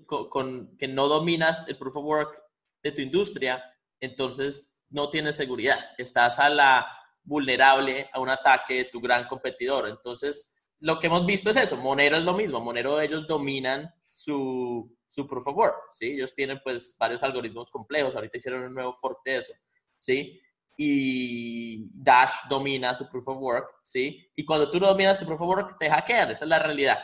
con, 0.06 0.76
que 0.78 0.86
no 0.86 1.08
dominas 1.08 1.64
el 1.66 1.76
proof 1.76 1.96
of 1.96 2.04
work 2.04 2.42
de 2.80 2.92
tu 2.92 3.02
industria, 3.02 3.60
entonces 3.98 4.78
no 4.88 5.10
tienes 5.10 5.34
seguridad. 5.34 5.80
Estás 5.98 6.38
a 6.38 6.48
la 6.48 6.86
vulnerable 7.24 8.08
a 8.12 8.20
un 8.20 8.28
ataque 8.28 8.74
de 8.74 8.84
tu 8.84 9.00
gran 9.00 9.26
competidor. 9.26 9.88
Entonces, 9.88 10.54
lo 10.78 11.00
que 11.00 11.08
hemos 11.08 11.26
visto 11.26 11.50
es 11.50 11.56
eso. 11.56 11.76
Monero 11.76 12.16
es 12.16 12.22
lo 12.22 12.34
mismo. 12.34 12.60
Monero 12.60 13.00
ellos 13.00 13.26
dominan 13.26 13.92
su, 14.06 14.96
su 15.08 15.26
proof 15.26 15.48
of 15.48 15.56
work, 15.56 15.76
¿sí? 15.90 16.12
Ellos 16.12 16.32
tienen 16.36 16.60
pues 16.62 16.94
varios 17.00 17.24
algoritmos 17.24 17.68
complejos. 17.72 18.14
Ahorita 18.14 18.36
hicieron 18.36 18.62
un 18.62 18.74
nuevo 18.74 18.92
fork 18.92 19.24
de 19.24 19.38
eso, 19.38 19.54
¿sí? 19.98 20.40
Y 20.76 21.90
Dash 21.94 22.32
domina 22.48 22.94
su 22.94 23.08
proof 23.08 23.28
of 23.28 23.38
work, 23.38 23.66
¿sí? 23.82 24.30
Y 24.36 24.44
cuando 24.44 24.70
tú 24.70 24.78
no 24.78 24.88
dominas 24.88 25.18
tu 25.18 25.24
proof 25.24 25.40
of 25.40 25.48
work, 25.48 25.78
te 25.78 25.90
hackean, 25.90 26.30
esa 26.30 26.44
es 26.44 26.48
la 26.48 26.58
realidad. 26.58 26.98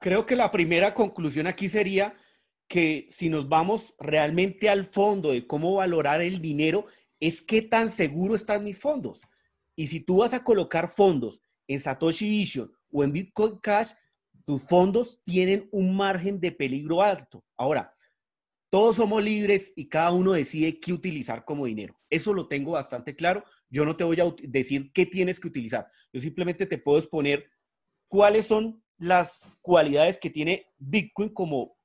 Creo 0.00 0.24
que 0.24 0.36
la 0.36 0.50
primera 0.50 0.94
conclusión 0.94 1.46
aquí 1.46 1.68
sería 1.68 2.14
que 2.68 3.06
si 3.10 3.28
nos 3.28 3.48
vamos 3.48 3.94
realmente 3.98 4.68
al 4.68 4.84
fondo 4.84 5.32
de 5.32 5.46
cómo 5.46 5.74
valorar 5.74 6.20
el 6.20 6.40
dinero, 6.40 6.86
es 7.20 7.42
qué 7.42 7.62
tan 7.62 7.90
seguro 7.90 8.34
están 8.34 8.64
mis 8.64 8.78
fondos. 8.78 9.20
Y 9.76 9.88
si 9.88 10.00
tú 10.00 10.18
vas 10.18 10.32
a 10.34 10.42
colocar 10.42 10.88
fondos 10.88 11.40
en 11.68 11.80
Satoshi 11.80 12.28
Vision 12.28 12.72
o 12.90 13.04
en 13.04 13.12
Bitcoin 13.12 13.58
Cash, 13.58 13.92
tus 14.44 14.62
fondos 14.62 15.20
tienen 15.24 15.68
un 15.72 15.96
margen 15.96 16.40
de 16.40 16.52
peligro 16.52 17.02
alto. 17.02 17.44
Ahora, 17.56 17.95
todos 18.76 18.96
somos 18.96 19.24
libres 19.24 19.72
y 19.74 19.86
cada 19.86 20.10
uno 20.10 20.32
decide 20.32 20.78
qué 20.78 20.92
utilizar 20.92 21.46
como 21.46 21.64
dinero. 21.64 21.98
Eso 22.10 22.34
lo 22.34 22.46
tengo 22.46 22.72
bastante 22.72 23.16
claro. 23.16 23.42
Yo 23.70 23.86
no 23.86 23.96
te 23.96 24.04
voy 24.04 24.20
a 24.20 24.30
decir 24.42 24.92
qué 24.92 25.06
tienes 25.06 25.40
que 25.40 25.48
utilizar. 25.48 25.88
Yo 26.12 26.20
simplemente 26.20 26.66
te 26.66 26.76
puedo 26.76 26.98
exponer 26.98 27.46
cuáles 28.06 28.44
son 28.44 28.84
las 28.98 29.50
cualidades 29.62 30.18
que 30.18 30.28
tiene 30.28 30.66
Bitcoin 30.76 31.30
como 31.30 31.78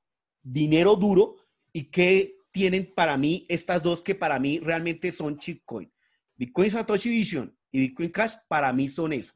dinero 0.43 0.97
duro 0.97 1.37
y 1.71 1.85
qué 1.85 2.35
tienen 2.51 2.91
para 2.93 3.15
mí 3.15 3.45
estas 3.47 3.81
dos 3.81 4.01
que 4.01 4.13
para 4.13 4.37
mí 4.37 4.59
realmente 4.59 5.13
son 5.13 5.37
chipcoin. 5.37 5.89
Bitcoin 6.35 6.71
Satoshi 6.71 7.07
Vision 7.07 7.57
y 7.71 7.87
Bitcoin 7.87 8.09
Cash 8.09 8.33
para 8.49 8.73
mí 8.73 8.89
son 8.89 9.13
eso. 9.13 9.33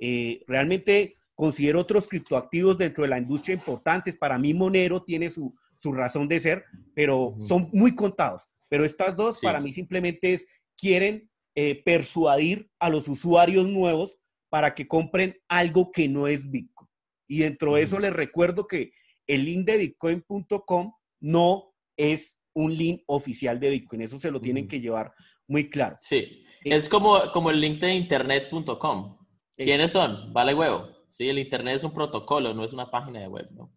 Eh, 0.00 0.42
realmente 0.48 1.18
considero 1.36 1.82
otros 1.82 2.08
criptoactivos 2.08 2.76
dentro 2.76 3.04
de 3.04 3.10
la 3.10 3.18
industria 3.18 3.54
importantes. 3.54 4.16
Para 4.16 4.38
mí 4.38 4.52
Monero 4.52 5.04
tiene 5.04 5.30
su, 5.30 5.54
su 5.78 5.92
razón 5.92 6.28
de 6.28 6.40
ser, 6.40 6.64
pero 6.94 7.36
son 7.40 7.70
muy 7.72 7.94
contados. 7.94 8.42
Pero 8.68 8.84
estas 8.84 9.16
dos 9.16 9.40
para 9.40 9.60
mí 9.60 9.72
simplemente 9.72 10.34
es, 10.34 10.46
quieren 10.76 11.30
eh, 11.54 11.82
persuadir 11.84 12.68
a 12.78 12.90
los 12.90 13.08
usuarios 13.08 13.66
nuevos 13.66 14.16
para 14.48 14.74
que 14.74 14.88
compren 14.88 15.38
algo 15.48 15.90
que 15.90 16.08
no 16.08 16.26
es 16.26 16.50
Bitcoin. 16.50 16.88
Y 17.28 17.40
dentro 17.40 17.74
de 17.74 17.82
eso 17.82 17.98
les 17.98 18.12
recuerdo 18.12 18.66
que 18.66 18.92
el 19.26 19.44
link 19.44 19.66
de 19.66 19.76
bitcoin.com 19.76 20.92
no 21.20 21.74
es 21.96 22.38
un 22.54 22.76
link 22.76 23.02
oficial 23.06 23.60
de 23.60 23.70
Bitcoin. 23.70 24.02
Eso 24.02 24.18
se 24.18 24.30
lo 24.30 24.40
tienen 24.40 24.66
que 24.66 24.80
llevar 24.80 25.12
muy 25.46 25.68
claro. 25.68 25.96
Sí, 26.00 26.44
eh, 26.64 26.76
es 26.76 26.88
como, 26.88 27.20
como 27.32 27.50
el 27.50 27.60
link 27.60 27.80
de 27.80 27.94
internet.com. 27.94 29.18
¿Quiénes 29.56 29.92
son? 29.92 30.32
Vale 30.32 30.54
huevo. 30.54 30.88
Sí, 31.08 31.28
el 31.28 31.38
internet 31.38 31.76
es 31.76 31.84
un 31.84 31.92
protocolo, 31.92 32.52
no 32.52 32.64
es 32.64 32.72
una 32.72 32.90
página 32.90 33.20
de 33.20 33.28
web, 33.28 33.48
¿no? 33.52 33.72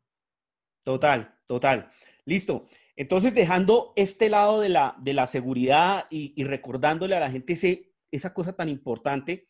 Total, 0.90 1.36
total. 1.46 1.88
Listo. 2.26 2.68
Entonces, 2.96 3.36
dejando 3.36 3.94
este 3.96 4.28
lado 4.28 4.60
de 4.60 4.70
la, 4.70 4.96
de 5.00 5.14
la 5.14 5.28
seguridad 5.28 6.08
y, 6.10 6.44
recordándole 6.44 7.16
a 7.16 7.20
la 7.20 7.30
gente 7.30 7.56
esa 8.10 8.34
cosa 8.34 8.54
tan 8.54 8.70
importante, 8.70 9.46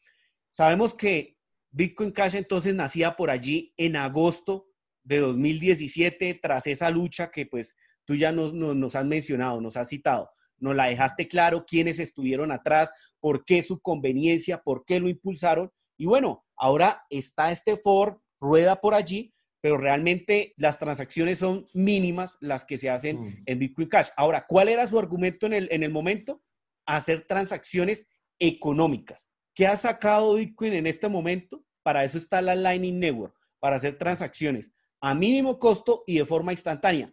sabemos 0.52 0.94
que 0.94 1.40
Bitcoin 1.72 2.12
Cash 2.12 2.36
entonces 2.36 2.76
nacía 2.76 3.16
por 3.16 3.30
allí 3.30 3.74
en 3.78 3.96
agosto 3.96 4.68
de 5.02 5.20
2017, 5.20 6.42
tras 6.42 6.68
esa 6.68 6.90
lucha 6.90 7.32
que 7.32 7.46
pues 7.46 7.78
tú 8.04 8.16
ya 8.16 8.34
nos, 8.34 8.54
nos, 8.54 8.96
has 8.98 9.06
mencionado, 9.06 9.62
nos 9.62 9.78
has 9.78 9.88
citado, 9.88 10.32
nos 10.58 10.76
la 10.76 10.88
dejaste 10.88 11.30
claro, 11.30 11.66
quiénes 11.66 12.00
estuvieron 12.00 12.52
atrás, 12.52 12.92
por 13.22 13.46
qué 13.46 13.64
su 13.64 13.80
conveniencia, 13.80 14.62
por 14.62 14.84
qué 14.84 15.00
lo 15.00 15.08
impulsaron. 15.08 15.72
Y 15.96 16.06
bueno, 16.06 16.46
ahora 16.58 17.06
está 17.10 17.50
este 17.50 17.78
Ford, 17.78 18.18
rueda 18.42 18.82
por 18.82 18.94
allí, 18.94 19.32
pero 19.62 19.78
realmente 19.78 20.53
las 20.57 20.80
transacciones 20.80 21.39
son 21.39 21.68
mínimas 21.74 22.38
las 22.39 22.66
que 22.66 22.78
se 22.78 22.89
hacen 22.89 23.20
mm. 23.20 23.43
en 23.45 23.60
Bitcoin 23.60 23.89
Cash. 23.89 24.10
Ahora, 24.16 24.45
¿cuál 24.47 24.70
era 24.70 24.88
su 24.88 24.97
argumento 24.97 25.45
en 25.45 25.53
el, 25.53 25.68
en 25.72 25.84
el 25.84 25.91
momento? 25.91 26.43
Hacer 26.86 27.26
transacciones 27.28 28.07
económicas. 28.39 29.30
¿Qué 29.53 29.68
ha 29.68 29.76
sacado 29.76 30.36
Bitcoin 30.36 30.74
en 30.74 30.88
este 30.88 31.10
momento? 31.10 31.66
Para 31.84 32.03
eso 32.03 32.18
está 32.18 32.41
la 32.41 32.55
Lightning 32.55 32.99
Network, 32.99 33.36
para 33.60 33.76
hacer 33.76 33.97
transacciones 33.97 34.72
a 35.01 35.14
mínimo 35.14 35.60
costo 35.60 36.03
y 36.07 36.18
de 36.18 36.26
forma 36.26 36.53
instantánea. 36.53 37.12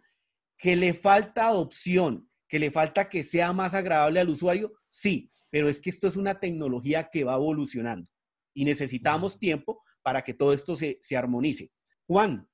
¿Que 0.57 0.75
le 0.75 0.93
falta 0.93 1.47
adopción? 1.47 2.29
¿Que 2.47 2.59
le 2.59 2.71
falta 2.71 3.09
que 3.09 3.23
sea 3.23 3.53
más 3.53 3.73
agradable 3.73 4.19
al 4.19 4.29
usuario? 4.29 4.73
Sí, 4.89 5.29
pero 5.49 5.67
es 5.69 5.79
que 5.79 5.89
esto 5.89 6.07
es 6.07 6.15
una 6.15 6.39
tecnología 6.39 7.09
que 7.11 7.23
va 7.23 7.35
evolucionando 7.35 8.09
y 8.53 8.65
necesitamos 8.65 9.37
tiempo 9.37 9.83
para 10.01 10.23
que 10.23 10.33
todo 10.33 10.53
esto 10.53 10.77
se, 10.77 10.99
se 11.03 11.17
armonice. 11.17 11.69
Juan, 12.07 12.47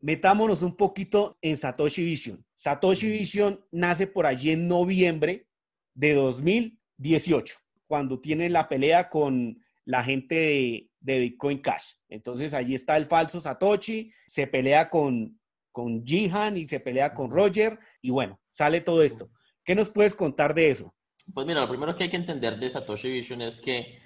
metámonos 0.00 0.62
un 0.62 0.76
poquito 0.76 1.36
en 1.42 1.56
Satoshi 1.56 2.04
Vision. 2.04 2.44
Satoshi 2.54 3.08
Vision 3.08 3.64
nace 3.72 4.06
por 4.06 4.26
allí 4.26 4.52
en 4.52 4.68
noviembre 4.68 5.48
de 5.94 6.14
2018, 6.14 7.56
cuando 7.86 8.20
tiene 8.20 8.48
la 8.48 8.68
pelea 8.68 9.10
con 9.10 9.60
la 9.84 10.04
gente 10.04 10.88
de, 11.00 11.18
Bitcoin 11.18 11.58
Cash. 11.58 11.94
Entonces 12.08 12.54
allí 12.54 12.74
está 12.74 12.96
el 12.96 13.06
falso 13.06 13.40
Satoshi, 13.40 14.12
se 14.26 14.46
pelea 14.46 14.90
con, 14.90 15.40
con 15.72 16.04
Jihan 16.04 16.56
y 16.56 16.66
se 16.66 16.80
pelea 16.80 17.14
con 17.14 17.30
Roger 17.30 17.78
y 18.00 18.10
bueno, 18.10 18.40
sale 18.50 18.80
todo 18.80 19.02
esto. 19.02 19.30
¿Qué 19.64 19.74
nos 19.74 19.90
puedes 19.90 20.14
contar 20.14 20.54
de 20.54 20.70
eso? 20.70 20.94
Pues 21.34 21.46
mira, 21.46 21.60
lo 21.60 21.68
primero 21.68 21.94
que 21.94 22.04
hay 22.04 22.10
que 22.10 22.16
entender 22.16 22.58
de 22.58 22.70
Satoshi 22.70 23.10
Vision 23.10 23.42
es 23.42 23.60
que 23.60 23.98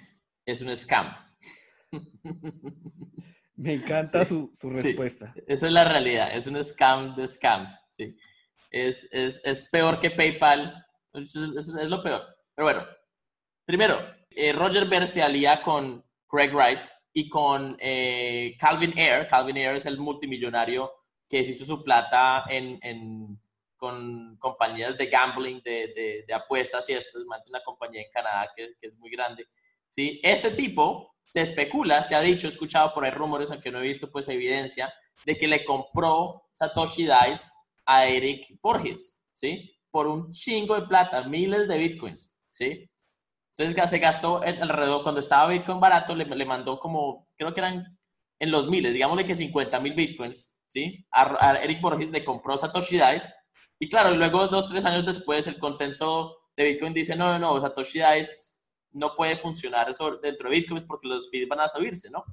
es 0.45 0.61
un 0.61 0.75
scam. 0.75 1.13
Me 3.61 3.75
encanta 3.75 4.25
su, 4.25 4.51
respuesta. 4.63 5.33
esa 5.45 5.67
es 5.67 5.71
la 5.71 5.83
realidad, 5.83 6.35
es 6.35 6.47
un 6.47 6.63
scam 6.63 7.15
de 7.15 7.27
scams, 7.27 7.79
¿sí? 7.87 8.17
Es, 8.71 9.69
peor 9.71 9.99
que 9.99 10.09
PayPal, 10.09 10.83
es, 11.13 11.35
es, 11.35 11.67
lo 11.87 12.01
peor. 12.01 12.23
Pero 12.55 12.65
bueno, 12.65 12.87
primero, 13.63 13.99
eh, 14.31 14.51
Roger 14.51 14.87
Ver 14.87 15.07
se 15.07 15.21
alía 15.21 15.61
con 15.61 16.03
Craig 16.27 16.51
Wright 16.51 16.87
y 17.13 17.29
con 17.29 17.77
eh, 17.79 18.55
Calvin 18.59 18.97
Ayre. 18.97 19.27
Calvin 19.27 19.57
Ayre 19.57 19.77
es 19.77 19.85
el 19.85 19.99
multimillonario 19.99 20.91
que 21.29 21.45
se 21.45 21.51
hizo 21.51 21.65
su 21.65 21.83
plata 21.83 22.45
en, 22.49 23.39
con 23.75 24.37
compañías 24.37 24.97
de 24.97 25.05
gambling, 25.05 25.61
de, 25.61 26.25
apuestas 26.33 26.89
y 26.89 26.93
esto. 26.93 27.19
Es 27.19 27.25
una 27.25 27.63
compañía 27.63 28.01
en 28.01 28.11
Canadá 28.11 28.49
que, 28.55 28.75
es 28.81 28.93
muy 28.95 29.11
grande. 29.11 29.47
¿Sí? 29.91 30.19
Este 30.23 30.51
tipo 30.51 31.15
se 31.23 31.41
especula, 31.41 32.01
se 32.01 32.15
ha 32.15 32.21
dicho, 32.21 32.47
escuchado 32.47 32.93
por 32.93 33.05
ahí 33.05 33.11
rumores, 33.11 33.51
aunque 33.51 33.71
no 33.71 33.77
he 33.79 33.83
visto 33.83 34.11
pues 34.11 34.27
evidencia, 34.27 34.91
de 35.25 35.37
que 35.37 35.47
le 35.47 35.63
compró 35.63 36.49
Satoshi 36.51 37.03
Dice 37.03 37.51
a 37.85 38.07
Eric 38.07 38.57
Borges, 38.61 39.21
¿sí? 39.33 39.77
Por 39.91 40.07
un 40.07 40.31
chingo 40.31 40.75
de 40.75 40.87
plata, 40.87 41.23
miles 41.23 41.67
de 41.67 41.77
bitcoins, 41.77 42.41
¿sí? 42.49 42.89
Entonces 43.57 43.89
se 43.89 43.99
gastó 43.99 44.41
alrededor, 44.41 45.03
cuando 45.03 45.21
estaba 45.21 45.51
Bitcoin 45.51 45.79
barato, 45.79 46.15
le, 46.15 46.25
le, 46.25 46.45
mandó 46.45 46.79
como, 46.79 47.27
creo 47.37 47.53
que 47.53 47.59
eran 47.59 47.97
en 48.39 48.51
los 48.51 48.67
miles, 48.67 48.93
digámosle 48.93 49.25
que 49.25 49.35
50 49.35 49.79
mil 49.81 49.93
Bitcoins, 49.93 50.57
¿sí? 50.67 51.05
A, 51.11 51.55
Eric 51.61 51.81
Borges 51.81 52.09
le 52.09 52.25
compró 52.25 52.57
Satoshi 52.57 52.95
Dice. 52.95 53.33
Y 53.77 53.89
claro, 53.89 54.15
luego 54.15 54.47
dos, 54.47 54.69
tres 54.69 54.85
años 54.85 55.05
después, 55.05 55.45
el 55.47 55.59
consenso 55.59 56.37
de 56.55 56.63
Bitcoin 56.65 56.93
dice, 56.93 57.15
no, 57.15 57.37
no, 57.37 57.39
no, 57.39 57.61
Satoshi 57.61 57.99
Dice 57.99 58.50
no 58.91 59.15
puede 59.15 59.37
funcionar 59.37 59.89
eso 59.89 60.17
dentro 60.17 60.49
de 60.49 60.55
Bitcoin 60.55 60.85
porque 60.85 61.07
los 61.07 61.29
fees 61.29 61.47
van 61.47 61.61
a 61.61 61.69
subirse, 61.69 62.09
¿no? 62.09 62.23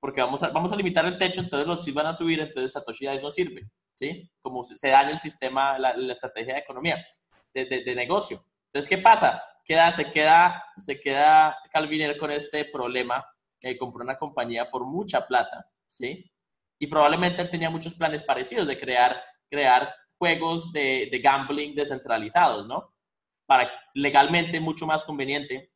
Porque 0.00 0.20
vamos 0.20 0.42
a, 0.42 0.50
vamos 0.50 0.72
a 0.72 0.76
limitar 0.76 1.04
el 1.06 1.18
techo, 1.18 1.40
entonces 1.40 1.66
los 1.66 1.84
fees 1.84 1.94
van 1.94 2.06
a 2.06 2.14
subir, 2.14 2.40
entonces 2.40 2.72
Satoshi 2.72 3.06
no 3.22 3.30
sirve, 3.30 3.68
¿sí? 3.94 4.30
Como 4.40 4.64
se 4.64 4.88
daña 4.88 5.10
el 5.10 5.18
sistema, 5.18 5.78
la, 5.78 5.90
estrategia 6.12 6.54
de 6.54 6.60
economía, 6.60 7.04
de, 7.52 7.64
de 7.64 7.94
negocio. 7.94 8.40
Entonces, 8.66 8.88
¿qué 8.88 8.98
pasa? 8.98 9.42
queda, 9.68 9.92
se, 9.92 10.10
queda, 10.10 10.64
se 10.78 10.98
queda 10.98 11.56
Calviner 11.70 12.16
con 12.16 12.30
este 12.30 12.64
problema, 12.64 13.24
que 13.60 13.76
compró 13.76 14.02
una 14.02 14.16
compañía 14.16 14.70
por 14.70 14.86
mucha 14.86 15.26
plata, 15.26 15.70
¿sí? 15.86 16.24
Y 16.78 16.86
probablemente 16.86 17.42
él 17.42 17.50
tenía 17.50 17.68
muchos 17.68 17.94
planes 17.94 18.22
parecidos 18.22 18.66
de 18.66 18.78
crear, 18.78 19.22
crear 19.50 19.94
juegos 20.16 20.72
de, 20.72 21.08
de 21.12 21.18
gambling 21.18 21.74
descentralizados, 21.74 22.66
¿no? 22.66 22.94
Para 23.46 23.70
legalmente 23.94 24.58
mucho 24.58 24.86
más 24.86 25.04
conveniente 25.04 25.70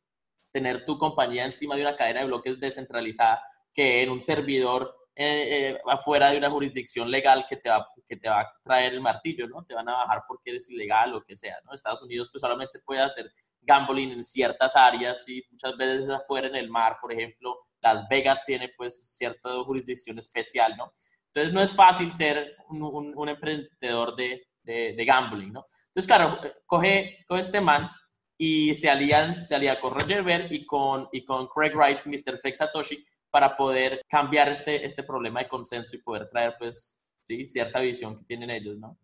tener 0.53 0.85
tu 0.85 0.97
compañía 0.97 1.43
encima 1.43 1.75
de 1.75 1.81
una 1.81 1.95
cadena 1.95 2.21
de 2.21 2.27
bloques 2.27 2.59
descentralizada 2.59 3.43
que 3.73 4.03
en 4.03 4.11
un 4.11 4.21
servidor 4.21 4.95
eh, 5.15 5.71
eh, 5.71 5.79
afuera 5.87 6.31
de 6.31 6.37
una 6.37 6.49
jurisdicción 6.49 7.09
legal 7.09 7.45
que 7.49 7.57
te, 7.57 7.69
va, 7.69 7.87
que 8.07 8.15
te 8.15 8.29
va 8.29 8.41
a 8.41 8.53
traer 8.63 8.93
el 8.93 9.01
martillo, 9.01 9.47
¿no? 9.47 9.65
Te 9.65 9.73
van 9.73 9.89
a 9.89 9.93
bajar 9.93 10.23
porque 10.27 10.51
eres 10.51 10.69
ilegal 10.69 11.13
o 11.13 11.23
que 11.23 11.35
sea, 11.35 11.57
¿no? 11.65 11.73
Estados 11.73 12.01
Unidos 12.03 12.29
pues 12.31 12.41
solamente 12.41 12.79
puede 12.79 13.01
hacer 13.01 13.31
gambling 13.61 14.11
en 14.11 14.23
ciertas 14.23 14.75
áreas 14.75 15.27
y 15.27 15.43
muchas 15.51 15.75
veces 15.75 16.09
afuera 16.09 16.47
en 16.47 16.55
el 16.55 16.69
mar, 16.69 16.97
por 17.01 17.11
ejemplo, 17.11 17.57
Las 17.81 18.07
Vegas 18.07 18.45
tiene 18.45 18.73
pues 18.77 19.15
cierta 19.15 19.49
jurisdicción 19.63 20.17
especial, 20.19 20.75
¿no? 20.77 20.93
Entonces 21.27 21.53
no 21.53 21.61
es 21.61 21.71
fácil 21.71 22.11
ser 22.11 22.55
un, 22.69 23.13
un, 23.15 23.29
emprendedor 23.29 24.15
de, 24.15 24.47
de, 24.61 25.05
gambling, 25.05 25.51
¿no? 25.51 25.65
Entonces, 25.87 26.07
claro, 26.07 26.39
coge, 26.65 27.23
coge 27.27 27.41
este 27.41 27.59
man 27.59 27.89
y 28.45 28.75
se 28.75 28.89
alían, 28.89 29.41
se 29.45 29.55
alía 29.55 29.79
con 29.79 29.97
Roger 29.97 30.21
Ver 30.21 30.51
y 30.51 30.65
con, 30.65 31.07
y 31.13 31.23
con 31.23 31.47
Craig 31.47 31.73
Wright, 31.73 31.99
Mr. 32.03 32.37
Fake 32.37 32.57
Satoshi, 32.57 33.05
para 33.29 33.55
poder 33.55 34.01
cambiar 34.09 34.49
este, 34.49 34.85
este 34.85 35.03
problema 35.03 35.39
de 35.39 35.47
consenso 35.47 35.95
y 35.95 36.01
poder 36.01 36.27
traer, 36.29 36.55
pues, 36.59 36.99
sí, 37.23 37.47
cierta 37.47 37.79
visión 37.79 38.17
que 38.17 38.25
tienen 38.25 38.49
ellos, 38.49 38.77
¿no? 38.77 38.97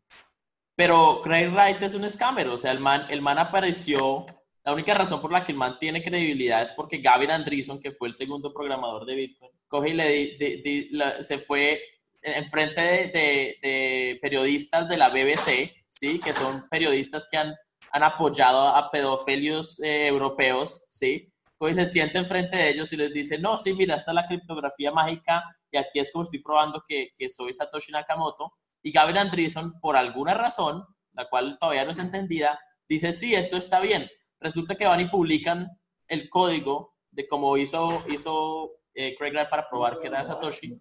Pero 0.75 1.21
Craig 1.23 1.47
Wright 1.53 1.81
es 1.81 1.95
un 1.95 2.09
scammer, 2.09 2.49
o 2.49 2.57
sea, 2.57 2.73
el 2.73 2.81
man, 2.81 3.05
el 3.09 3.21
man 3.21 3.37
apareció 3.37 4.25
la 4.65 4.73
única 4.73 4.93
razón 4.93 5.21
por 5.21 5.31
la 5.31 5.45
que 5.45 5.53
el 5.53 5.57
man 5.57 5.79
tiene 5.79 6.03
credibilidad 6.03 6.61
es 6.61 6.73
porque 6.73 6.97
Gavin 6.97 7.31
Andreessen, 7.31 7.79
que 7.79 7.91
fue 7.93 8.09
el 8.09 8.13
segundo 8.13 8.53
programador 8.53 9.05
de 9.05 9.15
Bitcoin, 9.15 9.51
coge 9.69 9.91
y 9.91 9.93
le 9.93 11.23
se 11.23 11.39
fue 11.39 11.81
en 12.21 12.49
frente 12.49 12.81
de, 12.81 14.19
periodistas 14.21 14.89
de 14.89 14.97
la 14.97 15.07
BBC, 15.07 15.73
¿sí? 15.87 16.19
que 16.19 16.33
son 16.33 16.67
periodistas 16.69 17.25
que 17.31 17.37
han, 17.37 17.55
han 17.91 18.03
apoyado 18.03 18.67
a 18.67 18.91
pedofilios 18.91 19.81
eh, 19.81 20.07
europeos, 20.07 20.83
¿sí? 20.89 21.31
Coge 21.57 21.73
y 21.73 21.75
se 21.75 21.85
siente 21.87 22.17
enfrente 22.17 22.57
de 22.57 22.69
ellos 22.69 22.93
y 22.93 22.97
les 22.97 23.13
dice, 23.13 23.37
no, 23.37 23.57
sí, 23.57 23.73
mira, 23.73 23.95
esta 23.95 24.11
es 24.11 24.15
la 24.15 24.27
criptografía 24.27 24.91
mágica 24.91 25.43
y 25.71 25.77
aquí 25.77 25.99
es 25.99 26.11
como 26.11 26.23
estoy 26.23 26.41
probando 26.41 26.83
que, 26.87 27.09
que 27.17 27.29
soy 27.29 27.53
Satoshi 27.53 27.91
Nakamoto. 27.91 28.53
Y 28.81 28.93
Gavin 28.93 29.17
Andreessen, 29.17 29.73
por 29.81 29.97
alguna 29.97 30.33
razón, 30.33 30.85
la 31.13 31.27
cual 31.27 31.57
todavía 31.59 31.83
no 31.83 31.91
es 31.91 31.99
entendida, 31.99 32.57
dice, 32.87 33.11
sí, 33.11 33.35
esto 33.35 33.57
está 33.57 33.81
bien 33.81 34.09
resulta 34.39 34.75
que 34.75 34.87
van 34.87 35.01
y 35.01 35.09
publican 35.09 35.67
el 36.07 36.29
código 36.29 36.95
de 37.11 37.27
cómo 37.27 37.57
hizo, 37.57 38.03
hizo 38.09 38.71
eh, 38.93 39.15
Craig 39.17 39.31
Wright 39.31 39.49
para 39.49 39.69
probar 39.69 39.97
que 39.99 40.07
era 40.07 40.23
Satoshi. 40.23 40.75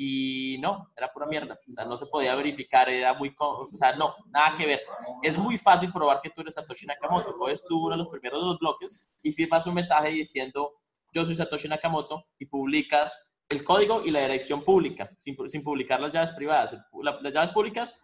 Y 0.00 0.58
no, 0.60 0.92
era 0.96 1.12
pura 1.12 1.26
mierda. 1.26 1.58
O 1.68 1.72
sea, 1.72 1.84
no 1.84 1.96
se 1.96 2.06
podía 2.06 2.34
verificar, 2.36 2.88
era 2.88 3.14
muy. 3.14 3.34
O 3.36 3.68
sea, 3.74 3.92
no, 3.96 4.14
nada 4.28 4.54
que 4.56 4.64
ver. 4.64 4.80
Es 5.22 5.36
muy 5.36 5.58
fácil 5.58 5.92
probar 5.92 6.20
que 6.22 6.30
tú 6.30 6.42
eres 6.42 6.54
Satoshi 6.54 6.86
Nakamoto. 6.86 7.36
Puedes 7.36 7.64
tú 7.64 7.86
uno 7.86 7.96
de 7.96 7.98
los 7.98 8.08
primeros 8.08 8.40
dos 8.40 8.58
bloques 8.60 9.10
y 9.24 9.32
firmas 9.32 9.66
un 9.66 9.74
mensaje 9.74 10.10
diciendo 10.10 10.76
yo 11.12 11.24
soy 11.24 11.34
Satoshi 11.34 11.66
Nakamoto 11.66 12.26
y 12.38 12.46
publicas 12.46 13.32
el 13.48 13.64
código 13.64 14.04
y 14.04 14.10
la 14.10 14.20
dirección 14.20 14.62
pública, 14.62 15.10
sin, 15.16 15.36
sin 15.50 15.64
publicar 15.64 16.00
las 16.00 16.12
llaves 16.12 16.30
privadas. 16.32 16.76
las 17.02 17.32
llaves 17.32 17.50
públicas 17.50 17.98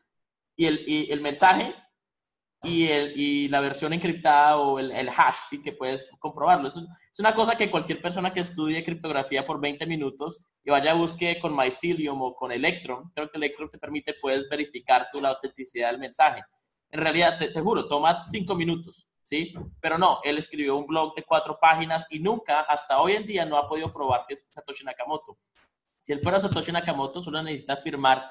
y 0.56 0.66
el, 0.66 0.84
y 0.88 1.12
el 1.12 1.20
mensaje 1.20 1.74
y, 2.62 2.86
el, 2.86 3.12
y 3.14 3.48
la 3.48 3.60
versión 3.60 3.92
encriptada 3.92 4.56
o 4.56 4.78
el, 4.78 4.90
el 4.90 5.08
hash, 5.10 5.36
¿sí? 5.50 5.62
que 5.62 5.72
puedes 5.72 6.08
comprobarlo. 6.18 6.68
Es, 6.68 6.76
es, 6.76 7.20
una 7.20 7.34
cosa 7.34 7.56
que 7.56 7.70
cualquier 7.70 8.00
persona 8.00 8.32
que 8.32 8.40
estudie 8.40 8.84
criptografía 8.84 9.46
por 9.46 9.60
20 9.60 9.86
minutos 9.86 10.40
y 10.64 10.70
vaya 10.70 10.94
busque 10.94 11.38
con 11.38 11.54
Mycelium 11.54 12.20
o 12.22 12.34
con 12.34 12.50
Electron, 12.50 13.10
creo 13.14 13.30
que 13.30 13.36
Electron 13.36 13.70
te 13.70 13.78
permite, 13.78 14.14
puedes 14.20 14.48
verificar 14.48 15.08
tú 15.12 15.20
la 15.20 15.30
autenticidad 15.30 15.90
del 15.90 16.00
mensaje. 16.00 16.42
En 16.90 17.00
realidad, 17.00 17.38
te, 17.38 17.48
te 17.48 17.60
juro, 17.60 17.86
toma 17.86 18.24
5 18.28 18.54
minutos, 18.54 19.08
¿sí? 19.22 19.52
Pero 19.80 19.98
no, 19.98 20.20
él 20.24 20.38
escribió 20.38 20.76
un 20.76 20.86
blog 20.86 21.14
de 21.14 21.22
cuatro 21.22 21.58
páginas 21.60 22.06
y 22.10 22.18
nunca, 22.18 22.60
hasta 22.60 23.00
hoy 23.00 23.12
en 23.12 23.26
día, 23.26 23.44
no 23.44 23.58
ha 23.58 23.68
podido 23.68 23.92
probar 23.92 24.24
que 24.26 24.34
es 24.34 24.46
Satoshi 24.50 24.84
Nakamoto. 24.84 25.38
Si 26.00 26.12
él 26.12 26.20
fuera 26.20 26.40
Satoshi 26.40 26.72
Nakamoto, 26.72 27.20
solo 27.20 27.42
necesita 27.42 27.76
firmar, 27.76 28.30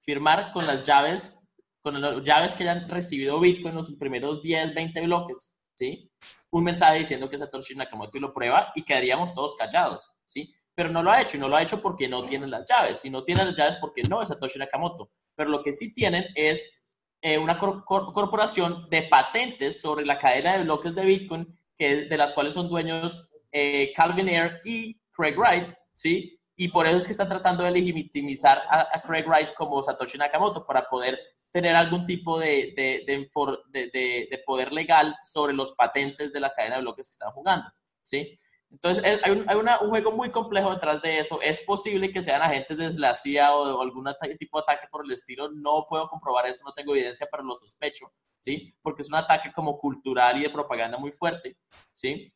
firmar 0.00 0.52
con 0.52 0.66
las 0.66 0.82
llaves 0.82 1.40
con 1.82 2.00
las 2.00 2.22
llaves 2.22 2.54
que 2.54 2.68
hayan 2.68 2.88
recibido 2.88 3.40
Bitcoin 3.40 3.68
en 3.68 3.76
los 3.76 3.94
primeros 3.94 4.42
10, 4.42 4.74
20 4.74 5.00
bloques, 5.02 5.56
¿sí? 5.74 6.10
Un 6.50 6.64
mensaje 6.64 6.98
diciendo 6.98 7.28
que 7.28 7.36
es 7.36 7.40
Satoshi 7.40 7.74
Nakamoto 7.74 8.18
y 8.18 8.20
lo 8.20 8.34
prueba 8.34 8.72
y 8.74 8.82
quedaríamos 8.82 9.34
todos 9.34 9.56
callados, 9.56 10.10
¿sí? 10.24 10.54
Pero 10.74 10.90
no 10.90 11.02
lo 11.02 11.10
ha 11.10 11.20
hecho 11.20 11.36
y 11.36 11.40
no 11.40 11.48
lo 11.48 11.56
ha 11.56 11.62
hecho 11.62 11.80
porque 11.82 12.08
no 12.08 12.24
tienen 12.24 12.50
las 12.50 12.68
llaves. 12.68 13.04
Y 13.04 13.10
no 13.10 13.24
tienen 13.24 13.48
las 13.48 13.56
llaves 13.56 13.76
porque 13.76 14.02
no 14.08 14.22
es 14.22 14.28
Satoshi 14.28 14.58
Nakamoto. 14.58 15.10
Pero 15.34 15.50
lo 15.50 15.62
que 15.62 15.72
sí 15.72 15.92
tienen 15.92 16.26
es 16.34 16.80
eh, 17.22 17.36
una 17.36 17.58
corporación 17.58 18.88
de 18.88 19.02
patentes 19.02 19.80
sobre 19.80 20.06
la 20.06 20.18
cadena 20.18 20.56
de 20.56 20.64
bloques 20.64 20.94
de 20.94 21.02
Bitcoin, 21.02 21.58
que 21.76 22.04
de 22.06 22.16
las 22.16 22.32
cuales 22.32 22.54
son 22.54 22.68
dueños 22.68 23.28
eh, 23.52 23.92
Calvin 23.94 24.28
Ayre 24.28 24.60
y 24.64 24.98
Craig 25.10 25.36
Wright, 25.36 25.74
¿sí? 25.92 26.40
Y 26.56 26.68
por 26.68 26.86
eso 26.86 26.96
es 26.96 27.06
que 27.06 27.12
están 27.12 27.28
tratando 27.28 27.64
de 27.64 27.70
legitimizar 27.70 28.62
a, 28.68 29.00
Craig 29.02 29.26
Wright 29.26 29.54
como 29.54 29.82
Satoshi 29.82 30.18
Nakamoto, 30.18 30.64
para 30.64 30.88
poder 30.88 31.18
tener 31.52 31.74
algún 31.74 32.06
tipo 32.06 32.38
de, 32.38 32.72
de, 32.76 33.04
de, 33.06 34.38
poder 34.46 34.72
legal 34.72 35.14
sobre 35.22 35.52
los 35.52 35.72
patentes 35.72 36.32
de 36.32 36.40
la 36.40 36.52
cadena 36.54 36.76
de 36.76 36.82
bloques 36.82 37.08
que 37.08 37.14
están 37.14 37.32
jugando, 37.32 37.70
¿sí? 38.02 38.36
Entonces, 38.70 39.04
hay, 39.04 39.32
un, 39.32 39.48
hay 39.48 39.56
un, 39.56 39.88
juego 39.88 40.12
muy 40.12 40.30
complejo 40.30 40.70
detrás 40.70 41.02
de 41.02 41.18
eso. 41.18 41.40
Es 41.42 41.60
posible 41.60 42.12
que 42.12 42.22
sean 42.22 42.40
agentes 42.40 42.76
de 42.76 42.90
la 42.98 43.14
CIA 43.14 43.54
o 43.54 43.66
de 43.66 43.82
algún 43.82 44.06
tipo 44.38 44.58
de 44.58 44.62
ataque 44.62 44.86
por 44.90 45.04
el 45.04 45.12
estilo. 45.12 45.50
No 45.52 45.86
puedo 45.88 46.08
comprobar 46.08 46.46
eso, 46.46 46.64
no 46.64 46.72
tengo 46.72 46.94
evidencia, 46.94 47.26
pero 47.30 47.42
lo 47.42 47.56
sospecho, 47.56 48.12
¿sí? 48.40 48.74
Porque 48.80 49.02
es 49.02 49.08
un 49.08 49.16
ataque 49.16 49.52
como 49.52 49.78
cultural 49.78 50.38
y 50.38 50.42
de 50.42 50.50
propaganda 50.50 50.98
muy 50.98 51.12
fuerte, 51.12 51.58
¿sí? 51.92 52.32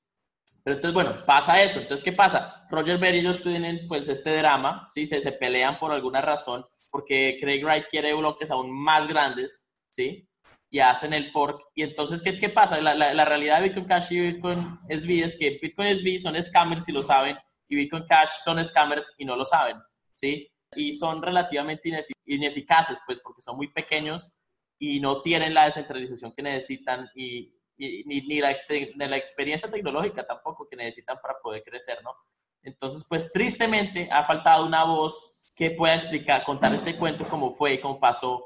Pero 0.64 0.76
entonces, 0.76 0.94
bueno, 0.94 1.24
pasa 1.24 1.62
eso. 1.62 1.78
Entonces, 1.80 2.02
¿qué 2.02 2.12
pasa? 2.12 2.66
Roger 2.70 2.98
Ver 2.98 3.14
y 3.14 3.18
ellos 3.18 3.42
tienen 3.42 3.86
pues 3.86 4.08
este 4.08 4.36
drama, 4.36 4.84
¿sí? 4.86 5.06
Se, 5.06 5.22
se 5.22 5.32
pelean 5.32 5.78
por 5.78 5.92
alguna 5.92 6.20
razón 6.20 6.64
porque 6.94 7.38
Craig 7.40 7.64
Wright 7.64 7.86
quiere 7.90 8.14
bloques 8.14 8.52
aún 8.52 8.70
más 8.70 9.08
grandes, 9.08 9.66
¿sí? 9.90 10.28
Y 10.74 10.80
hacen 10.80 11.12
el 11.12 11.28
fork. 11.28 11.70
Y 11.76 11.84
entonces, 11.84 12.20
¿qué, 12.20 12.36
qué 12.36 12.48
pasa? 12.48 12.80
La, 12.80 12.96
la, 12.96 13.24
realidad 13.24 13.60
de 13.60 13.68
Bitcoin 13.68 13.86
Cash 13.86 14.10
y 14.10 14.18
Bitcoin 14.32 14.58
SV 14.88 15.24
es 15.24 15.36
que 15.38 15.60
Bitcoin 15.62 15.96
SV 15.96 16.18
son 16.18 16.42
scammers 16.42 16.88
y 16.88 16.92
lo 16.92 17.04
saben, 17.04 17.36
y 17.68 17.76
Bitcoin 17.76 18.04
Cash 18.08 18.30
son 18.42 18.64
scammers 18.64 19.14
y 19.16 19.24
no 19.24 19.36
lo 19.36 19.46
saben, 19.46 19.76
¿sí? 20.12 20.50
Y 20.74 20.92
son 20.94 21.22
relativamente 21.22 22.04
ineficaces, 22.24 23.00
pues, 23.06 23.20
porque 23.20 23.40
son 23.40 23.56
muy 23.56 23.68
pequeños 23.68 24.34
y 24.76 24.98
no 24.98 25.22
tienen 25.22 25.54
la 25.54 25.66
descentralización 25.66 26.32
que 26.32 26.42
necesitan 26.42 27.08
y, 27.14 27.54
ni, 27.76 28.02
ni 28.22 28.40
la, 28.40 28.56
la, 28.96 29.16
experiencia 29.16 29.70
tecnológica 29.70 30.26
tampoco 30.26 30.66
que 30.68 30.74
necesitan 30.74 31.18
para 31.22 31.38
poder 31.40 31.62
crecer, 31.62 32.00
¿no? 32.02 32.16
Entonces, 32.64 33.06
pues 33.08 33.30
tristemente 33.30 34.08
ha 34.10 34.24
faltado 34.24 34.66
una 34.66 34.82
voz 34.82 35.52
que 35.54 35.70
pueda 35.70 35.94
explicar, 35.94 36.42
contar 36.42 36.74
este 36.74 36.96
cuento 36.96 37.28
cómo 37.28 37.52
fue 37.52 37.74
y 37.74 37.80
cómo 37.80 38.00
pasó 38.00 38.44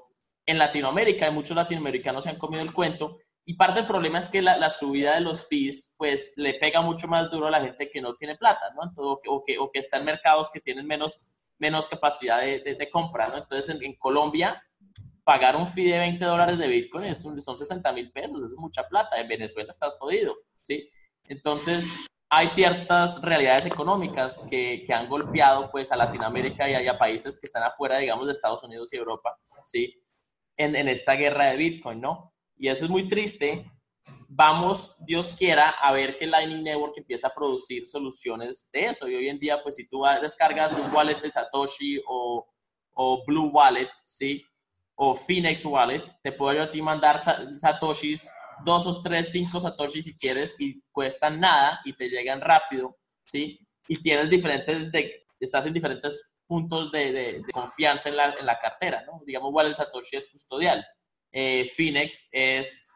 en 0.49 0.59
Latinoamérica. 0.59 1.29
Y 1.29 1.33
muchos 1.33 1.57
latinoamericanos 1.57 2.25
se 2.25 2.31
han 2.31 2.39
comido 2.39 2.63
el 2.63 2.73
cuento. 2.73 3.19
Y 3.45 3.55
parte 3.55 3.81
del 3.81 3.87
problema 3.87 4.19
es 4.19 4.29
que 4.29 4.43
la, 4.43 4.57
la, 4.57 4.71
subida 4.71 5.15
de 5.15 5.21
los 5.21 5.47
fees, 5.47 5.95
pues 5.97 6.35
le 6.37 6.55
pega 6.55 6.83
mucho 6.83 7.07
más 7.07 7.31
duro 7.31 7.47
a 7.47 7.51
la 7.51 7.63
gente 7.63 7.91
que 7.91 8.01
no 8.01 8.15
tiene 8.15 8.37
plata, 8.37 8.73
¿no? 8.75 8.83
Entonces, 8.83 9.23
o, 9.27 9.43
que, 9.45 9.59
o 9.59 9.71
que 9.71 9.79
está 9.79 9.97
en 9.97 10.05
mercados 10.05 10.51
que 10.51 10.61
tienen 10.61 10.87
menos, 10.87 11.23
menos 11.59 11.89
capacidad 11.89 12.41
de, 12.41 12.61
de, 12.61 12.91
compra, 12.91 13.29
¿no? 13.29 13.39
Entonces, 13.39 13.75
en, 13.75 13.83
en 13.83 13.95
Colombia, 13.95 14.63
pagar 15.25 15.57
un 15.57 15.69
fee 15.69 15.91
de 15.91 15.99
20 15.99 16.25
dólares 16.25 16.59
de 16.59 16.69
Bitcoin 16.69 17.05
es 17.05 17.23
son 17.23 17.59
60 17.59 17.93
mil 17.93 18.11
pesos, 18.13 18.43
es 18.43 18.53
mucha 18.59 18.87
plata. 18.87 19.19
En 19.19 19.29
Venezuela 19.29 19.71
estás 19.71 19.97
jodido, 19.97 20.35
¿sí? 20.61 20.91
Entonces, 21.25 22.07
hay 22.31 22.49
ciertas 22.49 23.23
realidades 23.23 23.65
económicas 23.65 24.47
que, 24.51 24.85
que, 24.87 24.93
han 24.93 25.09
golpeado 25.09 25.71
pues 25.71 25.91
a 25.91 25.97
Latinoamérica 25.97 26.69
y 26.69 26.87
a, 26.87 26.99
países 26.99 27.39
que 27.39 27.47
están 27.47 27.63
afuera, 27.63 27.99
digamos, 27.99 28.27
de 28.27 28.33
Estados 28.33 28.63
Unidos 28.63 28.93
y 28.93 28.97
Europa, 28.97 29.39
¿sí? 29.65 30.03
En, 30.59 30.77
en, 30.77 30.89
esta 30.89 31.15
guerra 31.15 31.47
de 31.47 31.57
Bitcoin, 31.57 32.01
¿no? 32.01 32.35
Y 32.57 32.69
eso 32.69 32.85
es 32.85 32.91
muy 32.91 33.09
triste. 33.09 33.65
Vamos, 34.29 34.97
Dios 35.07 35.35
quiera, 35.39 35.71
a 35.71 35.93
ver 35.93 36.19
que 36.19 36.27
Lightning 36.27 36.65
Network 36.65 36.99
empieza 36.99 37.29
a 37.29 37.35
producir 37.35 37.87
soluciones 37.87 38.69
de 38.73 38.87
eso. 38.87 39.09
Y 39.09 39.15
hoy 39.15 39.29
en 39.29 39.39
día, 39.39 39.63
pues 39.63 39.77
si 39.77 39.89
tú 39.89 40.03
descargas 40.21 40.73
un 40.79 40.95
wallet 40.95 41.21
de 41.21 41.31
Satoshi 41.31 42.03
o, 42.07 42.47
o 42.95 43.25
Blue 43.25 43.51
Wallet, 43.51 43.89
¿sí? 44.05 44.45
o 45.01 45.15
Phoenix 45.15 45.65
Wallet, 45.65 46.03
te 46.23 46.33
puedo 46.33 46.55
yo 46.55 46.63
a 46.65 46.71
ti 46.71 46.83
mandar 46.83 47.21
satoshis, 47.21 48.29
dos 48.65 48.85
o 48.85 49.01
tres, 49.01 49.31
cinco 49.31 49.61
satoshis 49.61 50.05
si 50.05 50.17
quieres 50.17 50.57
y 50.59 50.83
cuestan 50.91 51.39
nada 51.39 51.81
y 51.85 51.93
te 51.93 52.09
llegan 52.09 52.41
rápido, 52.41 52.97
¿sí? 53.25 53.61
Y 53.87 54.03
tienes 54.03 54.29
diferentes, 54.29 54.91
de, 54.91 55.25
estás 55.39 55.67
en 55.67 55.73
diferentes 55.73 56.35
puntos 56.49 56.91
de, 56.91 57.13
de, 57.13 57.43
confianza 57.53 58.09
en 58.09 58.17
la, 58.17 58.33
en 58.33 58.47
la, 58.47 58.59
cartera, 58.59 59.05
¿no? 59.07 59.23
Digamos, 59.25 59.53
Wallet 59.53 59.75
Satoshi 59.75 60.17
es 60.17 60.31
custodial. 60.31 60.85
Eh, 61.31 61.71
Phoenix 61.77 62.29
es 62.33 62.89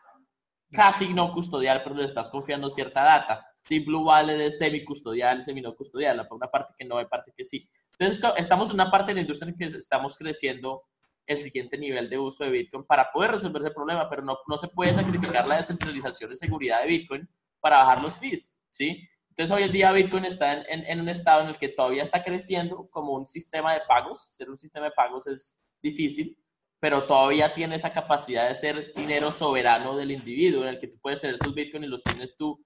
casi 0.73 1.13
no 1.13 1.33
custodial, 1.33 1.83
pero 1.85 1.95
le 1.95 2.07
estás 2.07 2.31
confiando 2.31 2.71
cierta 2.71 3.03
data. 3.05 3.47
Sí, 3.61 3.81
Blue 3.81 4.05
Wallet 4.05 4.41
es 4.47 4.59
semi-custodial, 4.59 5.45
semi-no 5.45 5.77
custodial, 5.77 6.27
una 6.31 6.49
parte 6.49 6.73
que 6.77 6.85
no, 6.85 6.97
hay 6.97 7.07
parte 7.07 7.33
que 7.37 7.45
sí. 7.45 7.69
Entonces, 7.99 8.25
estamos 8.39 8.71
en 8.71 8.75
una 8.75 8.91
parte 8.91 9.13
de 9.13 9.17
la 9.17 9.21
industria 9.21 9.51
en 9.51 9.57
que 9.57 9.77
estamos 9.77 10.17
creciendo 10.17 10.85
el 11.27 11.39
siguiente 11.39 11.79
nivel 11.79 12.11
de 12.11 12.19
uso 12.19 12.43
de 12.43 12.51
Bitcoin 12.51 12.85
para 12.85 13.13
poder 13.13 13.33
resolver 13.33 13.63
ese 13.63 13.71
problema, 13.71 14.09
pero 14.09 14.23
no, 14.23 14.39
no 14.49 14.59
se 14.59 14.69
puede 14.69 14.93
sacrificar 14.93 15.47
la 15.47 15.57
descentralización 15.57 16.33
y 16.33 16.37
seguridad 16.37 16.81
de 16.81 16.89
Bitcoin 16.89 17.29
para 17.61 17.79
bajar 17.79 18.03
los 18.03 18.17
fees, 18.17 18.59
¿sí? 18.69 19.09
Entonces 19.33 19.57
hoy 19.57 19.63
en 19.63 19.73
día 19.73 19.93
Bitcoin 19.93 20.25
está 20.25 20.63
en, 20.63 20.85
en, 20.87 21.01
un 21.01 21.09
estado 21.09 21.43
en 21.43 21.49
el 21.49 21.59
que 21.59 21.69
todavía 21.69 22.03
está 22.03 22.23
creciendo 22.23 22.87
como 22.91 23.13
un 23.13 23.27
sistema 23.27 23.73
de 23.73 23.81
pagos. 23.89 24.35
Ser 24.35 24.51
un 24.51 24.59
sistema 24.59 24.87
de 24.87 24.93
pagos 24.93 25.27
es 25.27 25.57
difícil, 25.83 26.39
pero 26.79 27.07
todavía 27.07 27.55
tiene 27.55 27.77
esa 27.77 27.93
capacidad 27.93 28.49
de 28.49 28.55
ser 28.55 28.93
dinero 28.95 29.33
soberano 29.33 29.97
del 29.97 30.11
individuo, 30.11 30.63
en 30.63 30.69
el 30.69 30.81
que 30.81 30.89
tú 30.89 30.99
puedes 31.01 31.21
tener 31.21 31.39
tus 31.39 31.55
Bitcoin 31.55 31.85
y 31.85 31.89
los 31.89 32.03
tienes 32.03 32.37
tú 32.37 32.63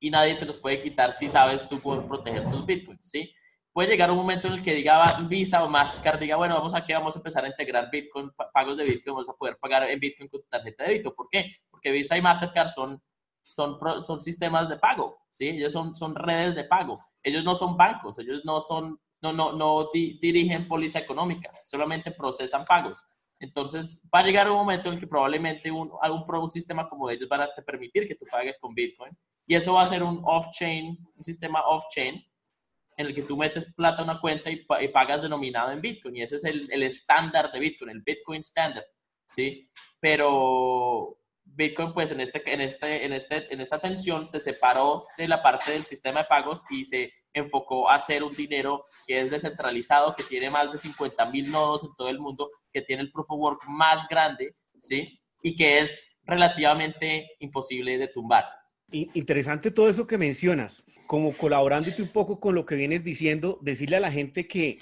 y 0.00 0.10
nadie 0.10 0.34
te 0.34 0.46
los 0.46 0.58
puede 0.58 0.82
quitar 0.82 1.12
si 1.12 1.28
sabes 1.28 1.68
tú 1.68 1.78
poder 1.80 2.06
proteger 2.06 2.50
tus 2.50 2.66
Bitcoins, 2.66 3.08
¿sí? 3.08 3.32
puede 3.72 3.88
llegar 3.88 4.10
un 4.10 4.16
momento 4.16 4.48
en 4.48 4.54
el 4.54 4.62
que 4.62 4.74
diga 4.74 5.04
Visa 5.28 5.62
o 5.62 5.68
Mastercard, 5.68 6.18
diga, 6.18 6.36
bueno, 6.36 6.54
vamos 6.54 6.74
aquí, 6.74 6.92
vamos 6.92 7.14
a 7.14 7.18
empezar 7.18 7.44
a 7.44 7.48
integrar 7.48 7.88
Bitcoin, 7.90 8.30
pagos 8.52 8.76
de 8.76 8.84
Bitcoin, 8.84 9.14
vamos 9.14 9.28
a 9.28 9.34
poder 9.34 9.56
pagar 9.58 9.88
en 9.88 10.00
Bitcoin 10.00 10.28
con 10.28 10.40
tu 10.40 10.48
tarjeta 10.48 10.84
de 10.84 10.90
débito. 10.90 11.14
¿Por 11.14 11.28
qué? 11.30 11.56
Porque 11.70 11.90
Visa 11.90 12.16
y 12.16 12.22
Mastercard 12.22 12.68
son, 12.68 13.00
son, 13.50 13.78
son 14.00 14.20
sistemas 14.20 14.68
de 14.68 14.76
pago, 14.76 15.18
¿sí? 15.28 15.48
Ellos 15.48 15.72
son, 15.72 15.96
son 15.96 16.14
redes 16.14 16.54
de 16.54 16.64
pago. 16.64 16.98
Ellos 17.20 17.42
no 17.42 17.56
son 17.56 17.76
bancos, 17.76 18.18
ellos 18.20 18.42
no 18.44 18.60
son, 18.60 19.00
no, 19.20 19.32
no, 19.32 19.52
no 19.52 19.90
dirigen 19.92 20.68
póliza 20.68 21.00
económica, 21.00 21.50
solamente 21.64 22.12
procesan 22.12 22.64
pagos. 22.64 23.04
Entonces, 23.40 24.02
va 24.14 24.20
a 24.20 24.22
llegar 24.22 24.48
un 24.48 24.58
momento 24.58 24.88
en 24.88 24.94
el 24.94 25.00
que 25.00 25.08
probablemente 25.08 25.70
un, 25.70 25.90
algún 26.00 26.24
un 26.28 26.50
sistema 26.50 26.88
como 26.88 27.10
ellos 27.10 27.28
van 27.28 27.40
a 27.40 27.52
te 27.52 27.62
permitir 27.62 28.06
que 28.06 28.14
tú 28.14 28.24
pagues 28.30 28.56
con 28.58 28.72
Bitcoin. 28.72 29.16
Y 29.46 29.56
eso 29.56 29.74
va 29.74 29.82
a 29.82 29.86
ser 29.86 30.04
un 30.04 30.22
off-chain, 30.24 30.96
un 31.16 31.24
sistema 31.24 31.62
off-chain, 31.66 32.24
en 32.96 33.06
el 33.06 33.14
que 33.14 33.22
tú 33.22 33.36
metes 33.36 33.72
plata 33.74 34.02
a 34.02 34.04
una 34.04 34.20
cuenta 34.20 34.48
y, 34.50 34.88
pagas 34.92 35.22
denominado 35.22 35.72
en 35.72 35.80
Bitcoin. 35.80 36.16
Y 36.16 36.22
ese 36.22 36.36
es 36.36 36.44
el 36.44 36.82
estándar 36.84 37.50
de 37.50 37.58
Bitcoin, 37.58 37.90
el 37.90 38.02
Bitcoin 38.02 38.42
Standard, 38.42 38.84
¿sí? 39.26 39.68
Pero 39.98 41.19
Bitcoin, 41.44 41.92
pues 41.92 42.10
en, 42.10 42.20
este, 42.20 42.42
en, 42.52 42.60
este, 42.60 43.04
en, 43.04 43.12
este, 43.12 43.52
en 43.52 43.60
esta 43.60 43.78
tensión 43.78 44.26
se 44.26 44.40
separó 44.40 45.02
de 45.18 45.28
la 45.28 45.42
parte 45.42 45.72
del 45.72 45.84
sistema 45.84 46.20
de 46.20 46.26
pagos 46.26 46.64
y 46.70 46.84
se 46.84 47.12
enfocó 47.32 47.90
a 47.90 47.96
hacer 47.96 48.22
un 48.22 48.32
dinero 48.32 48.82
que 49.06 49.20
es 49.20 49.30
descentralizado, 49.30 50.14
que 50.14 50.24
tiene 50.24 50.50
más 50.50 50.72
de 50.72 50.78
50 50.78 51.30
mil 51.30 51.50
nodos 51.50 51.84
en 51.84 51.90
todo 51.96 52.08
el 52.08 52.18
mundo, 52.18 52.50
que 52.72 52.82
tiene 52.82 53.02
el 53.02 53.12
proof 53.12 53.30
of 53.30 53.40
work 53.40 53.60
más 53.68 54.06
grande, 54.08 54.54
¿sí? 54.80 55.20
Y 55.42 55.56
que 55.56 55.80
es 55.80 56.16
relativamente 56.24 57.30
imposible 57.40 57.98
de 57.98 58.08
tumbar. 58.08 58.44
Interesante 58.92 59.70
todo 59.70 59.88
eso 59.88 60.06
que 60.06 60.18
mencionas, 60.18 60.82
como 61.06 61.32
colaborándote 61.32 62.02
un 62.02 62.08
poco 62.08 62.40
con 62.40 62.54
lo 62.54 62.66
que 62.66 62.74
vienes 62.74 63.04
diciendo, 63.04 63.58
decirle 63.62 63.96
a 63.96 64.00
la 64.00 64.10
gente 64.10 64.48
que 64.48 64.78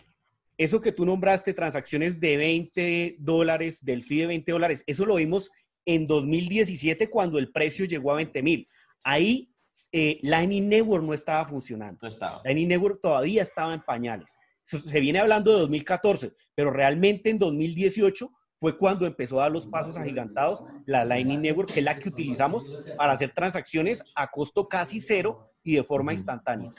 eso 0.56 0.80
que 0.80 0.92
tú 0.92 1.04
nombraste, 1.04 1.54
transacciones 1.54 2.18
de 2.18 2.36
20 2.36 3.16
dólares, 3.18 3.84
del 3.84 4.02
fee 4.02 4.20
de 4.20 4.26
20 4.26 4.52
dólares, 4.52 4.82
eso 4.86 5.06
lo 5.06 5.16
vimos 5.16 5.50
en 5.89 6.07
2017 6.07 7.09
cuando 7.09 7.39
el 7.39 7.51
precio 7.51 7.86
llegó 7.86 8.12
a 8.12 8.16
20 8.16 8.43
mil. 8.43 8.68
Ahí 9.05 9.51
eh, 9.91 10.18
Lightning 10.22 10.68
Network 10.68 11.03
no 11.03 11.14
estaba 11.14 11.47
funcionando. 11.47 11.99
No 12.03 12.09
estaba. 12.09 12.43
Lightning 12.45 12.68
Network 12.68 13.01
todavía 13.01 13.43
estaba 13.43 13.72
en 13.72 13.80
pañales. 13.80 14.30
se 14.64 15.01
viene 15.01 15.18
hablando 15.18 15.51
de 15.51 15.61
2014, 15.61 16.34
pero 16.55 16.70
realmente 16.70 17.30
en 17.30 17.39
2018 17.39 18.30
fue 18.61 18.76
cuando 18.76 19.07
empezó 19.07 19.39
a 19.39 19.45
dar 19.45 19.53
los 19.53 19.66
pasos 19.66 19.97
agigantados 19.97 20.62
la 20.84 21.07
Lightning 21.07 21.41
Network, 21.41 21.72
que 21.72 21.80
es 21.80 21.84
la 21.86 21.99
que 21.99 22.11
utilizamos 22.11 22.66
para 22.99 23.12
hacer 23.12 23.30
transacciones 23.30 24.05
a 24.14 24.30
costo 24.30 24.68
casi 24.68 25.01
cero 25.01 25.53
y 25.62 25.76
de 25.76 25.84
forma 25.84 26.12
instantánea. 26.12 26.70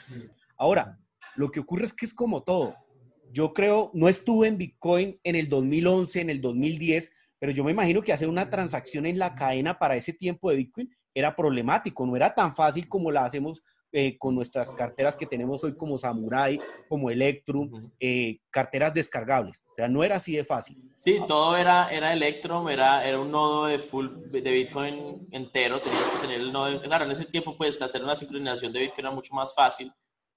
Ahora, 0.56 1.00
lo 1.34 1.50
que 1.50 1.58
ocurre 1.58 1.84
es 1.84 1.92
que 1.92 2.06
es 2.06 2.14
como 2.14 2.44
todo. 2.44 2.76
Yo 3.32 3.52
creo, 3.52 3.90
no 3.92 4.08
estuve 4.08 4.46
en 4.46 4.58
Bitcoin 4.58 5.18
en 5.24 5.34
el 5.34 5.48
2011, 5.48 6.20
en 6.20 6.30
el 6.30 6.40
2010, 6.40 7.10
pero 7.40 7.52
yo 7.52 7.64
me 7.64 7.72
imagino 7.72 8.02
que 8.02 8.12
hacer 8.12 8.28
una 8.28 8.48
transacción 8.48 9.06
en 9.06 9.18
la 9.18 9.34
cadena 9.34 9.78
para 9.78 9.96
ese 9.96 10.12
tiempo 10.12 10.50
de 10.50 10.58
Bitcoin 10.58 10.90
era 11.14 11.34
problemático, 11.34 12.06
no 12.06 12.14
era 12.14 12.32
tan 12.32 12.54
fácil 12.54 12.86
como 12.88 13.10
la 13.10 13.24
hacemos 13.24 13.62
eh, 13.92 14.16
con 14.18 14.36
nuestras 14.36 14.70
carteras 14.70 15.16
que 15.16 15.26
tenemos 15.26 15.64
hoy 15.64 15.76
como 15.76 15.98
Samurai, 15.98 16.60
como 16.88 17.10
Electrum, 17.10 17.90
eh, 17.98 18.38
carteras 18.48 18.94
descargables. 18.94 19.64
O 19.72 19.74
sea, 19.74 19.88
no 19.88 20.04
era 20.04 20.16
así 20.16 20.36
de 20.36 20.44
fácil. 20.44 20.92
Sí, 20.96 21.18
todo 21.26 21.56
era, 21.56 21.90
era 21.90 22.12
Electrum, 22.12 22.68
era, 22.68 23.04
era 23.04 23.18
un 23.18 23.32
nodo 23.32 23.66
de 23.66 23.80
full 23.80 24.06
de 24.30 24.40
Bitcoin 24.42 25.26
entero, 25.32 25.80
tenías 25.80 26.08
que 26.08 26.28
tener 26.28 26.40
el 26.40 26.52
nodo. 26.52 26.80
Claro, 26.82 27.04
en 27.06 27.10
ese 27.10 27.24
tiempo, 27.24 27.56
pues 27.56 27.82
hacer 27.82 28.04
una 28.04 28.14
sincronización 28.14 28.72
de 28.72 28.80
Bitcoin 28.80 29.06
era 29.06 29.14
mucho 29.14 29.34
más 29.34 29.52
fácil. 29.52 29.92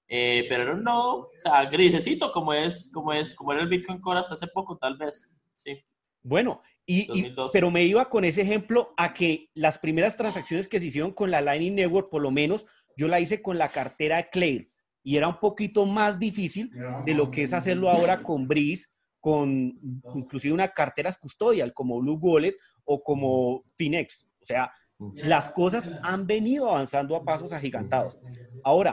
Eh, 0.08 0.46
pero 0.48 0.64
era 0.64 0.74
un 0.74 0.82
nodo, 0.82 1.30
o 1.36 1.40
sea, 1.40 1.64
grisecito 1.66 2.32
como 2.32 2.52
es, 2.52 2.90
como 2.92 3.12
es, 3.12 3.34
como 3.34 3.52
era 3.52 3.62
el 3.62 3.68
Bitcoin 3.68 4.00
Core 4.00 4.18
hasta 4.18 4.34
hace 4.34 4.48
poco, 4.48 4.76
tal 4.76 4.96
vez, 4.96 5.30
sí. 5.54 5.80
Bueno, 6.24 6.62
y, 6.86 7.32
pero 7.52 7.70
me 7.70 7.84
iba 7.84 8.08
con 8.08 8.24
ese 8.24 8.42
ejemplo 8.42 8.92
a 8.96 9.14
que 9.14 9.50
las 9.54 9.78
primeras 9.78 10.16
transacciones 10.16 10.66
que 10.66 10.80
se 10.80 10.86
hicieron 10.86 11.12
con 11.12 11.30
la 11.30 11.40
Lightning 11.40 11.74
Network, 11.74 12.10
por 12.10 12.22
lo 12.22 12.30
menos 12.30 12.66
yo 12.96 13.08
la 13.08 13.20
hice 13.20 13.42
con 13.42 13.58
la 13.58 13.68
cartera 13.68 14.16
de 14.16 14.30
Claire 14.30 14.70
y 15.02 15.16
era 15.16 15.28
un 15.28 15.36
poquito 15.36 15.84
más 15.84 16.18
difícil 16.18 16.70
de 17.04 17.14
lo 17.14 17.30
que 17.30 17.42
es 17.42 17.52
hacerlo 17.52 17.90
ahora 17.90 18.22
con 18.22 18.48
Breeze, 18.48 18.86
con 19.20 19.78
inclusive 20.14 20.54
una 20.54 20.68
cartera 20.68 21.12
custodial 21.12 21.74
como 21.74 22.00
Blue 22.00 22.18
Wallet 22.20 22.56
o 22.84 23.02
como 23.02 23.64
Finex. 23.76 24.26
O 24.40 24.46
sea, 24.46 24.72
las 25.16 25.50
cosas 25.50 25.92
han 26.02 26.26
venido 26.26 26.70
avanzando 26.70 27.16
a 27.16 27.24
pasos 27.24 27.52
agigantados. 27.52 28.18
Ahora, 28.62 28.92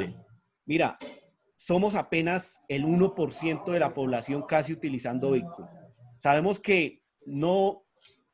mira, 0.65 0.97
somos 1.55 1.95
apenas 1.95 2.61
el 2.67 2.83
1% 2.83 3.71
de 3.71 3.79
la 3.79 3.93
población 3.93 4.43
casi 4.47 4.73
utilizando 4.73 5.31
Bitcoin. 5.31 5.67
Sabemos 6.17 6.59
que 6.59 7.00
no 7.25 7.85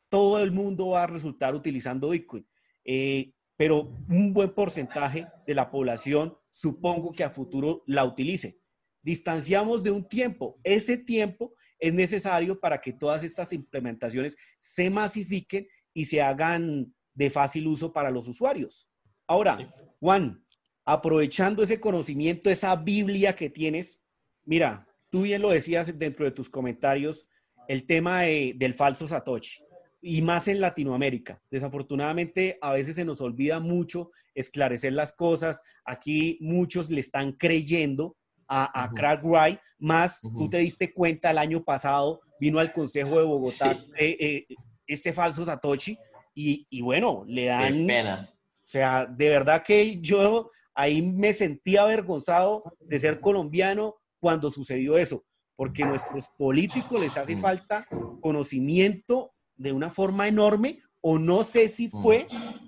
todo 0.09 0.39
el 0.39 0.51
mundo 0.51 0.89
va 0.89 1.03
a 1.03 1.07
resultar 1.07 1.53
utilizando 1.53 2.09
Bitcoin, 2.09 2.47
eh, 2.85 3.33
pero 3.57 3.93
un 4.09 4.33
buen 4.33 4.53
porcentaje 4.53 5.27
de 5.45 5.55
la 5.55 5.69
población 5.69 6.37
supongo 6.51 7.11
que 7.11 7.23
a 7.23 7.29
futuro 7.29 7.83
la 7.85 8.05
utilice. 8.05 8.59
Distanciamos 9.01 9.83
de 9.83 9.91
un 9.91 10.07
tiempo. 10.07 10.59
Ese 10.63 10.97
tiempo 10.97 11.53
es 11.79 11.93
necesario 11.93 12.59
para 12.59 12.81
que 12.81 12.93
todas 12.93 13.23
estas 13.23 13.53
implementaciones 13.53 14.35
se 14.59 14.89
masifiquen 14.89 15.67
y 15.93 16.05
se 16.05 16.21
hagan 16.21 16.93
de 17.13 17.29
fácil 17.29 17.67
uso 17.67 17.93
para 17.93 18.11
los 18.11 18.27
usuarios. 18.27 18.89
Ahora, 19.27 19.57
Juan, 19.99 20.43
aprovechando 20.85 21.63
ese 21.63 21.79
conocimiento, 21.79 22.49
esa 22.49 22.75
Biblia 22.75 23.35
que 23.35 23.49
tienes, 23.49 24.01
mira, 24.45 24.87
tú 25.09 25.23
bien 25.23 25.41
lo 25.41 25.49
decías 25.49 25.97
dentro 25.97 26.25
de 26.25 26.31
tus 26.31 26.49
comentarios, 26.49 27.27
el 27.67 27.85
tema 27.85 28.21
del 28.21 28.73
falso 28.73 29.07
Satoshi 29.07 29.63
y 30.01 30.21
más 30.21 30.47
en 30.47 30.61
Latinoamérica. 30.61 31.41
Desafortunadamente, 31.49 32.57
a 32.61 32.73
veces 32.73 32.95
se 32.95 33.05
nos 33.05 33.19
olvida 33.21 33.59
mucho 33.59 34.11
esclarecer 34.35 34.93
las 34.93 35.11
cosas. 35.13 35.59
Aquí 35.85 36.37
muchos 36.39 36.89
le 36.89 37.01
están 37.01 37.33
creyendo 37.33 38.15
a, 38.47 38.83
a 38.83 38.89
Craig 38.91 39.19
Wright, 39.23 39.59
más 39.77 40.21
tú 40.21 40.49
te 40.49 40.59
diste 40.59 40.93
cuenta 40.93 41.31
el 41.31 41.37
año 41.37 41.63
pasado, 41.63 42.21
vino 42.39 42.59
al 42.59 42.71
Consejo 42.71 43.19
de 43.19 43.25
Bogotá 43.25 43.71
eh, 43.97 44.15
eh, 44.19 44.45
este 44.85 45.11
falso 45.11 45.45
Satoshi 45.45 45.97
y, 46.33 46.65
y 46.69 46.81
bueno, 46.81 47.25
le 47.27 47.45
dan... 47.45 47.85
pena. 47.85 48.33
O 48.33 48.69
sea, 48.69 49.05
de 49.05 49.29
verdad 49.29 49.63
que 49.63 49.99
yo 50.01 50.51
ahí 50.73 51.01
me 51.01 51.33
sentí 51.33 51.77
avergonzado 51.77 52.63
de 52.81 52.99
ser 52.99 53.19
colombiano 53.19 53.95
cuando 54.19 54.51
sucedió 54.51 54.97
eso, 54.97 55.25
porque 55.57 55.83
a 55.83 55.87
nuestros 55.87 56.29
políticos 56.37 57.01
les 57.01 57.17
hace 57.17 57.35
mm. 57.35 57.41
falta 57.41 57.85
conocimiento 58.21 59.33
de 59.57 59.73
una 59.73 59.89
forma 59.89 60.27
enorme 60.27 60.79
o 61.01 61.17
no 61.17 61.43
sé 61.43 61.67
si 61.67 61.87
mm. 61.87 62.01
fue 62.01 62.27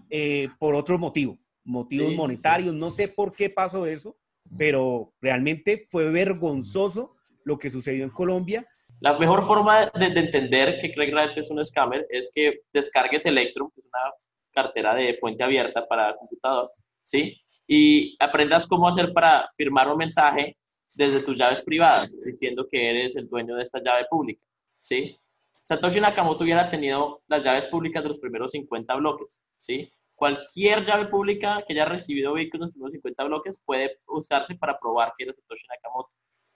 eh, 0.10 0.50
por 0.60 0.76
otro 0.76 0.98
motivo, 0.98 1.38
motivos 1.64 2.14
monetarios, 2.16 2.74
no 2.74 2.90
sé 2.90 3.08
por 3.08 3.34
qué 3.34 3.50
pasó 3.50 3.86
eso, 3.86 4.18
mm. 4.46 4.58
pero 4.58 5.14
realmente 5.22 5.88
fue 5.90 6.12
vergonzoso 6.12 7.16
lo 7.46 7.60
que 7.60 7.70
sucedió 7.70 8.04
en 8.04 8.10
Colombia. 8.10 8.66
La 9.02 9.18
mejor 9.18 9.44
forma 9.44 9.86
de, 9.86 10.06
entender 10.08 10.82
que 10.82 10.92
Craig 10.92 11.14
Wright 11.14 11.38
es 11.38 11.50
un 11.52 11.64
scammer 11.64 12.06
es 12.10 12.32
que 12.34 12.62
descargues 12.74 13.26
Electrum, 13.26 13.70
que 13.74 13.82
es 13.82 13.86
una 13.86 14.14
cartera 14.52 14.96
de 14.96 15.16
fuente 15.20 15.44
abierta 15.44 15.88
para 15.88 16.16
computador, 16.18 16.72
¿sí? 17.04 17.40
Y 17.68 18.18
aprendas 18.20 18.66
cómo 18.66 18.88
hacer 18.88 19.14
para 19.14 19.48
firmar 19.56 19.88
un 19.88 19.98
mensaje 19.98 20.58
desde 20.96 21.22
tus 21.22 21.38
llaves 21.38 21.62
privadas, 21.62 22.18
diciendo 22.22 22.68
que 22.70 22.90
eres 22.90 23.16
el 23.16 23.30
dueño 23.30 23.56
de 23.56 23.64
esta 23.64 23.82
llave 23.82 24.06
pública, 24.10 24.42
¿sí? 24.80 25.20
Satoshi 25.54 26.00
Nakamoto 26.00 26.44
hubiera 26.44 26.70
tenido 26.70 27.22
las 27.28 27.44
llaves 27.44 27.68
públicas 27.68 28.02
de 28.02 28.10
los 28.10 28.20
primeros 28.20 28.52
50 28.52 28.96
bloques, 28.96 29.46
¿sí? 29.60 29.92
Cualquier 30.16 30.84
llave 30.84 31.06
pública 31.06 31.64
que 31.66 31.74
haya 31.74 31.86
recibido 31.86 32.34
Bitcoin 32.34 32.64
en 32.64 32.66
los 32.68 32.72
primeros 32.72 32.94
50 32.94 33.24
bloques 33.26 33.62
puede 33.64 34.00
usarse 34.08 34.56
para 34.56 34.80
probar 34.80 35.14
que 35.18 35.26
era 35.26 35.34
Satoshi 35.34 35.66
Nakamoto, 35.68 36.10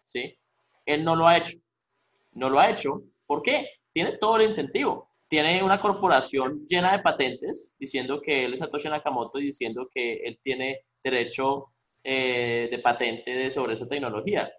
¿sí? 0.05 0.37
Él 0.85 1.03
no 1.03 1.15
lo 1.15 1.27
ha 1.27 1.37
hecho. 1.37 1.57
No 2.33 2.49
lo 2.49 2.59
ha 2.59 2.71
hecho. 2.71 3.03
¿Por 3.25 3.41
qué? 3.41 3.69
Tiene 3.93 4.17
todo 4.17 4.37
el 4.37 4.47
incentivo. 4.47 5.09
Tiene 5.29 5.63
una 5.63 5.79
corporación 5.79 6.65
llena 6.67 6.91
de 6.91 7.03
patentes 7.03 7.75
diciendo 7.79 8.21
que 8.21 8.45
él 8.45 8.53
es 8.53 8.59
Satoshi 8.59 8.89
Nakamoto 8.89 9.39
y 9.39 9.45
diciendo 9.45 9.87
que 9.93 10.15
él 10.25 10.39
tiene 10.43 10.81
derecho 11.03 11.72
eh, 12.03 12.67
de 12.69 12.79
patente 12.79 13.51
sobre 13.51 13.73
esa 13.73 13.87
tecnología. 13.87 14.51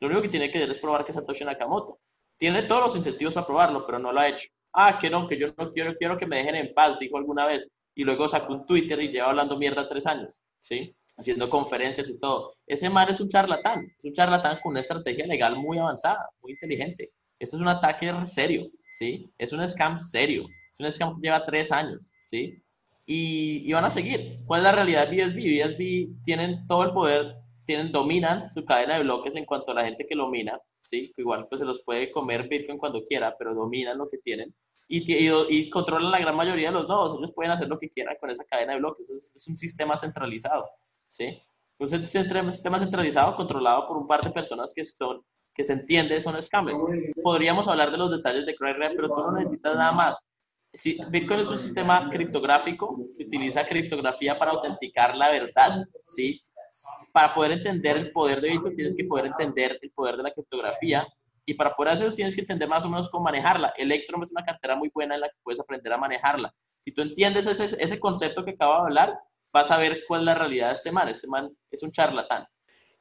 Lo 0.00 0.08
único 0.08 0.22
que 0.22 0.28
tiene 0.28 0.50
que 0.50 0.58
hacer 0.58 0.70
es 0.70 0.78
probar 0.78 1.04
que 1.04 1.12
Satoshi 1.12 1.44
Nakamoto 1.44 2.00
tiene 2.38 2.62
todos 2.62 2.80
los 2.80 2.96
incentivos 2.96 3.34
para 3.34 3.46
probarlo, 3.46 3.84
pero 3.84 3.98
no 3.98 4.12
lo 4.12 4.20
ha 4.20 4.28
hecho. 4.28 4.48
Ah, 4.72 4.98
que 4.98 5.10
no, 5.10 5.28
que 5.28 5.38
yo 5.38 5.48
no 5.58 5.72
quiero, 5.72 5.94
quiero 5.96 6.16
que 6.16 6.26
me 6.26 6.38
dejen 6.38 6.54
en 6.56 6.72
paz, 6.72 6.98
dijo 6.98 7.18
alguna 7.18 7.44
vez. 7.46 7.68
Y 7.94 8.02
luego 8.02 8.26
sacó 8.28 8.54
un 8.54 8.66
Twitter 8.66 8.98
y 9.02 9.08
lleva 9.08 9.28
hablando 9.28 9.58
mierda 9.58 9.88
tres 9.88 10.06
años, 10.06 10.40
¿sí? 10.58 10.96
Haciendo 11.18 11.50
conferencias 11.50 12.08
y 12.08 12.18
todo. 12.18 12.54
Ese 12.66 12.88
man 12.88 13.10
es 13.10 13.20
un 13.20 13.28
charlatán, 13.28 13.92
es 13.98 14.04
un 14.06 14.12
charlatán 14.12 14.58
con 14.62 14.70
una 14.70 14.80
estrategia 14.80 15.26
legal 15.26 15.56
muy 15.56 15.78
avanzada, 15.78 16.30
muy 16.40 16.52
inteligente. 16.52 17.12
Esto 17.38 17.56
es 17.56 17.62
un 17.62 17.68
ataque 17.68 18.10
serio, 18.24 18.66
¿sí? 18.92 19.30
Es 19.36 19.52
un 19.52 19.66
scam 19.68 19.98
serio. 19.98 20.46
Es 20.72 20.80
un 20.80 20.90
scam 20.90 21.16
que 21.16 21.26
lleva 21.26 21.44
tres 21.44 21.70
años, 21.72 22.00
¿sí? 22.24 22.62
Y, 23.06 23.62
y 23.68 23.72
van 23.72 23.84
a 23.84 23.90
seguir. 23.90 24.40
¿Cuál 24.46 24.60
es 24.60 24.64
la 24.64 24.72
realidad 24.72 25.08
de 25.08 25.16
BSB? 25.16 25.36
BSB 25.36 26.22
tienen 26.24 26.66
todo 26.66 26.84
el 26.84 26.92
poder, 26.92 27.36
tienen, 27.64 27.92
dominan 27.92 28.50
su 28.50 28.64
cadena 28.64 28.96
de 28.96 29.02
bloques 29.02 29.34
en 29.36 29.44
cuanto 29.44 29.72
a 29.72 29.74
la 29.74 29.84
gente 29.84 30.06
que 30.06 30.14
lo 30.14 30.28
mina, 30.28 30.60
¿sí? 30.80 31.12
igual 31.16 31.46
pues 31.48 31.60
se 31.60 31.66
los 31.66 31.82
puede 31.82 32.10
comer 32.10 32.48
Bitcoin 32.48 32.78
cuando 32.78 33.04
quiera, 33.04 33.36
pero 33.38 33.54
dominan 33.54 33.98
lo 33.98 34.08
que 34.08 34.18
tienen 34.18 34.54
y, 34.90 35.70
controlan 35.70 36.10
la 36.10 36.18
gran 36.18 36.34
mayoría 36.34 36.68
de 36.68 36.74
los 36.74 36.88
nodos. 36.88 37.16
Ellos 37.16 37.32
pueden 37.32 37.52
hacer 37.52 37.68
lo 37.68 37.78
que 37.78 37.90
quieran 37.90 38.16
con 38.20 38.30
esa 38.30 38.44
cadena 38.44 38.72
de 38.72 38.80
bloques. 38.80 39.08
Es, 39.10 39.46
un 39.48 39.56
sistema 39.56 39.96
centralizado, 39.96 40.68
¿sí? 41.06 41.40
Un 41.78 41.88
sistema 41.88 42.80
centralizado 42.80 43.36
controlado 43.36 43.86
por 43.86 43.96
un 43.96 44.06
par 44.06 44.20
de 44.20 44.30
personas 44.30 44.72
que 44.74 44.84
son 44.84 45.22
que 45.54 45.64
se 45.64 45.72
entiende 45.72 46.20
son 46.20 46.40
scammers. 46.40 46.84
Podríamos 47.22 47.66
hablar 47.68 47.90
de 47.90 47.98
los 47.98 48.10
detalles 48.10 48.46
de 48.46 48.54
CryRed, 48.54 48.94
pero 48.94 49.08
tú 49.08 49.16
no 49.16 49.32
necesitas 49.32 49.76
nada 49.76 49.92
más. 49.92 50.28
Si 50.72 50.98
Bitcoin 51.10 51.40
es 51.40 51.48
un 51.48 51.58
sistema 51.58 52.08
criptográfico 52.10 52.96
que 53.16 53.24
utiliza 53.24 53.66
criptografía 53.66 54.38
para 54.38 54.52
autenticar 54.52 55.16
la 55.16 55.30
verdad, 55.30 55.84
¿sí? 56.06 56.34
para 57.12 57.34
poder 57.34 57.52
entender 57.52 57.96
el 57.96 58.12
poder 58.12 58.38
de 58.38 58.50
Bitcoin 58.50 58.76
tienes 58.76 58.96
que 58.96 59.04
poder 59.04 59.26
entender 59.26 59.78
el 59.82 59.90
poder 59.90 60.16
de 60.16 60.22
la 60.22 60.32
criptografía 60.32 61.06
y 61.44 61.54
para 61.54 61.74
poder 61.74 61.94
hacerlo 61.94 62.14
tienes 62.14 62.34
que 62.34 62.42
entender 62.42 62.68
más 62.68 62.84
o 62.84 62.88
menos 62.88 63.08
cómo 63.08 63.24
manejarla. 63.24 63.72
Electrum 63.76 64.22
es 64.22 64.30
una 64.30 64.44
cartera 64.44 64.76
muy 64.76 64.90
buena 64.94 65.16
en 65.16 65.22
la 65.22 65.28
que 65.28 65.36
puedes 65.42 65.58
aprender 65.58 65.92
a 65.92 65.96
manejarla. 65.96 66.54
Si 66.80 66.92
tú 66.92 67.02
entiendes 67.02 67.46
ese, 67.46 67.76
ese 67.82 67.98
concepto 67.98 68.44
que 68.44 68.52
acabo 68.52 68.74
de 68.74 68.80
hablar, 68.80 69.18
vas 69.52 69.70
a 69.70 69.78
ver 69.78 70.02
cuál 70.06 70.20
es 70.20 70.26
la 70.26 70.34
realidad 70.34 70.68
de 70.68 70.74
este 70.74 70.92
man. 70.92 71.08
Este 71.08 71.26
man 71.26 71.50
es 71.70 71.82
un 71.82 71.90
charlatán. 71.90 72.46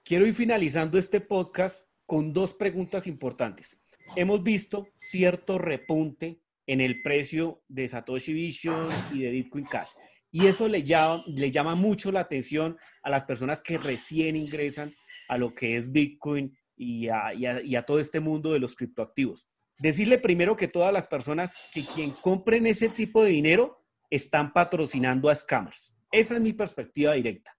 Quiero 0.03 0.25
ir 0.25 0.33
finalizando 0.33 0.97
este 0.97 1.21
podcast 1.21 1.87
con 2.05 2.33
dos 2.33 2.53
preguntas 2.53 3.05
importantes. 3.05 3.77
Hemos 4.15 4.41
visto 4.41 4.87
cierto 4.95 5.59
repunte 5.59 6.41
en 6.69 6.81
el 6.81 7.01
precio 7.01 7.63
de 7.67 7.87
Satoshi 7.87 8.31
Vision 8.31 8.87
y 9.11 9.23
de 9.23 9.31
Bitcoin 9.31 9.65
Cash. 9.65 9.89
Y 10.29 10.45
eso 10.45 10.67
le 10.67 10.83
llama, 10.83 11.23
le 11.25 11.49
llama 11.49 11.73
mucho 11.73 12.11
la 12.11 12.19
atención 12.19 12.77
a 13.01 13.09
las 13.09 13.23
personas 13.23 13.59
que 13.59 13.79
recién 13.79 14.35
ingresan 14.35 14.91
a 15.29 15.39
lo 15.39 15.55
que 15.55 15.77
es 15.77 15.91
Bitcoin 15.91 16.55
y 16.77 17.07
a, 17.07 17.83
todo 17.87 17.99
este 17.99 18.19
mundo 18.19 18.53
de 18.53 18.59
los 18.59 18.75
criptoactivos. 18.75 19.49
Decirle 19.79 20.19
primero 20.19 20.55
que 20.55 20.67
todas 20.67 20.93
las 20.93 21.07
personas 21.07 21.71
que 21.73 21.81
quien 21.95 22.11
compren 22.21 22.67
ese 22.67 22.89
tipo 22.89 23.23
de 23.23 23.31
dinero 23.31 23.83
están 24.11 24.53
patrocinando 24.53 25.29
a 25.29 25.35
scammers. 25.35 25.95
Esa 26.11 26.35
es 26.35 26.41
mi 26.41 26.53
perspectiva 26.53 27.13
directa. 27.13 27.57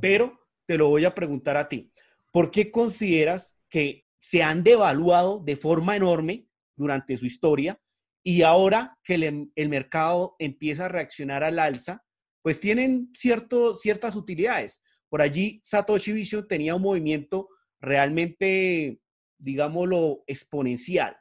Pero 0.00 0.40
te 0.64 0.78
lo 0.78 0.88
voy 0.88 1.04
a 1.04 1.14
preguntar 1.14 1.58
a 1.58 1.68
ti. 1.68 1.92
¿Por 2.32 2.50
qué 2.50 2.70
consideras 2.70 3.58
que 3.68 4.06
se 4.18 4.42
han 4.42 4.62
devaluado 4.62 5.40
de 5.44 5.56
forma 5.56 5.94
enorme 5.94 6.46
durante 6.74 7.18
su 7.18 7.26
historia 7.26 7.78
y 8.22 8.42
ahora 8.42 8.98
que 9.02 9.14
el, 9.14 9.68
mercado 9.68 10.36
empieza 10.38 10.86
a 10.86 10.88
reaccionar 10.88 11.42
al 11.42 11.58
alza, 11.58 12.04
pues 12.42 12.60
tienen 12.60 13.10
cierto, 13.14 13.74
ciertas 13.74 14.14
utilidades. 14.14 14.80
Por 15.08 15.22
allí 15.22 15.60
Satoshi 15.64 16.12
Vision 16.12 16.46
tenía 16.46 16.74
un 16.74 16.82
movimiento 16.82 17.48
realmente, 17.80 19.00
digámoslo, 19.38 20.22
exponencial. 20.26 21.16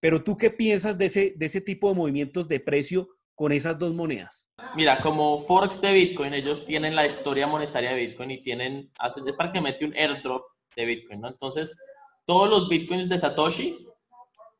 Pero 0.00 0.22
tú 0.22 0.36
qué 0.36 0.50
piensas 0.50 0.98
de 0.98 1.06
ese, 1.06 1.34
de 1.36 1.46
ese 1.46 1.60
tipo 1.60 1.88
de 1.88 1.96
movimientos 1.96 2.48
de 2.48 2.60
precio 2.60 3.08
con 3.34 3.52
esas 3.52 3.78
dos 3.78 3.94
monedas? 3.94 4.48
Mira, 4.74 5.00
como 5.00 5.40
Forex 5.40 5.80
de 5.80 5.92
Bitcoin, 5.92 6.34
ellos 6.34 6.64
tienen 6.64 6.96
la 6.96 7.06
historia 7.06 7.46
monetaria 7.46 7.90
de 7.90 8.06
Bitcoin 8.06 8.30
y 8.30 8.42
tienen, 8.42 8.90
es 9.04 9.36
prácticamente 9.36 9.84
un 9.84 9.94
airdrop 9.94 10.42
de 10.74 10.86
Bitcoin, 10.86 11.20
¿no? 11.20 11.28
Entonces, 11.28 11.78
todos 12.24 12.48
los 12.48 12.68
Bitcoins 12.68 13.08
de 13.08 13.18
Satoshi 13.18 13.86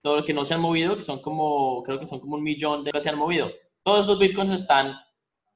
todos 0.06 0.18
los 0.18 0.26
que 0.26 0.34
no 0.34 0.44
se 0.44 0.54
han 0.54 0.60
movido, 0.60 0.94
que 0.94 1.02
son 1.02 1.20
como, 1.20 1.82
creo 1.82 1.98
que 1.98 2.06
son 2.06 2.20
como 2.20 2.36
un 2.36 2.44
millón 2.44 2.84
de 2.84 2.92
que 2.92 3.00
se 3.00 3.08
han 3.08 3.18
movido. 3.18 3.50
Todos 3.82 4.04
esos 4.04 4.20
bitcoins 4.20 4.52
están 4.52 4.94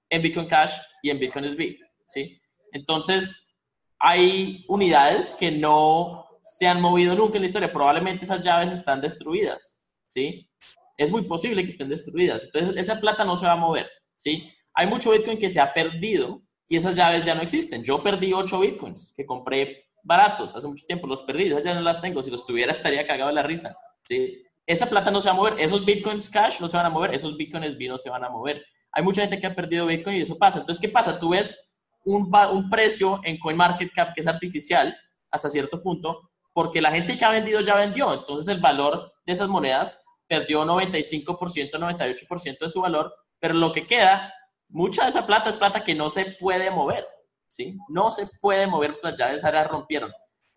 en 0.09 0.23
Bitcoin 0.23 0.49
Cash 0.49 0.73
y 1.05 1.11
en 1.11 1.21
Bitcoin 1.21 1.45
SB, 1.45 1.79
¿sí? 2.05 2.43
Entonces, 2.73 3.57
hay 4.01 4.65
unidades 4.67 5.37
que 5.39 5.53
no 5.53 6.27
se 6.43 6.67
han 6.67 6.81
movido 6.81 7.15
nunca 7.15 7.37
en 7.37 7.43
la 7.43 7.47
historia. 7.47 7.73
Probablemente 7.73 8.25
esas 8.25 8.43
llaves 8.43 8.73
están 8.73 9.01
destruidas, 9.01 9.81
¿sí? 10.09 10.51
es 10.97 11.13
muy 11.13 11.23
posible 11.23 11.63
que 11.63 11.71
estén 11.71 11.89
destruidas. 11.89 12.43
Entonces, 12.43 12.77
esa 12.77 12.99
plata 12.99 13.25
no 13.25 13.37
se 13.37 13.47
va 13.47 13.53
a 13.53 13.57
mover, 13.57 13.89
¿sí? 14.17 14.51
Hay 14.75 14.89
mucho 14.89 15.13
Bitcoin 15.13 15.39
que 15.39 15.49
se 15.49 15.61
ha 15.61 15.73
perdido 15.73 16.43
y 16.69 16.77
esas 16.77 16.97
llaves 16.97 17.25
ya 17.25 17.37
no 17.37 17.43
existen. 17.43 17.85
Yo 17.85 18.03
perdí 18.03 18.33
8 18.33 18.59
Bitcoins 18.59 19.15
que 19.17 19.25
compré 19.25 19.87
baratos 20.03 20.57
hace 20.57 20.67
mucho 20.67 20.85
tiempo, 20.87 21.07
los 21.07 21.23
perdí, 21.23 21.49
ya 21.49 21.75
no 21.75 21.83
las 21.83 22.01
tengo. 22.01 22.21
Si 22.21 22.33
los 22.33 22.45
tuviera 22.45 22.73
estaría 22.73 23.07
cagado 23.07 23.29
de 23.29 23.35
la 23.37 23.45
risa, 23.45 23.77
¿sí? 24.05 24.43
Esa 24.67 24.87
plata 24.87 25.11
no 25.11 25.21
se 25.21 25.29
va 25.29 25.35
a 25.35 25.37
mover, 25.37 25.61
esos 25.61 25.85
Bitcoins 25.85 26.31
cash 26.31 26.61
no 26.61 26.69
se 26.69 26.77
van 26.77 26.87
a 26.87 26.91
mover, 26.91 27.15
esos 27.15 27.37
Bitcoins 27.37 27.77
B 27.77 27.89
no 27.89 27.99
se 27.99 28.11
van 28.11 28.25
a 28.25 28.29
mover. 28.29 28.65
Hay 28.93 29.03
mucha 29.03 29.23
gente 29.23 29.41
que 29.41 29.47
ha 29.47 29.55
perdido 29.55 29.87
Bitcoin 29.87 30.17
y 30.17 30.23
eso 30.23 30.39
pasa. 30.39 30.61
Entonces, 30.61 30.81
¿qué 30.81 30.89
pasa? 30.89 31.19
Tú 31.19 31.31
ves 31.31 31.73
un, 32.05 32.31
un 32.53 32.71
precio 32.71 33.21
en 33.25 33.39
CoinMarketCap 33.39 34.15
que 34.15 34.21
es 34.21 34.27
artificial 34.27 34.97
hasta 35.31 35.51
cierto 35.51 35.83
punto, 35.83 36.31
porque 36.53 36.81
la 36.81 36.91
gente 36.91 37.17
que 37.17 37.25
ha 37.25 37.31
vendido 37.31 37.61
ya 37.61 37.77
vendió. 37.77 38.13
Entonces, 38.13 38.49
el 38.55 38.61
valor 38.61 39.13
de 39.25 39.33
esas 39.33 39.49
monedas 39.49 40.05
perdió 40.27 40.65
95%, 40.65 41.73
98% 41.73 42.59
de 42.61 42.71
su 42.71 42.81
valor, 42.81 43.13
pero 43.39 43.55
lo 43.55 43.73
que 43.73 43.87
queda, 43.87 44.33
mucha 44.69 45.05
de 45.05 45.11
esa 45.11 45.27
plata 45.27 45.51
es 45.51 45.57
plata 45.57 45.83
que 45.83 45.95
no 45.95 46.11
se 46.11 46.37
puede 46.39 46.71
mover, 46.71 47.07
¿sí? 47.49 47.77
No 47.89 48.11
se 48.11 48.29
puede 48.41 48.67
mover, 48.67 48.99
las 49.03 49.19
llaves 49.19 49.45
ahora 49.45 49.65
rompieron. 49.65 50.13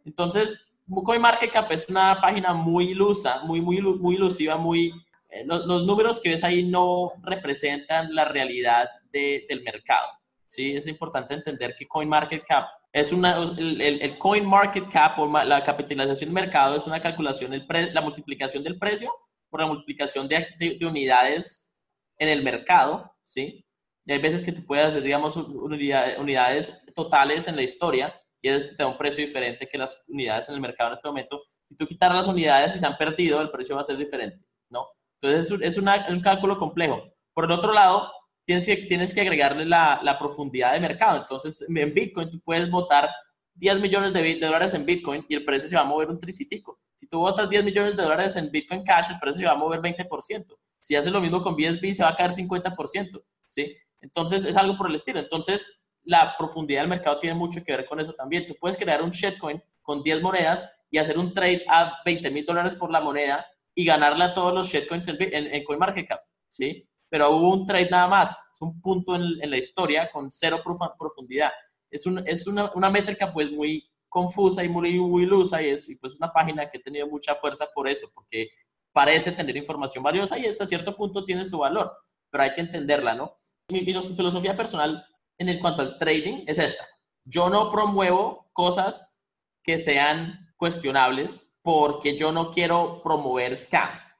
Entonces, 0.05 0.72
CoinMarketCap 0.89 1.71
es 1.71 1.89
una 1.89 2.19
página 2.21 2.53
muy 2.53 2.89
ilusa, 2.91 3.41
muy, 3.43 3.61
muy, 3.61 3.81
muy 3.81 4.15
ilusiva, 4.15 4.57
muy... 4.57 4.93
Eh, 5.29 5.43
los, 5.45 5.85
números 5.85 6.19
que 6.19 6.29
ves 6.29 6.43
ahí 6.43 6.63
no 6.63 7.13
representan 7.21 8.13
la 8.13 8.25
realidad 8.25 8.89
del 9.11 9.63
mercado, 9.63 10.07
¿sí? 10.47 10.75
Es 10.75 10.87
importante 10.87 11.33
entender 11.33 11.75
que 11.77 11.87
CoinMarketCap 11.87 12.67
es 12.91 13.11
una, 13.11 13.37
el, 13.37 13.81
el, 13.81 14.17
CoinMarketCap 14.17 15.19
o 15.19 15.27
la 15.43 15.63
capitalización 15.63 16.29
del 16.29 16.43
mercado 16.43 16.75
es 16.75 16.85
una 16.85 17.01
calculación, 17.01 17.53
el 17.53 17.65
la 17.91 18.01
multiplicación 18.01 18.63
del 18.63 18.77
precio 18.77 19.11
por 19.49 19.61
la 19.61 19.67
multiplicación 19.67 20.27
de, 20.27 20.47
de, 20.59 20.85
unidades 20.85 21.71
en 22.17 22.29
el 22.29 22.43
mercado, 22.43 23.15
¿sí? 23.23 23.65
Y 24.05 24.13
hay 24.13 24.19
veces 24.19 24.43
que 24.43 24.51
tú 24.51 24.65
puedes 24.65 24.87
hacer, 24.87 25.01
digamos, 25.01 25.35
unidades, 25.37 26.85
totales 26.93 27.47
en 27.47 27.55
la 27.55 27.61
historia 27.61 28.19
y 28.43 28.49
eso 28.49 28.75
te 28.75 28.83
da 28.83 28.87
un 28.87 28.97
precio 28.97 29.25
diferente 29.25 29.67
que 29.67 29.77
las 29.77 30.03
unidades 30.07 30.49
en 30.49 30.55
el 30.55 30.61
mercado 30.61 30.89
en 30.89 30.95
este 30.95 31.07
momento. 31.07 31.41
Si 31.69 31.75
tú 31.75 31.87
quitas 31.87 32.13
las 32.13 32.27
unidades 32.27 32.75
y 32.75 32.79
se 32.79 32.85
han 32.85 32.97
perdido, 32.97 33.41
el 33.41 33.49
precio 33.49 33.75
va 33.75 33.81
a 33.81 33.85
ser 33.85 33.95
diferente, 33.95 34.45
¿no? 34.69 34.85
Entonces 35.21 35.59
es, 35.61 35.77
un 35.77 36.21
cálculo 36.21 36.59
complejo. 36.59 37.01
Por 37.33 37.45
el 37.45 37.51
otro 37.51 37.71
lado, 37.71 38.11
tienes 38.45 38.65
que, 38.65 38.75
tienes 38.75 39.13
que 39.13 39.21
agregarle 39.21 39.65
la, 39.65 40.01
la, 40.03 40.19
profundidad 40.19 40.73
de 40.73 40.81
mercado. 40.81 41.19
Entonces, 41.19 41.65
en 41.67 41.93
Bitcoin 41.93 42.29
tú 42.29 42.41
puedes 42.41 42.69
votar 42.69 43.09
10 43.55 43.79
millones 43.79 44.11
de, 44.11 44.39
dólares 44.39 44.73
en 44.73 44.85
Bitcoin 44.85 45.25
y 45.29 45.35
el 45.35 45.45
precio 45.45 45.69
se 45.69 45.77
va 45.77 45.83
a 45.83 45.85
mover 45.85 46.09
un 46.09 46.19
tricitico. 46.19 46.81
Si 46.97 47.07
tú 47.07 47.19
botas 47.19 47.49
10 47.49 47.63
millones 47.63 47.95
de 47.95 48.03
dólares 48.03 48.35
en 48.35 48.51
Bitcoin 48.51 48.83
Cash, 48.83 49.11
el 49.11 49.19
precio 49.19 49.39
se 49.39 49.45
va 49.45 49.53
a 49.53 49.55
mover 49.57 49.79
20%. 49.79 50.57
Si 50.81 50.97
haces 50.97 51.13
lo 51.13 51.21
mismo 51.21 51.41
con 51.41 51.55
BSB, 51.55 51.93
se 51.93 52.03
va 52.03 52.09
a 52.09 52.15
caer 52.17 52.31
50%. 52.31 53.23
¿sí? 53.47 53.73
Entonces, 54.01 54.43
es 54.43 54.57
algo 54.57 54.77
por 54.77 54.89
el 54.89 54.95
estilo. 54.95 55.21
Entonces, 55.21 55.82
la 56.03 56.35
profundidad 56.37 56.81
del 56.81 56.89
mercado 56.89 57.19
tiene 57.19 57.35
mucho 57.35 57.63
que 57.63 57.71
ver 57.71 57.85
con 57.85 57.99
eso 57.99 58.13
también. 58.13 58.47
Tú 58.47 58.55
puedes 58.59 58.77
crear 58.77 59.01
un 59.01 59.11
shitcoin 59.11 59.61
con 59.81 60.03
10 60.03 60.21
monedas 60.21 60.69
y 60.89 60.97
hacer 60.97 61.17
un 61.17 61.33
trade 61.33 61.63
a 61.67 61.93
20 62.05 62.31
mil 62.31 62.45
dólares 62.45 62.75
por 62.75 62.91
la 62.91 63.01
moneda 63.01 63.45
y 63.75 63.85
ganarle 63.85 64.25
a 64.25 64.33
todos 64.33 64.53
los 64.53 64.67
shitcoins 64.67 65.07
en, 65.07 65.17
en, 65.19 65.53
en 65.53 65.63
CoinMarketCap. 65.63 66.21
¿sí? 66.47 66.87
Pero 67.09 67.31
hubo 67.31 67.53
un 67.53 67.65
trade 67.65 67.89
nada 67.89 68.07
más. 68.07 68.31
Es 68.53 68.61
un 68.61 68.79
punto 68.81 69.15
en, 69.15 69.23
en 69.41 69.49
la 69.49 69.57
historia 69.57 70.09
con 70.11 70.31
cero 70.31 70.61
profundidad. 70.63 71.51
Es, 71.89 72.05
un, 72.05 72.27
es 72.27 72.47
una, 72.47 72.71
una 72.75 72.89
métrica 72.89 73.31
pues 73.31 73.51
muy 73.51 73.87
confusa 74.09 74.63
y 74.63 74.69
muy, 74.69 74.99
muy 74.99 75.23
ilusa 75.23 75.61
y 75.61 75.69
es 75.69 75.89
pues 75.99 76.17
una 76.17 76.31
página 76.31 76.69
que 76.69 76.77
ha 76.77 76.81
tenido 76.81 77.07
mucha 77.07 77.35
fuerza 77.35 77.67
por 77.73 77.87
eso, 77.87 78.07
porque 78.13 78.49
parece 78.91 79.31
tener 79.31 79.57
información 79.57 80.03
valiosa 80.03 80.37
y 80.37 80.45
hasta 80.45 80.67
cierto 80.67 80.95
punto 80.95 81.25
tiene 81.25 81.45
su 81.45 81.57
valor, 81.57 81.91
pero 82.29 82.43
hay 82.43 82.53
que 82.53 82.61
entenderla, 82.61 83.15
¿no? 83.15 83.35
Mi, 83.69 83.81
mi 83.81 83.91
filosofía 83.91 84.55
personal 84.55 85.03
en 85.37 85.59
cuanto 85.59 85.81
al 85.81 85.97
trading 85.97 86.43
es 86.47 86.59
esta. 86.59 86.85
Yo 87.25 87.49
no 87.49 87.71
promuevo 87.71 88.49
cosas 88.53 89.19
que 89.63 89.77
sean 89.77 90.53
cuestionables 90.57 91.55
porque 91.61 92.17
yo 92.17 92.31
no 92.31 92.51
quiero 92.51 93.01
promover 93.03 93.57
scams. 93.57 94.13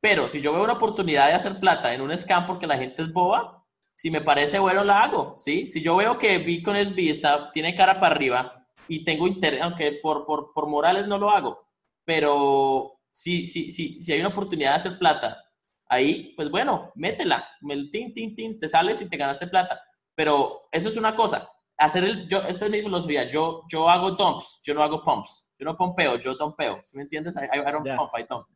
Pero 0.00 0.28
si 0.28 0.40
yo 0.40 0.52
veo 0.52 0.64
una 0.64 0.74
oportunidad 0.74 1.28
de 1.28 1.34
hacer 1.34 1.58
plata 1.58 1.94
en 1.94 2.00
un 2.00 2.16
scam 2.16 2.46
porque 2.46 2.66
la 2.66 2.76
gente 2.76 3.02
es 3.02 3.12
boba, 3.12 3.64
si 3.94 4.10
me 4.10 4.20
parece 4.20 4.58
bueno 4.58 4.84
la 4.84 5.02
hago, 5.02 5.36
¿sí? 5.38 5.66
Si 5.66 5.82
yo 5.82 5.96
veo 5.96 6.18
que 6.18 6.38
Bitcoin 6.38 6.84
SB 6.84 7.10
está, 7.10 7.50
tiene 7.52 7.74
cara 7.74 8.00
para 8.00 8.14
arriba 8.14 8.66
y 8.88 9.04
tengo 9.04 9.28
interés, 9.28 9.60
aunque 9.62 10.00
por, 10.02 10.26
por, 10.26 10.52
por, 10.52 10.68
morales 10.68 11.06
no 11.06 11.18
lo 11.18 11.30
hago, 11.30 11.68
pero 12.04 12.98
si, 13.12 13.46
si, 13.46 13.70
si, 13.70 14.02
si 14.02 14.12
hay 14.12 14.20
una 14.20 14.30
oportunidad 14.30 14.72
de 14.72 14.76
hacer 14.76 14.98
plata 14.98 15.40
ahí, 15.88 16.32
pues 16.36 16.50
bueno, 16.50 16.90
métela, 16.94 17.46
el 17.68 17.90
tin, 17.90 18.12
tin, 18.12 18.34
tin, 18.34 18.58
te 18.58 18.68
sales 18.68 19.00
y 19.02 19.08
te 19.08 19.16
ganaste 19.16 19.46
plata. 19.46 19.80
Pero 20.14 20.68
eso 20.70 20.88
es 20.88 20.96
una 20.96 21.14
cosa, 21.16 21.48
hacer 21.78 22.04
el, 22.04 22.28
yo, 22.28 22.42
esta 22.42 22.66
es 22.66 22.70
mi 22.70 22.82
filosofía, 22.82 23.26
yo, 23.26 23.62
yo 23.68 23.88
hago 23.88 24.12
dumps, 24.12 24.60
yo 24.64 24.74
no 24.74 24.82
hago 24.82 25.02
pumps, 25.02 25.50
yo 25.58 25.64
no 25.64 25.76
pompeo, 25.76 26.16
yo 26.18 26.34
dumpeo, 26.34 26.80
¿sí 26.84 26.96
me 26.96 27.04
entiendes? 27.04 27.34
I, 27.36 27.58
I 27.58 27.72
don't 27.72 27.86
pump, 27.96 28.12
I 28.18 28.24
dump, 28.28 28.46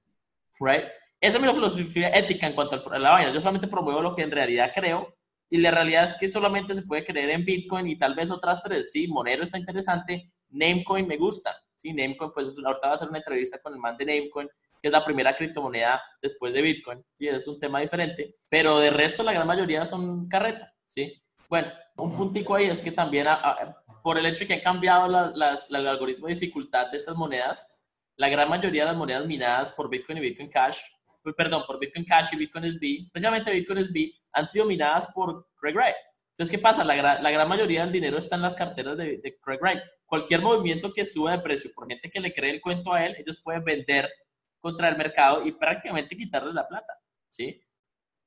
right? 0.61 0.85
Esa 1.21 1.39
es 1.39 1.43
mi 1.43 1.49
filosofía 1.49 2.09
ética 2.11 2.47
en 2.47 2.55
cuanto 2.55 2.83
a 2.91 2.99
la 2.99 3.11
vaina, 3.11 3.33
yo 3.33 3.41
solamente 3.41 3.69
promuevo 3.69 4.03
lo 4.03 4.15
que 4.15 4.23
en 4.23 4.31
realidad 4.31 4.71
creo 4.75 5.17
y 5.49 5.59
la 5.59 5.71
realidad 5.71 6.05
es 6.05 6.17
que 6.19 6.29
solamente 6.29 6.75
se 6.75 6.83
puede 6.83 7.05
creer 7.05 7.31
en 7.31 7.45
Bitcoin 7.45 7.89
y 7.89 7.97
tal 7.97 8.15
vez 8.15 8.31
otras 8.31 8.63
tres. 8.63 8.91
Sí, 8.91 9.07
Monero 9.07 9.45
está 9.45 9.59
interesante, 9.59 10.33
Namecoin 10.51 11.07
me 11.07 11.17
gusta. 11.17 11.57
Sí, 11.77 11.93
Namecoin, 11.93 12.33
pues 12.33 12.57
ahorita 12.59 12.89
va 12.89 12.93
a 12.93 12.97
hacer 12.97 13.09
una 13.09 13.19
entrevista 13.19 13.59
con 13.61 13.73
el 13.73 13.79
man 13.79 13.97
de 13.97 14.07
Namecoin, 14.07 14.49
que 14.49 14.89
es 14.89 14.93
la 14.93 15.05
primera 15.05 15.37
criptomoneda 15.37 16.03
después 16.21 16.53
de 16.53 16.63
Bitcoin. 16.63 17.05
Sí, 17.15 17.29
es 17.29 17.47
un 17.47 17.61
tema 17.61 17.81
diferente. 17.81 18.37
Pero 18.49 18.81
de 18.81 18.91
resto, 18.91 19.23
la 19.23 19.33
gran 19.33 19.47
mayoría 19.47 19.87
son 19.87 20.29
carreta. 20.29 20.73
Sí. 20.85 21.23
Bueno, 21.49 21.69
un 21.97 22.17
puntico 22.17 22.55
ahí 22.55 22.67
es 22.67 22.83
que 22.83 22.93
también, 22.93 23.27
por 24.03 24.19
el 24.19 24.27
hecho 24.27 24.41
de 24.41 24.49
que 24.49 24.55
ha 24.55 24.63
cambiado 24.63 25.33
el 25.35 25.87
algoritmo 25.87 26.27
de 26.27 26.35
dificultad 26.35 26.91
de 26.91 26.99
estas 26.99 27.17
monedas, 27.17 27.85
la 28.17 28.29
gran 28.29 28.49
mayoría 28.49 28.83
de 28.83 28.89
las 28.89 28.97
monedas 28.97 29.27
minadas 29.27 29.73
por 29.73 29.91
Bitcoin 29.91 30.19
y 30.19 30.23
Bitcoin 30.23 30.51
Cash 30.51 30.81
perdón, 31.35 31.65
por 31.67 31.79
Bitcoin 31.79 32.05
Cash 32.05 32.29
y 32.33 32.37
Bitcoin 32.37 32.67
SB, 32.67 33.07
especialmente 33.07 33.51
Bitcoin 33.51 33.81
SB, 33.81 34.13
han 34.33 34.47
sido 34.47 34.67
minadas 34.67 35.09
por 35.09 35.49
Craig 35.57 35.75
Wright. 35.75 35.97
Entonces, 36.33 36.57
¿qué 36.57 36.63
pasa? 36.63 36.85
La, 36.85 37.21
la, 37.21 37.31
gran 37.31 37.49
mayoría 37.49 37.83
del 37.83 37.93
dinero 37.93 38.19
está 38.19 38.37
en 38.37 38.43
las 38.43 38.55
carteras 38.55 38.97
de, 38.97 39.19
de, 39.19 39.39
Craig 39.41 39.59
Wright. 39.61 39.81
Cualquier 40.05 40.43
movimiento 40.43 40.93
que 40.93 41.07
suba 41.07 41.33
de 41.33 41.39
precio 41.39 41.71
por 41.75 41.89
gente 41.89 42.11
que 42.11 42.21
le 42.21 42.35
cree 42.35 42.51
el 42.51 42.61
cuento 42.61 42.93
a 42.93 43.05
él, 43.05 43.17
ellos 43.19 43.41
pueden 43.43 43.65
vender 43.65 44.09
contra 44.61 44.89
el 44.89 44.97
mercado 44.97 45.47
y 45.47 45.53
prácticamente 45.53 46.17
quitarle 46.17 46.53
la 46.53 46.69
plata, 46.69 46.93
¿sí? 47.29 47.61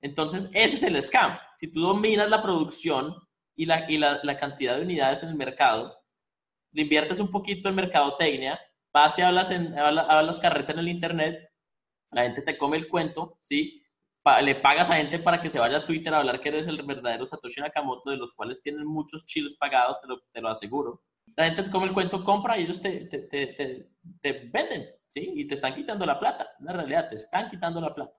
Entonces, 0.01 0.49
ese 0.53 0.77
es 0.77 0.83
el 0.83 1.01
scam. 1.01 1.37
Si 1.57 1.71
tú 1.71 1.81
dominas 1.81 2.29
la 2.29 2.41
producción 2.41 3.15
y 3.55 3.65
la, 3.65 3.89
y 3.89 3.97
la, 3.97 4.19
la 4.23 4.37
cantidad 4.37 4.77
de 4.77 4.83
unidades 4.83 5.23
en 5.23 5.29
el 5.29 5.35
mercado, 5.35 5.97
le 6.71 6.83
inviertes 6.83 7.19
un 7.19 7.31
poquito 7.31 7.69
en 7.69 7.75
mercadotecnia, 7.75 8.59
vas 8.93 9.17
y 9.19 9.21
hablas, 9.21 9.51
en, 9.51 9.77
hablas 9.77 10.39
carreta 10.39 10.73
en 10.73 10.79
el 10.79 10.89
internet, 10.89 11.49
la 12.11 12.23
gente 12.23 12.41
te 12.41 12.57
come 12.57 12.77
el 12.77 12.87
cuento, 12.87 13.37
¿sí? 13.41 13.83
le 14.41 14.55
pagas 14.55 14.89
a 14.89 14.95
gente 14.95 15.19
para 15.19 15.41
que 15.41 15.49
se 15.49 15.59
vaya 15.59 15.77
a 15.77 15.85
Twitter 15.85 16.13
a 16.13 16.19
hablar 16.19 16.39
que 16.39 16.49
eres 16.49 16.67
el 16.67 16.81
verdadero 16.83 17.25
Satoshi 17.25 17.61
Nakamoto, 17.61 18.11
de 18.11 18.17
los 18.17 18.33
cuales 18.33 18.61
tienen 18.61 18.85
muchos 18.85 19.25
chilos 19.25 19.55
pagados, 19.55 19.99
te 20.01 20.07
lo, 20.07 20.21
te 20.31 20.41
lo 20.41 20.49
aseguro. 20.49 21.03
La 21.35 21.45
gente 21.45 21.63
se 21.63 21.71
come 21.71 21.85
el 21.85 21.93
cuento, 21.93 22.23
compra 22.23 22.57
y 22.57 22.63
ellos 22.63 22.81
te, 22.81 23.05
te, 23.05 23.19
te, 24.21 24.49
venden, 24.51 24.87
¿sí? 25.07 25.31
Y 25.35 25.47
te 25.47 25.55
están 25.55 25.73
quitando 25.73 26.05
la 26.05 26.19
plata. 26.19 26.47
La 26.59 26.73
realidad, 26.73 27.09
te 27.09 27.15
están 27.15 27.49
quitando 27.49 27.79
la 27.79 27.93
plata. 27.93 28.13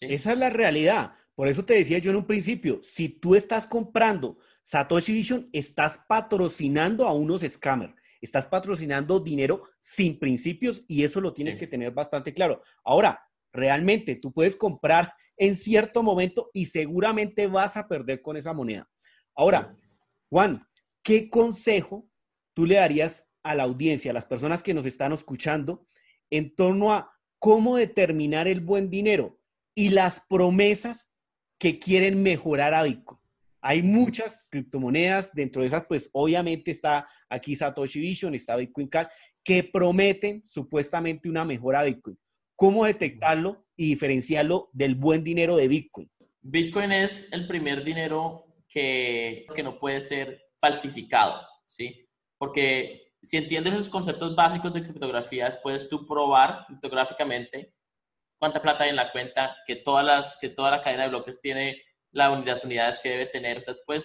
Esa 0.00 0.32
es 0.32 0.38
la 0.38 0.50
realidad. 0.50 1.14
Por 1.34 1.48
eso 1.48 1.64
te 1.64 1.74
decía 1.74 1.98
yo 1.98 2.10
en 2.10 2.18
un 2.18 2.26
principio, 2.26 2.80
si 2.82 3.08
tú 3.08 3.34
estás 3.34 3.66
comprando 3.66 4.38
Satoshi 4.62 5.12
Vision, 5.12 5.48
estás 5.52 6.00
patrocinando 6.06 7.06
a 7.06 7.12
unos 7.12 7.42
scammers 7.42 7.94
estás 8.22 8.46
patrocinando 8.46 9.20
dinero 9.20 9.64
sin 9.80 10.18
principios 10.18 10.82
y 10.86 11.02
eso 11.02 11.20
lo 11.20 11.34
tienes 11.34 11.56
que 11.56 11.66
tener 11.66 11.90
bastante 11.90 12.32
claro. 12.32 12.62
Ahora, 12.84 13.20
realmente 13.52 14.16
tú 14.16 14.32
puedes 14.32 14.56
comprar 14.56 15.12
en 15.36 15.56
cierto 15.56 16.02
momento 16.02 16.48
y 16.54 16.66
seguramente 16.66 17.48
vas 17.48 17.76
a 17.76 17.88
perder 17.88 18.22
con 18.22 18.36
esa 18.36 18.54
moneda. 18.54 18.88
Ahora, 19.34 19.74
Juan, 20.30 20.66
¿qué 21.02 21.28
consejo 21.28 22.08
tú 22.54 22.64
le 22.64 22.76
darías 22.76 23.26
a 23.42 23.56
la 23.56 23.64
audiencia, 23.64 24.12
a 24.12 24.14
las 24.14 24.26
personas 24.26 24.62
que 24.62 24.72
nos 24.72 24.86
están 24.86 25.12
escuchando, 25.12 25.84
en 26.30 26.54
torno 26.54 26.92
a 26.92 27.12
cómo 27.40 27.76
determinar 27.76 28.46
el 28.46 28.60
buen 28.60 28.88
dinero 28.88 29.40
y 29.74 29.88
las 29.88 30.22
promesas 30.28 31.11
que 31.62 31.78
quieren 31.78 32.20
mejorar 32.20 32.74
a 32.74 32.82
Bitcoin? 32.82 33.20
Hay 33.60 33.84
muchas 33.84 34.48
criptomonedas, 34.50 35.32
dentro 35.32 35.62
de 35.62 35.68
esas, 35.68 35.86
pues 35.86 36.10
obviamente 36.12 36.72
está 36.72 37.06
aquí 37.28 37.54
Satoshi 37.54 38.00
Vision, 38.00 38.34
está 38.34 38.56
Bitcoin 38.56 38.88
Cash, 38.88 39.06
que 39.44 39.62
prometen 39.62 40.42
supuestamente 40.44 41.28
una 41.28 41.44
mejora 41.44 41.80
a 41.80 41.84
Bitcoin 41.84 42.18
cómo 42.56 42.84
detectarlo 42.84 43.66
y 43.76 43.88
diferenciarlo 43.88 44.70
del 44.72 44.94
buen 44.94 45.24
dinero 45.24 45.56
de 45.56 45.66
Bitcoin. 45.68 46.10
Bitcoin 46.40 46.92
es 46.92 47.32
el 47.32 47.46
primer 47.48 47.82
dinero 47.82 48.54
que, 48.68 49.46
que 49.54 49.62
no 49.62 49.78
puede 49.78 50.00
ser 50.00 50.40
falsificado, 50.60 51.40
¿sí? 51.66 52.08
Porque 52.38 53.14
si 53.22 53.36
entiendes 53.36 53.74
esos 53.74 53.88
conceptos 53.88 54.34
básicos 54.34 54.72
de 54.72 54.82
criptografía, 54.82 55.60
puedes 55.62 55.88
tú 55.88 56.06
probar 56.06 56.66
criptográficamente 56.66 57.74
cuánta 58.42 58.60
plata 58.60 58.82
hay 58.82 58.90
en 58.90 58.96
la 58.96 59.12
cuenta, 59.12 59.56
que, 59.68 59.76
todas 59.76 60.04
las, 60.04 60.36
que 60.36 60.48
toda 60.48 60.72
la 60.72 60.80
cadena 60.80 61.04
de 61.04 61.10
bloques 61.10 61.40
tiene 61.40 61.80
las 62.10 62.64
unidades 62.64 62.98
que 62.98 63.10
debe 63.10 63.26
tener. 63.26 63.58
Usted 63.58 63.76
puede 63.86 64.02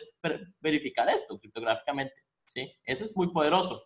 verificar 0.59 1.09
esto 1.09 1.39
criptográficamente. 1.39 2.13
¿sí? 2.45 2.71
Eso 2.85 3.03
es 3.03 3.17
muy 3.17 3.33
poderoso. 3.33 3.83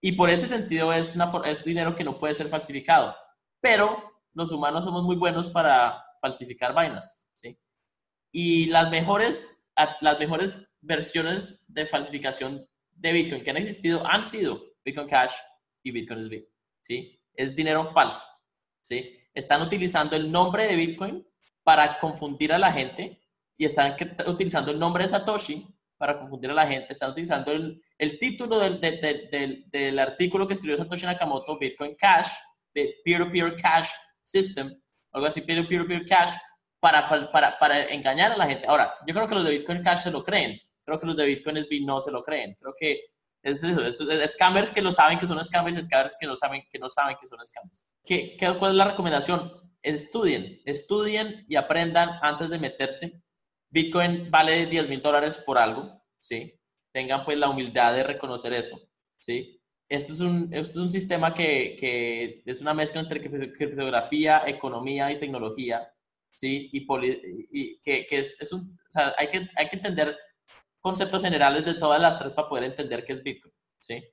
Y 0.00 0.12
por 0.12 0.30
ese 0.30 0.46
sentido 0.46 0.92
es, 0.92 1.16
una, 1.16 1.32
es 1.46 1.64
dinero 1.64 1.96
que 1.96 2.04
no 2.04 2.16
puede 2.16 2.36
ser 2.36 2.46
falsificado. 2.46 3.16
Pero 3.60 4.22
los 4.34 4.52
humanos 4.52 4.84
somos 4.84 5.02
muy 5.02 5.16
buenos 5.16 5.50
para 5.50 6.00
falsificar 6.20 6.72
vainas. 6.72 7.28
¿sí? 7.34 7.58
Y 8.30 8.66
las 8.66 8.88
mejores, 8.88 9.66
las 10.00 10.18
mejores 10.20 10.72
versiones 10.80 11.64
de 11.66 11.86
falsificación 11.86 12.64
de 12.92 13.12
Bitcoin 13.12 13.42
que 13.42 13.50
han 13.50 13.56
existido 13.56 14.06
han 14.06 14.24
sido 14.24 14.62
Bitcoin 14.84 15.08
Cash 15.08 15.34
y 15.82 15.90
Bitcoin 15.90 16.22
SV. 16.22 16.48
¿sí? 16.82 17.20
Es 17.34 17.56
dinero 17.56 17.84
falso. 17.84 18.24
¿sí? 18.80 19.25
Están 19.36 19.60
utilizando 19.60 20.16
el 20.16 20.32
nombre 20.32 20.66
de 20.66 20.74
Bitcoin 20.74 21.24
para 21.62 21.98
confundir 21.98 22.52
a 22.52 22.58
la 22.58 22.72
gente 22.72 23.20
y 23.56 23.66
están 23.66 23.94
utilizando 24.26 24.72
el 24.72 24.78
nombre 24.78 25.04
de 25.04 25.10
Satoshi 25.10 25.66
para 25.98 26.18
confundir 26.18 26.50
a 26.50 26.54
la 26.54 26.66
gente, 26.66 26.92
están 26.92 27.10
utilizando 27.10 27.52
el, 27.52 27.82
el 27.98 28.18
título 28.18 28.58
del, 28.58 28.80
del, 28.80 29.64
del, 29.70 29.98
artículo 29.98 30.46
que 30.46 30.54
escribió 30.54 30.76
Satoshi 30.76 31.06
Nakamoto, 31.06 31.58
Bitcoin 31.58 31.94
Cash, 31.96 32.28
de 32.74 32.96
Peer-to-Peer 33.04 33.56
Cash 33.56 33.90
System, 34.22 34.74
algo 35.12 35.26
así, 35.26 35.42
Peer-to-Peer 35.42 36.04
Cash, 36.06 36.32
para, 36.80 37.06
para, 37.30 37.58
para 37.58 37.84
engañar 37.86 38.32
a 38.32 38.36
la 38.36 38.46
gente. 38.46 38.66
Ahora, 38.66 38.94
yo 39.06 39.14
creo 39.14 39.28
que 39.28 39.34
los 39.34 39.44
de 39.44 39.50
Bitcoin 39.50 39.82
Cash 39.82 40.00
se 40.00 40.10
lo 40.10 40.24
creen, 40.24 40.58
creo 40.84 40.98
que 40.98 41.06
los 41.06 41.16
de 41.16 41.26
Bitcoin 41.26 41.62
SB 41.62 41.84
no 41.84 42.00
se 42.00 42.10
lo 42.10 42.22
creen, 42.22 42.56
creo 42.58 42.74
que 42.78 43.00
es 43.46 43.62
eso, 43.62 43.80
es, 44.10 44.32
scammers 44.32 44.70
que 44.70 44.82
lo 44.82 44.90
saben 44.90 45.18
que 45.18 45.26
son 45.26 45.42
scammers 45.44 45.78
y 45.78 45.82
scammers 45.82 46.16
que 46.18 46.26
no 46.26 46.34
saben 46.34 46.62
que 46.70 46.78
no 46.78 46.88
saben 46.88 47.16
que 47.20 47.28
son 47.28 47.38
scammers. 47.44 47.88
¿Qué, 48.04 48.36
qué, 48.36 48.52
cuál 48.58 48.72
es 48.72 48.76
la 48.76 48.90
recomendación? 48.90 49.52
Estudien, 49.82 50.60
estudien 50.64 51.44
y 51.48 51.54
aprendan 51.54 52.18
antes 52.22 52.50
de 52.50 52.58
meterse. 52.58 53.22
Bitcoin 53.70 54.30
vale 54.32 54.66
10 54.66 54.88
mil 54.88 55.00
dólares 55.00 55.38
por 55.38 55.58
algo, 55.58 56.02
¿sí? 56.18 56.58
Tengan 56.92 57.24
pues 57.24 57.38
la 57.38 57.48
humildad 57.48 57.94
de 57.94 58.02
reconocer 58.02 58.52
eso, 58.52 58.80
¿sí? 59.18 59.62
Esto 59.88 60.14
es 60.14 60.20
un, 60.20 60.52
esto 60.52 60.70
es 60.70 60.76
un 60.76 60.90
sistema 60.90 61.32
que, 61.32 61.76
que, 61.78 62.42
es 62.44 62.60
una 62.60 62.74
mezcla 62.74 63.00
entre 63.00 63.22
criptografía, 63.52 64.42
economía 64.46 65.12
y 65.12 65.20
tecnología, 65.20 65.88
¿sí? 66.32 66.68
Y, 66.72 66.84
y 67.52 67.80
que, 67.80 68.06
que 68.08 68.18
es, 68.18 68.40
es, 68.40 68.52
un, 68.52 68.62
o 68.72 68.92
sea, 68.92 69.14
hay 69.16 69.28
que, 69.28 69.48
hay 69.54 69.68
que 69.68 69.76
entender 69.76 70.18
conceptos 70.86 71.20
generales 71.20 71.64
de 71.64 71.74
todas 71.74 72.00
las 72.00 72.16
tres 72.16 72.32
para 72.32 72.48
poder 72.48 72.62
entender 72.62 73.04
qué 73.04 73.14
es 73.14 73.22
Bitcoin, 73.24 73.52
¿sí? 73.80 74.04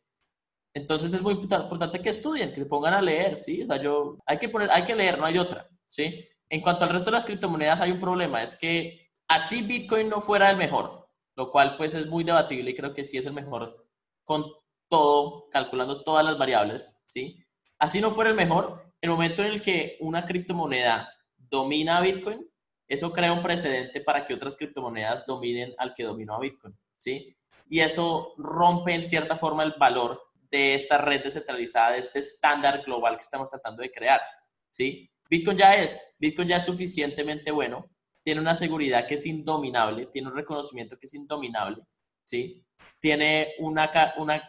Entonces 0.73 1.13
es 1.13 1.21
muy 1.21 1.35
importante 1.35 2.01
que 2.01 2.09
estudien, 2.09 2.49
que 2.49 2.61
se 2.61 2.65
pongan 2.65 2.95
a 2.95 3.01
leer, 3.01 3.37
¿sí? 3.37 3.61
O 3.61 3.67
sea, 3.67 3.79
yo, 3.79 4.17
hay 4.25 4.39
que 4.39 4.49
poner, 4.49 4.71
hay 4.71 4.83
que 4.83 4.95
leer, 4.95 5.19
no 5.19 5.25
hay 5.25 5.37
otra, 5.37 5.69
¿sí? 5.85 6.27
En 6.49 6.61
cuanto 6.61 6.83
al 6.83 6.89
resto 6.89 7.11
de 7.11 7.17
las 7.17 7.25
criptomonedas 7.25 7.79
hay 7.81 7.91
un 7.91 7.99
problema, 7.99 8.41
es 8.41 8.55
que 8.55 9.11
así 9.27 9.61
Bitcoin 9.61 10.09
no 10.09 10.19
fuera 10.19 10.49
el 10.49 10.57
mejor, 10.57 11.07
lo 11.35 11.51
cual 11.51 11.77
pues 11.77 11.93
es 11.93 12.07
muy 12.07 12.23
debatible 12.23 12.71
y 12.71 12.75
creo 12.75 12.91
que 12.91 13.05
sí 13.05 13.19
es 13.19 13.27
el 13.27 13.33
mejor 13.33 13.85
con 14.23 14.45
todo, 14.89 15.49
calculando 15.51 16.03
todas 16.03 16.25
las 16.25 16.39
variables, 16.39 17.03
¿sí? 17.05 17.45
Así 17.77 18.01
no 18.01 18.09
fuera 18.09 18.31
el 18.31 18.35
mejor, 18.35 18.83
el 18.99 19.11
momento 19.11 19.43
en 19.43 19.49
el 19.49 19.61
que 19.61 19.97
una 19.99 20.25
criptomoneda 20.25 21.07
domina 21.37 21.99
a 21.99 22.01
Bitcoin, 22.01 22.49
eso 22.87 23.11
crea 23.11 23.33
un 23.33 23.43
precedente 23.43 24.01
para 24.01 24.25
que 24.25 24.33
otras 24.33 24.57
criptomonedas 24.57 25.25
dominen 25.25 25.73
al 25.77 25.93
que 25.93 26.03
dominó 26.03 26.35
a 26.35 26.39
Bitcoin, 26.39 26.77
¿sí? 26.97 27.35
Y 27.69 27.79
eso 27.79 28.33
rompe 28.37 28.93
en 28.93 29.05
cierta 29.05 29.35
forma 29.35 29.63
el 29.63 29.73
valor 29.79 30.21
de 30.51 30.75
esta 30.75 30.97
red 30.97 31.23
descentralizada, 31.23 31.93
de 31.93 31.99
este 31.99 32.19
estándar 32.19 32.83
global 32.83 33.15
que 33.15 33.23
estamos 33.23 33.49
tratando 33.49 33.81
de 33.81 33.91
crear, 33.91 34.21
¿sí? 34.69 35.09
Bitcoin 35.29 35.57
ya 35.57 35.75
es, 35.75 36.15
Bitcoin 36.19 36.47
ya 36.47 36.57
es 36.57 36.65
suficientemente 36.65 37.51
bueno, 37.51 37.89
tiene 38.23 38.41
una 38.41 38.55
seguridad 38.55 39.07
que 39.07 39.15
es 39.15 39.25
indominable, 39.25 40.07
tiene 40.07 40.27
un 40.27 40.35
reconocimiento 40.35 40.97
que 40.97 41.07
es 41.07 41.13
indominable, 41.13 41.83
¿sí? 42.23 42.63
Tiene 42.99 43.53
una, 43.59 43.91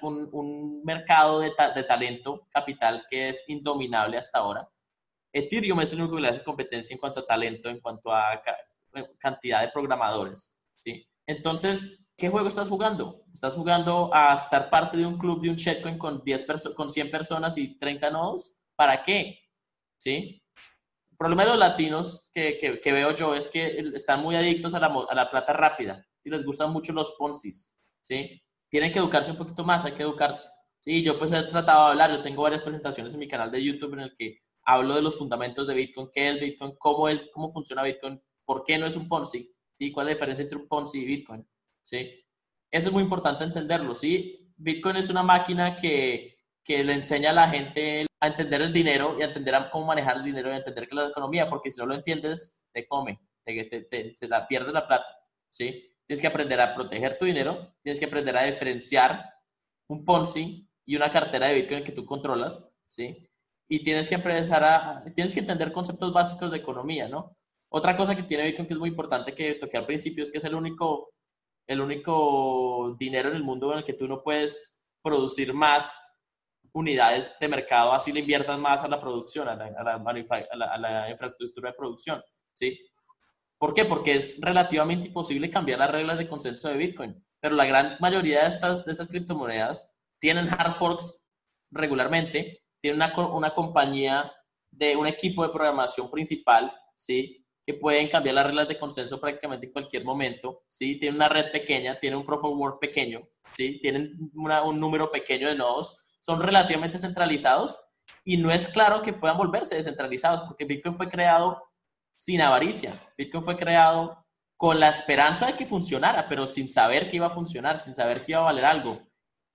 un, 0.02 0.82
mercado 0.84 1.40
de, 1.40 1.52
de 1.74 1.82
talento, 1.84 2.46
capital, 2.50 3.04
que 3.08 3.30
es 3.30 3.44
indominable 3.48 4.18
hasta 4.18 4.38
ahora, 4.38 4.68
Ethereum 5.34 5.80
es 5.80 5.92
el 5.92 6.00
único 6.00 6.14
que 6.14 6.22
le 6.22 6.28
hace 6.28 6.44
competencia 6.44 6.94
en 6.94 7.00
cuanto 7.00 7.20
a 7.20 7.26
talento, 7.26 7.68
en 7.68 7.80
cuanto 7.80 8.12
a 8.12 8.40
cantidad 9.18 9.60
de 9.60 9.68
programadores, 9.68 10.56
¿sí? 10.76 11.04
Entonces, 11.26 12.14
¿qué 12.16 12.28
juego 12.28 12.46
estás 12.46 12.68
jugando? 12.68 13.24
¿Estás 13.32 13.56
jugando 13.56 14.14
a 14.14 14.36
estar 14.36 14.70
parte 14.70 14.96
de 14.96 15.04
un 15.04 15.18
club 15.18 15.42
de 15.42 15.50
un 15.50 15.56
shitcoin 15.56 15.98
con, 15.98 16.22
10 16.22 16.46
con 16.76 16.88
100 16.88 17.10
personas 17.10 17.58
y 17.58 17.76
30 17.76 18.10
nodos? 18.10 18.56
¿Para 18.76 19.02
qué? 19.02 19.40
¿Sí? 19.98 20.40
El 21.10 21.16
problema 21.16 21.42
de 21.42 21.50
los 21.50 21.58
latinos 21.58 22.30
que, 22.32 22.80
que, 22.80 22.92
veo 22.92 23.12
yo 23.16 23.34
es 23.34 23.48
que 23.48 23.78
están 23.94 24.20
muy 24.20 24.36
adictos 24.36 24.74
a 24.74 24.78
la, 24.78 24.86
a 24.86 25.14
la 25.14 25.30
plata 25.30 25.52
rápida 25.52 26.06
y 26.22 26.30
les 26.30 26.44
gustan 26.44 26.72
mucho 26.72 26.92
los 26.92 27.12
poncis, 27.18 27.76
¿sí? 28.02 28.40
Tienen 28.68 28.92
que 28.92 29.00
educarse 29.00 29.32
un 29.32 29.38
poquito 29.38 29.64
más, 29.64 29.84
hay 29.84 29.92
que 29.92 30.02
educarse. 30.02 30.48
Sí, 30.78 31.02
yo 31.02 31.18
pues 31.18 31.32
he 31.32 31.42
tratado 31.44 31.86
de 31.86 31.90
hablar, 31.92 32.10
yo 32.10 32.22
tengo 32.22 32.42
varias 32.42 32.62
presentaciones 32.62 33.14
en 33.14 33.20
mi 33.20 33.26
canal 33.26 33.50
de 33.50 33.64
YouTube 33.64 33.94
en 33.94 34.00
el 34.00 34.16
que 34.16 34.43
hablo 34.64 34.94
de 34.94 35.02
los 35.02 35.18
fundamentos 35.18 35.66
de 35.66 35.74
Bitcoin, 35.74 36.10
qué 36.12 36.30
es 36.30 36.40
Bitcoin, 36.40 36.74
cómo, 36.78 37.08
es, 37.08 37.30
cómo 37.32 37.50
funciona 37.50 37.82
Bitcoin, 37.82 38.20
por 38.44 38.64
qué 38.64 38.78
no 38.78 38.86
es 38.86 38.96
un 38.96 39.08
Ponzi, 39.08 39.54
¿sí? 39.72 39.92
cuál 39.92 40.06
es 40.06 40.12
la 40.12 40.14
diferencia 40.14 40.42
entre 40.42 40.58
un 40.58 40.68
Ponzi 40.68 41.00
y 41.00 41.04
Bitcoin. 41.04 41.46
¿sí? 41.82 42.24
Eso 42.70 42.88
es 42.88 42.92
muy 42.92 43.02
importante 43.02 43.44
entenderlo. 43.44 43.94
¿sí? 43.94 44.52
Bitcoin 44.56 44.96
es 44.96 45.10
una 45.10 45.22
máquina 45.22 45.76
que, 45.76 46.36
que 46.62 46.82
le 46.84 46.94
enseña 46.94 47.30
a 47.30 47.34
la 47.34 47.48
gente 47.50 48.06
a 48.20 48.28
entender 48.28 48.62
el 48.62 48.72
dinero 48.72 49.16
y 49.18 49.22
a 49.22 49.26
entender 49.26 49.54
cómo 49.70 49.86
manejar 49.86 50.16
el 50.16 50.24
dinero 50.24 50.48
y 50.50 50.54
a 50.54 50.58
entender 50.58 50.88
que 50.88 50.94
la 50.94 51.08
economía, 51.08 51.48
porque 51.48 51.70
si 51.70 51.80
no 51.80 51.86
lo 51.86 51.94
entiendes, 51.94 52.66
te 52.72 52.86
come, 52.86 53.20
te, 53.44 53.64
te, 53.64 54.16
se 54.16 54.28
la 54.28 54.48
pierde 54.48 54.72
la 54.72 54.86
plata. 54.86 55.06
¿sí? 55.50 55.94
Tienes 56.06 56.20
que 56.20 56.26
aprender 56.26 56.60
a 56.60 56.74
proteger 56.74 57.18
tu 57.18 57.26
dinero, 57.26 57.74
tienes 57.82 57.98
que 57.98 58.06
aprender 58.06 58.36
a 58.36 58.44
diferenciar 58.44 59.34
un 59.88 60.04
Ponzi 60.04 60.68
y 60.86 60.96
una 60.96 61.10
cartera 61.10 61.48
de 61.48 61.54
Bitcoin 61.54 61.84
que 61.84 61.92
tú 61.92 62.04
controlas, 62.04 62.70
¿sí? 62.86 63.26
Y 63.68 63.82
tienes 63.82 64.08
que 64.08 64.16
empezar 64.16 64.62
a, 64.64 65.04
tienes 65.14 65.34
que 65.34 65.40
entender 65.40 65.72
conceptos 65.72 66.12
básicos 66.12 66.50
de 66.50 66.58
economía, 66.58 67.08
¿no? 67.08 67.36
Otra 67.70 67.96
cosa 67.96 68.14
que 68.14 68.22
tiene 68.22 68.44
Bitcoin 68.44 68.68
que 68.68 68.74
es 68.74 68.78
muy 68.78 68.90
importante 68.90 69.34
que 69.34 69.54
toqué 69.54 69.76
al 69.76 69.86
principio 69.86 70.22
es 70.22 70.30
que 70.30 70.38
es 70.38 70.44
el 70.44 70.54
único, 70.54 71.12
el 71.66 71.80
único 71.80 72.94
dinero 72.98 73.30
en 73.30 73.36
el 73.36 73.42
mundo 73.42 73.72
en 73.72 73.78
el 73.78 73.84
que 73.84 73.94
tú 73.94 74.06
no 74.06 74.22
puedes 74.22 74.82
producir 75.02 75.52
más 75.52 76.00
unidades 76.72 77.34
de 77.40 77.48
mercado, 77.48 77.92
así 77.92 78.12
le 78.12 78.20
inviertas 78.20 78.58
más 78.58 78.82
a 78.82 78.88
la 78.88 79.00
producción, 79.00 79.48
a 79.48 79.56
la, 79.56 81.10
infraestructura 81.10 81.70
de 81.70 81.76
producción, 81.76 82.22
¿sí? 82.52 82.78
¿Por 83.58 83.74
qué? 83.74 83.84
Porque 83.84 84.16
es 84.16 84.40
relativamente 84.40 85.08
imposible 85.08 85.50
cambiar 85.50 85.78
las 85.78 85.90
reglas 85.90 86.18
de 86.18 86.28
consenso 86.28 86.68
de 86.68 86.76
Bitcoin, 86.76 87.24
pero 87.40 87.54
la 87.54 87.64
gran 87.64 87.96
mayoría 88.00 88.42
de 88.42 88.48
estas, 88.48 88.84
de 88.84 88.92
estas 88.92 89.08
criptomonedas 89.08 89.96
tienen 90.18 90.48
hard 90.48 90.74
forks 90.74 91.24
regularmente 91.70 92.63
tiene 92.84 92.98
una, 92.98 93.16
una 93.28 93.54
compañía 93.54 94.30
de 94.70 94.94
un 94.94 95.06
equipo 95.06 95.42
de 95.42 95.48
programación 95.48 96.10
principal, 96.10 96.70
¿sí? 96.94 97.42
que 97.64 97.72
pueden 97.72 98.08
cambiar 98.08 98.34
las 98.34 98.44
reglas 98.44 98.68
de 98.68 98.78
consenso 98.78 99.18
prácticamente 99.18 99.68
en 99.68 99.72
cualquier 99.72 100.04
momento, 100.04 100.64
¿sí? 100.68 100.98
Tiene 101.00 101.16
una 101.16 101.30
red 101.30 101.50
pequeña, 101.50 101.98
tiene 101.98 102.14
un 102.14 102.26
proof 102.26 102.44
of 102.44 102.58
work 102.58 102.80
pequeño, 102.80 103.26
¿sí? 103.56 103.80
Tienen 103.80 104.30
un 104.34 104.78
número 104.78 105.10
pequeño 105.10 105.48
de 105.48 105.54
nodos, 105.54 106.04
son 106.20 106.42
relativamente 106.42 106.98
centralizados 106.98 107.80
y 108.22 108.36
no 108.36 108.52
es 108.52 108.68
claro 108.68 109.00
que 109.00 109.14
puedan 109.14 109.38
volverse 109.38 109.76
descentralizados 109.76 110.42
porque 110.42 110.66
Bitcoin 110.66 110.94
fue 110.94 111.08
creado 111.08 111.62
sin 112.18 112.42
avaricia. 112.42 112.92
Bitcoin 113.16 113.44
fue 113.44 113.56
creado 113.56 114.26
con 114.58 114.78
la 114.78 114.90
esperanza 114.90 115.46
de 115.46 115.54
que 115.54 115.64
funcionara, 115.64 116.28
pero 116.28 116.46
sin 116.46 116.68
saber 116.68 117.08
que 117.08 117.16
iba 117.16 117.28
a 117.28 117.30
funcionar, 117.30 117.80
sin 117.80 117.94
saber 117.94 118.22
que 118.22 118.32
iba 118.32 118.42
a 118.42 118.44
valer 118.44 118.66
algo. 118.66 119.00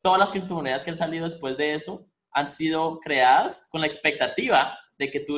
Todas 0.02 0.18
las 0.18 0.32
criptomonedas 0.32 0.84
que 0.84 0.90
han 0.90 0.98
salido 0.98 1.26
después 1.26 1.58
de 1.58 1.76
eso 1.76 2.09
han 2.32 2.48
sido 2.48 3.00
creadas 3.00 3.68
con 3.72 3.82
la 3.82 3.88
expectativa 3.88 4.78
de 4.98 5.10
que 5.10 5.22
tu, 5.22 5.38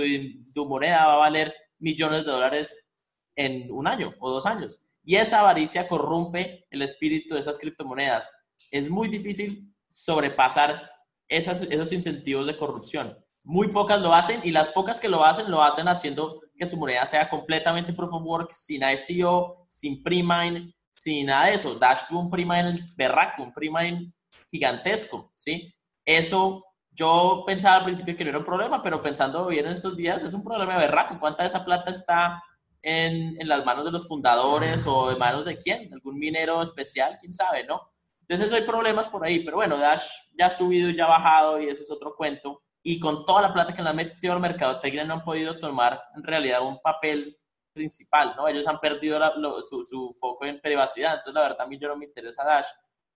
tu 0.54 0.66
moneda 0.66 1.06
va 1.06 1.14
a 1.14 1.18
valer 1.18 1.54
millones 1.80 2.26
de 2.26 2.32
dólares 2.32 2.90
en 3.36 3.72
un 3.72 3.88
año 3.88 4.14
o 4.20 4.30
dos 4.30 4.46
años. 4.46 4.84
Y 5.04 5.16
esa 5.16 5.40
avaricia 5.40 5.88
corrompe 5.88 6.66
el 6.70 6.82
espíritu 6.82 7.34
de 7.34 7.40
esas 7.40 7.58
criptomonedas. 7.58 8.32
Es 8.72 8.90
muy 8.90 9.08
difícil 9.08 9.74
sobrepasar 9.90 10.92
esas, 11.28 11.64
esos 11.64 11.92
incentivos 11.94 12.46
de 12.46 12.58
corrupción. 12.58 13.18
Muy 13.44 13.70
pocas 13.70 14.00
lo 14.00 14.14
hacen 14.14 14.42
y 14.44 14.52
las 14.52 14.70
pocas 14.70 15.00
que 15.00 15.10
lo 15.10 15.26
hacen 15.26 15.50
lo 15.50 15.64
hacen 15.64 15.88
haciendo 15.88 16.42
que 16.56 16.68
su 16.68 16.78
moneda 16.78 17.06
sea 17.08 17.28
completamente 17.28 17.94
proof 17.94 18.14
of 18.14 18.24
work, 18.24 18.52
sin 18.52 18.84
ICO, 18.84 19.66
sin 19.68 20.04
pre-mine, 20.04 20.72
sin 20.92 21.26
nada 21.26 21.48
de 21.48 21.56
eso. 21.56 21.74
Dash 21.76 22.02
tuvo 22.08 22.20
un 22.20 22.30
pre-mine 22.30 22.94
berraco, 22.96 23.42
un 23.42 23.54
pre-mine 23.54 24.14
gigantesco, 24.52 25.32
¿sí? 25.36 25.74
Eso 26.06 26.64
yo 27.02 27.44
pensaba 27.48 27.78
al 27.78 27.86
principio 27.86 28.16
que 28.16 28.24
no 28.24 28.30
era 28.30 28.40
un 28.40 28.46
problema, 28.46 28.84
pero 28.84 29.02
pensando 29.02 29.48
bien 29.48 29.66
en 29.66 29.72
estos 29.72 29.98
días, 29.98 30.24
es 30.24 30.36
un 30.36 30.44
problema 30.44 30.78
berraco. 30.78 31.20
¿Cuánta 31.20 31.42
de 31.42 31.48
esa 31.48 31.66
plata 31.66 31.90
está 31.90 32.44
en, 32.84 33.42
en, 33.42 33.48
las 33.48 33.66
manos 33.66 33.86
de 33.86 33.92
los 33.92 34.08
fundadores 34.08 34.86
o 34.86 35.12
en 35.12 35.18
manos 35.18 35.44
de 35.46 35.58
quién? 35.58 35.92
¿Algún 35.92 36.20
minero 36.20 36.62
especial? 36.62 37.18
¿Quién 37.20 37.34
sabe, 37.34 37.64
no? 37.66 37.92
Entonces 38.28 38.54
hay 38.54 38.68
problemas 38.68 39.08
por 39.08 39.26
ahí, 39.26 39.40
pero 39.40 39.58
bueno, 39.58 39.78
Dash 39.78 40.06
ya 40.38 40.46
ha 40.46 40.52
subido 40.52 40.90
y 40.90 40.96
ya 40.96 41.06
ha 41.06 41.10
bajado 41.10 41.60
y 41.60 41.70
eso 41.70 41.82
es 41.82 41.90
otro 41.90 42.16
cuento. 42.16 42.62
y 42.84 43.00
con 43.00 43.26
toda 43.26 43.42
la 43.42 43.54
plata 43.54 43.74
que 43.74 43.82
le 43.82 43.90
han 43.90 43.96
metido 43.96 44.34
al 44.34 44.40
mercado 44.40 44.80
técnico 44.80 45.06
no 45.06 45.16
han 45.16 45.24
podido 45.24 45.58
tomar 45.58 46.02
en 46.16 46.24
realidad 46.24 46.62
un 46.62 46.80
papel 46.82 47.36
principal, 47.74 48.36
¿no? 48.38 48.48
Ellos 48.48 48.68
han 48.68 48.80
perdido 48.80 49.20
su, 49.64 49.84
su, 49.84 50.16
foco 50.20 50.46
en 50.46 50.62
privacidad, 50.62 51.14
entonces 51.14 51.34
la 51.34 51.42
verdad 51.42 51.62
a 51.62 51.68
mí 51.68 51.80
yo 51.80 51.88
no 51.88 51.96
me 51.96 52.06
interesa 52.06 52.44
Dash. 52.44 52.68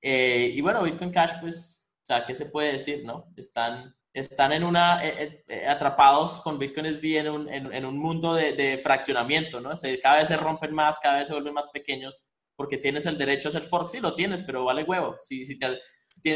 Eh, 0.01 0.51
y 0.53 0.61
bueno, 0.61 0.83
Bitcoin 0.83 1.11
Cash, 1.11 1.33
pues, 1.41 1.84
o 2.06 2.08
sea, 2.08 2.24
¿qué 2.24 2.36
se 2.36 2.45
puede 2.45 2.74
decir, 2.74 3.03
no? 3.03 3.34
Están, 3.36 3.95
están 4.14 4.51
en 4.51 4.64
una, 4.64 5.03
eh, 5.03 5.43
eh, 5.47 5.68
atrapados 5.68 6.39
con 6.41 6.60
Bitcoin 6.60 6.86
SV 6.86 7.18
en 7.18 7.30
un, 7.30 7.49
en, 7.51 7.84
un 7.84 7.97
mundo 7.97 8.36
de, 8.36 8.53
de, 8.53 8.78
fraccionamiento, 8.78 9.60
¿no? 9.60 9.72
Cada 10.03 10.20
vez 10.20 10.28
se 10.28 10.38
rompen 10.38 10.76
más, 10.76 10.99
cada 10.99 11.18
vez 11.18 11.28
se 11.28 11.34
vuelven 11.34 11.56
más 11.56 11.68
pequeños, 11.70 12.28
porque 12.56 12.78
tienes 12.78 13.08
el 13.08 13.18
derecho 13.18 13.47
a 13.47 13.49
hacer 13.49 13.64
fork, 13.64 13.89
sí 13.89 13.99
lo 14.01 14.14
tienes, 14.14 14.43
pero 14.43 14.64
vale 14.64 14.84
huevo. 14.84 15.18
Si, 15.20 15.45
si 15.45 15.58
te, 15.58 15.82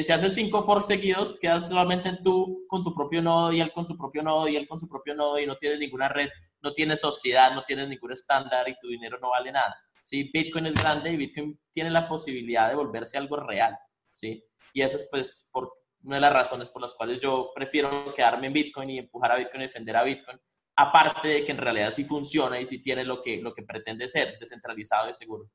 si 0.04 0.12
haces 0.12 0.34
cinco 0.34 0.64
forks 0.64 0.88
seguidos, 0.88 1.38
quedas 1.38 1.70
solamente 1.70 2.18
tú 2.24 2.66
con 2.68 2.84
tu 2.84 2.96
propio 2.96 3.22
nodo 3.22 3.54
y 3.54 3.62
él 3.62 3.72
con 3.72 3.86
su 3.86 3.96
propio 3.96 4.24
nodo 4.24 4.48
y 4.48 4.56
él 4.56 4.68
con 4.68 4.80
su 4.80 4.90
propio 4.90 5.14
nodo 5.14 5.38
y 5.38 5.46
no 5.46 5.56
tienes 5.58 5.78
ninguna 5.78 6.10
red, 6.10 6.30
no 6.64 6.74
tienes 6.74 7.00
sociedad, 7.00 7.54
no 7.54 7.64
tienes 7.64 7.88
ningún 7.90 8.12
estándar 8.12 8.68
y 8.68 8.76
tu 8.82 8.88
dinero 8.88 9.20
no 9.22 9.30
vale 9.30 9.52
nada. 9.52 9.80
¿sí? 10.04 10.32
Bitcoin 10.34 10.66
es 10.66 10.82
grande 10.82 11.12
y 11.12 11.18
Bitcoin 11.18 11.60
tiene 11.72 11.92
la 11.92 12.10
posibilidad 12.10 12.70
de 12.70 12.76
volverse 12.76 13.20
algo 13.20 13.36
real. 13.38 13.78
¿sí? 14.12 14.44
Y 14.74 14.82
eso 14.82 14.98
es 14.98 15.08
pues 15.10 15.50
por 15.52 15.72
una 16.04 16.16
de 16.16 16.22
las 16.22 16.34
razones 16.34 16.70
por 16.70 16.82
las 16.82 16.96
cuales 16.96 17.20
yo 17.20 17.52
prefiero 17.54 18.14
quedarme 18.14 18.48
en 18.48 18.54
Bitcoin 18.54 18.90
y 18.90 19.00
empujar 19.00 19.32
a 19.32 19.36
Bitcoin 19.36 19.62
y 19.62 19.66
defender 19.66 19.96
a 19.96 20.04
Bitcoin. 20.04 20.40
Aparte 20.76 21.28
de 21.28 21.44
que 21.44 21.52
en 21.52 21.58
realidad 21.58 21.92
sí 21.92 22.06
funciona 22.06 22.60
y 22.60 22.66
sí 22.66 22.82
tiene 22.82 23.04
lo 23.04 23.22
que, 23.22 23.42
lo 23.42 23.54
que 23.54 23.64
pretende 23.64 24.08
ser, 24.08 24.38
descentralizado 24.40 25.10
y 25.10 25.14
seguro. 25.14 25.50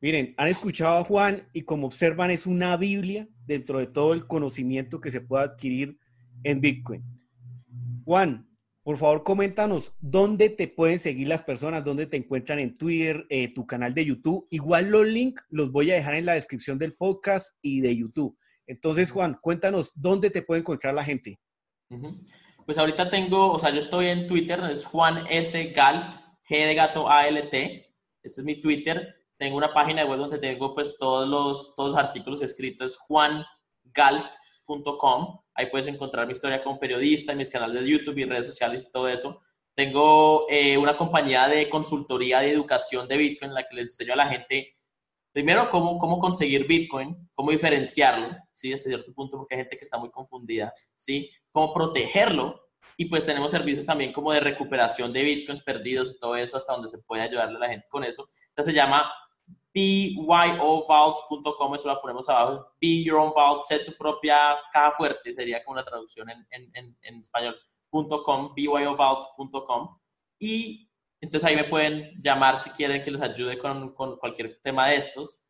Miren, 0.00 0.34
han 0.36 0.48
escuchado 0.48 0.98
a 0.98 1.04
Juan 1.04 1.48
y 1.52 1.62
como 1.62 1.86
observan 1.86 2.30
es 2.30 2.46
una 2.46 2.76
Biblia 2.76 3.26
dentro 3.46 3.78
de 3.78 3.86
todo 3.86 4.12
el 4.12 4.26
conocimiento 4.26 5.00
que 5.00 5.10
se 5.10 5.20
puede 5.20 5.44
adquirir 5.44 5.98
en 6.44 6.60
Bitcoin. 6.60 7.02
Juan, 8.04 8.46
por 8.84 8.98
favor, 8.98 9.24
coméntanos 9.24 9.92
dónde 9.98 10.50
te 10.50 10.68
pueden 10.68 11.00
seguir 11.00 11.26
las 11.26 11.42
personas, 11.42 11.84
dónde 11.84 12.06
te 12.06 12.16
encuentran 12.16 12.60
en 12.60 12.76
Twitter, 12.76 13.26
eh, 13.30 13.52
tu 13.52 13.66
canal 13.66 13.94
de 13.94 14.04
YouTube. 14.04 14.46
Igual 14.50 14.90
los 14.90 15.06
links 15.06 15.42
los 15.48 15.72
voy 15.72 15.90
a 15.90 15.94
dejar 15.94 16.14
en 16.14 16.26
la 16.26 16.34
descripción 16.34 16.78
del 16.78 16.94
podcast 16.94 17.56
y 17.62 17.80
de 17.80 17.96
YouTube. 17.96 18.38
Entonces, 18.66 19.10
Juan, 19.10 19.38
cuéntanos 19.42 19.90
dónde 19.94 20.30
te 20.30 20.42
puede 20.42 20.60
encontrar 20.60 20.94
la 20.94 21.04
gente. 21.04 21.40
Pues 22.64 22.78
ahorita 22.78 23.10
tengo, 23.10 23.50
o 23.50 23.58
sea, 23.58 23.70
yo 23.70 23.80
estoy 23.80 24.06
en 24.06 24.26
Twitter, 24.26 24.60
es 24.70 24.84
Juan 24.84 25.24
S. 25.28 25.72
Galt, 25.72 26.14
G 26.48 26.66
de 26.66 26.74
gato 26.74 27.10
A 27.10 27.26
L 27.26 27.42
T. 27.42 27.94
Ese 28.22 28.40
es 28.40 28.44
mi 28.44 28.60
Twitter 28.60 29.14
tengo 29.36 29.56
una 29.56 29.72
página 29.72 30.02
de 30.02 30.08
web 30.08 30.18
donde 30.18 30.38
tengo 30.38 30.74
pues 30.74 30.96
todos 30.98 31.28
los, 31.28 31.74
todos 31.74 31.90
los 31.90 31.98
artículos 31.98 32.42
escritos, 32.42 32.96
juangalt.com. 34.66 35.40
Ahí 35.54 35.66
puedes 35.66 35.86
encontrar 35.86 36.26
mi 36.26 36.32
historia 36.32 36.62
como 36.62 36.78
periodista, 36.78 37.34
mis 37.34 37.50
canales 37.50 37.82
de 37.82 37.88
YouTube 37.88 38.18
y 38.18 38.24
redes 38.24 38.46
sociales 38.46 38.86
y 38.88 38.92
todo 38.92 39.08
eso. 39.08 39.40
Tengo 39.74 40.46
eh, 40.48 40.76
una 40.78 40.96
compañía 40.96 41.48
de 41.48 41.68
consultoría 41.68 42.40
de 42.40 42.52
educación 42.52 43.08
de 43.08 43.16
Bitcoin 43.16 43.50
en 43.50 43.54
la 43.54 43.66
que 43.66 43.76
le 43.76 43.82
enseño 43.82 44.12
a 44.12 44.16
la 44.16 44.28
gente, 44.28 44.76
primero, 45.32 45.68
cómo, 45.68 45.98
cómo 45.98 46.18
conseguir 46.18 46.66
Bitcoin, 46.66 47.28
cómo 47.34 47.50
diferenciarlo, 47.50 48.36
¿sí? 48.52 48.72
Hasta 48.72 48.88
cierto 48.88 49.12
punto, 49.12 49.36
porque 49.36 49.54
hay 49.56 49.62
gente 49.62 49.76
que 49.76 49.84
está 49.84 49.98
muy 49.98 50.10
confundida, 50.10 50.72
¿sí? 50.94 51.30
Cómo 51.50 51.74
protegerlo. 51.74 52.60
Y 52.96 53.06
pues 53.06 53.26
tenemos 53.26 53.50
servicios 53.50 53.84
también 53.84 54.12
como 54.12 54.32
de 54.32 54.38
recuperación 54.38 55.12
de 55.12 55.24
Bitcoins 55.24 55.62
perdidos 55.62 56.14
y 56.14 56.20
todo 56.20 56.36
eso, 56.36 56.56
hasta 56.56 56.72
donde 56.72 56.86
se 56.86 56.98
puede 56.98 57.22
ayudarle 57.22 57.56
a 57.56 57.60
la 57.60 57.68
gente 57.68 57.88
con 57.88 58.04
eso. 58.04 58.28
Entonces 58.50 58.72
se 58.72 58.78
llama 58.78 59.10
byovault.com, 59.74 61.74
eso 61.74 61.88
lo 61.88 62.00
ponemos 62.00 62.28
abajo, 62.28 62.72
be 62.80 63.02
your 63.02 63.18
own 63.18 63.32
vault, 63.34 63.62
sé 63.62 63.80
tu 63.80 63.92
propia 63.96 64.56
caja 64.72 64.92
fuerte, 64.92 65.34
sería 65.34 65.64
como 65.64 65.76
la 65.76 65.84
traducción 65.84 66.30
en, 66.30 66.46
en, 66.50 66.96
en, 67.02 67.20
español.com, 67.20 68.54
byovault.com. 68.54 69.98
Y 70.38 70.88
entonces 71.20 71.48
ahí 71.48 71.56
me 71.56 71.64
pueden 71.64 72.20
llamar 72.22 72.58
si 72.58 72.70
quieren 72.70 73.02
que 73.02 73.10
les 73.10 73.22
ayude 73.22 73.58
con, 73.58 73.94
con 73.94 74.16
cualquier 74.16 74.60
tema 74.62 74.88
de 74.88 74.96
estos. 74.96 75.40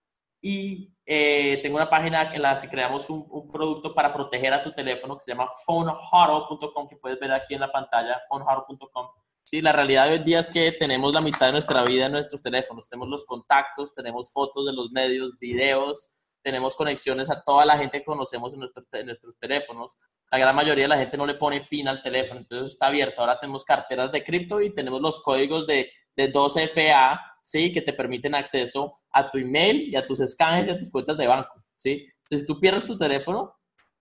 Y 0.41 0.95
eh, 1.07 1.59
tengo 1.63 1.77
una 1.77 1.89
página 1.89 2.35
en 2.35 2.43
la 2.43 2.55
que 2.55 2.69
creamos 2.69 3.09
un, 3.11 3.27
un, 3.31 3.51
producto 3.51 3.95
para 3.95 4.13
proteger 4.13 4.53
a 4.53 4.63
tu 4.63 4.73
teléfono 4.73 5.17
que 5.17 5.25
se 5.25 5.33
llama 5.33 5.51
phonehuddle.com, 5.67 6.89
que 6.89 6.97
puedes 6.97 7.19
ver 7.19 7.33
aquí 7.33 7.55
en 7.55 7.61
la 7.61 7.73
pantalla, 7.73 8.21
phonehuddle.com 8.29 9.09
Sí, 9.55 9.63
la 9.63 9.71
realidad 9.71 10.09
hoy 10.09 10.17
en 10.17 10.25
día 10.25 10.41
es 10.41 10.49
que 10.49 10.73
tenemos 10.73 11.15
la 11.15 11.21
mitad 11.21 11.47
de 11.47 11.53
nuestra 11.53 11.85
vida 11.85 12.07
en 12.07 12.13
nuestros 12.13 12.43
teléfonos. 12.43 12.89
Tenemos 12.89 13.09
los 13.09 13.25
contactos, 13.25 13.95
tenemos 13.95 14.33
fotos 14.33 14.67
de 14.67 14.73
los 14.73 14.91
medios, 14.91 15.39
videos, 15.39 16.11
tenemos 16.43 16.75
conexiones 16.75 17.31
a 17.31 17.41
toda 17.41 17.65
la 17.65 17.79
gente 17.79 18.01
que 18.01 18.05
conocemos 18.05 18.53
en, 18.53 18.59
nuestros 19.07 19.39
teléfonos. 19.39 19.97
La 20.33 20.39
gran 20.39 20.57
mayoría 20.57 20.87
de 20.87 20.89
la 20.89 20.99
gente 20.99 21.17
no 21.17 21.25
le 21.25 21.35
pone 21.35 21.69
PIN 21.71 21.87
al 21.87 22.03
teléfono, 22.03 22.41
entonces 22.41 22.73
está 22.73 22.89
abierto. 22.89 23.21
Ahora 23.21 23.39
tenemos 23.39 23.65
carteras 23.65 24.11
de 24.11 24.25
cripto 24.25 24.61
y 24.61 24.75
tenemos 24.75 25.01
los 25.01 25.23
códigos 25.23 25.69
de, 25.69 25.89
de 26.17 26.33
2FA, 26.33 27.21
¿sí? 27.41 27.71
Que 27.71 27.81
te 27.81 27.93
permiten 27.93 28.35
acceso 28.35 28.97
a 29.13 29.31
tu 29.31 29.39
email 29.39 29.89
y 29.89 29.95
a 29.95 30.05
tus 30.05 30.19
escanes 30.19 30.67
y 30.67 30.73
a 30.73 30.77
tus 30.77 30.91
cuentas 30.91 31.17
de 31.17 31.29
banco, 31.29 31.63
¿sí? 31.77 32.09
Entonces, 32.25 32.41
si 32.41 32.47
tú 32.47 32.59
pierdes 32.59 32.87
tu 32.87 32.99
teléfono, 32.99 33.55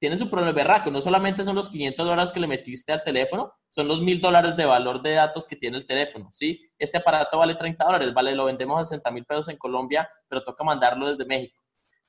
tiene 0.03 0.17
su 0.17 0.29
problema 0.29 0.51
berraco. 0.51 0.91
No 0.91 1.01
solamente 1.01 1.45
son 1.45 1.55
los 1.55 1.69
500 1.69 2.05
dólares 2.05 2.33
que 2.33 2.41
le 2.41 2.45
metiste 2.45 2.91
al 2.91 3.05
teléfono, 3.05 3.53
son 3.69 3.87
los 3.87 4.01
1000 4.01 4.19
dólares 4.19 4.57
de 4.57 4.65
valor 4.65 5.01
de 5.01 5.13
datos 5.13 5.47
que 5.47 5.55
tiene 5.55 5.77
el 5.77 5.85
teléfono, 5.85 6.27
¿sí? 6.33 6.59
Este 6.77 6.97
aparato 6.97 7.37
vale 7.37 7.55
30 7.55 7.85
dólares, 7.85 8.13
vale, 8.13 8.35
lo 8.35 8.43
vendemos 8.43 8.81
a 8.81 8.83
60 8.83 9.11
mil 9.11 9.23
pesos 9.23 9.47
en 9.47 9.55
Colombia, 9.55 10.09
pero 10.27 10.43
toca 10.43 10.61
mandarlo 10.65 11.07
desde 11.07 11.25
México. 11.25 11.63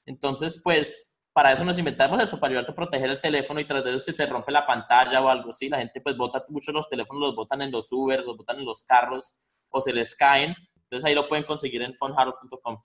Entonces, 0.07 0.61
pues, 0.64 1.20
para 1.32 1.53
eso 1.53 1.62
nos 1.62 1.78
inventamos 1.78 2.20
esto, 2.20 2.40
para 2.40 2.51
ayudarte 2.51 2.72
a 2.72 2.74
proteger 2.74 3.11
el 3.11 3.20
teléfono 3.20 3.61
y 3.61 3.64
tras 3.64 3.84
de 3.84 3.90
eso 3.90 4.01
si 4.01 4.12
te 4.12 4.26
rompe 4.26 4.51
la 4.51 4.66
pantalla 4.66 5.22
o 5.22 5.28
algo 5.28 5.51
así, 5.51 5.68
la 5.68 5.78
gente 5.78 6.01
pues 6.01 6.16
bota 6.16 6.45
mucho 6.49 6.72
los 6.72 6.88
teléfonos, 6.88 7.20
los 7.20 7.36
botan 7.36 7.62
en 7.62 7.70
los 7.70 7.92
Uber, 7.92 8.24
los 8.24 8.36
botan 8.36 8.59
en 8.59 8.64
los 8.64 8.82
carros 8.82 9.36
o 9.70 9.80
se 9.80 9.92
les 9.92 10.16
caen. 10.16 10.53
Entonces 10.82 11.05
ahí 11.05 11.14
lo 11.14 11.28
pueden 11.28 11.45
conseguir 11.45 11.80
en 11.82 11.95
phoneharo.com. 11.95 12.76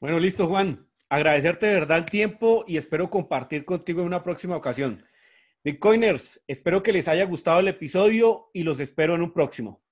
Bueno, 0.00 0.18
listo, 0.18 0.48
Juan 0.48 0.88
agradecerte 1.08 1.66
de 1.66 1.74
verdad 1.74 1.98
el 1.98 2.06
tiempo 2.06 2.64
y 2.66 2.76
espero 2.76 3.10
compartir 3.10 3.64
contigo 3.64 4.00
en 4.00 4.06
una 4.06 4.22
próxima 4.22 4.56
ocasión. 4.56 5.04
Bitcoiners, 5.64 6.42
espero 6.46 6.82
que 6.82 6.92
les 6.92 7.08
haya 7.08 7.24
gustado 7.24 7.60
el 7.60 7.68
episodio 7.68 8.50
y 8.52 8.62
los 8.62 8.80
espero 8.80 9.14
en 9.14 9.22
un 9.22 9.32
próximo. 9.32 9.82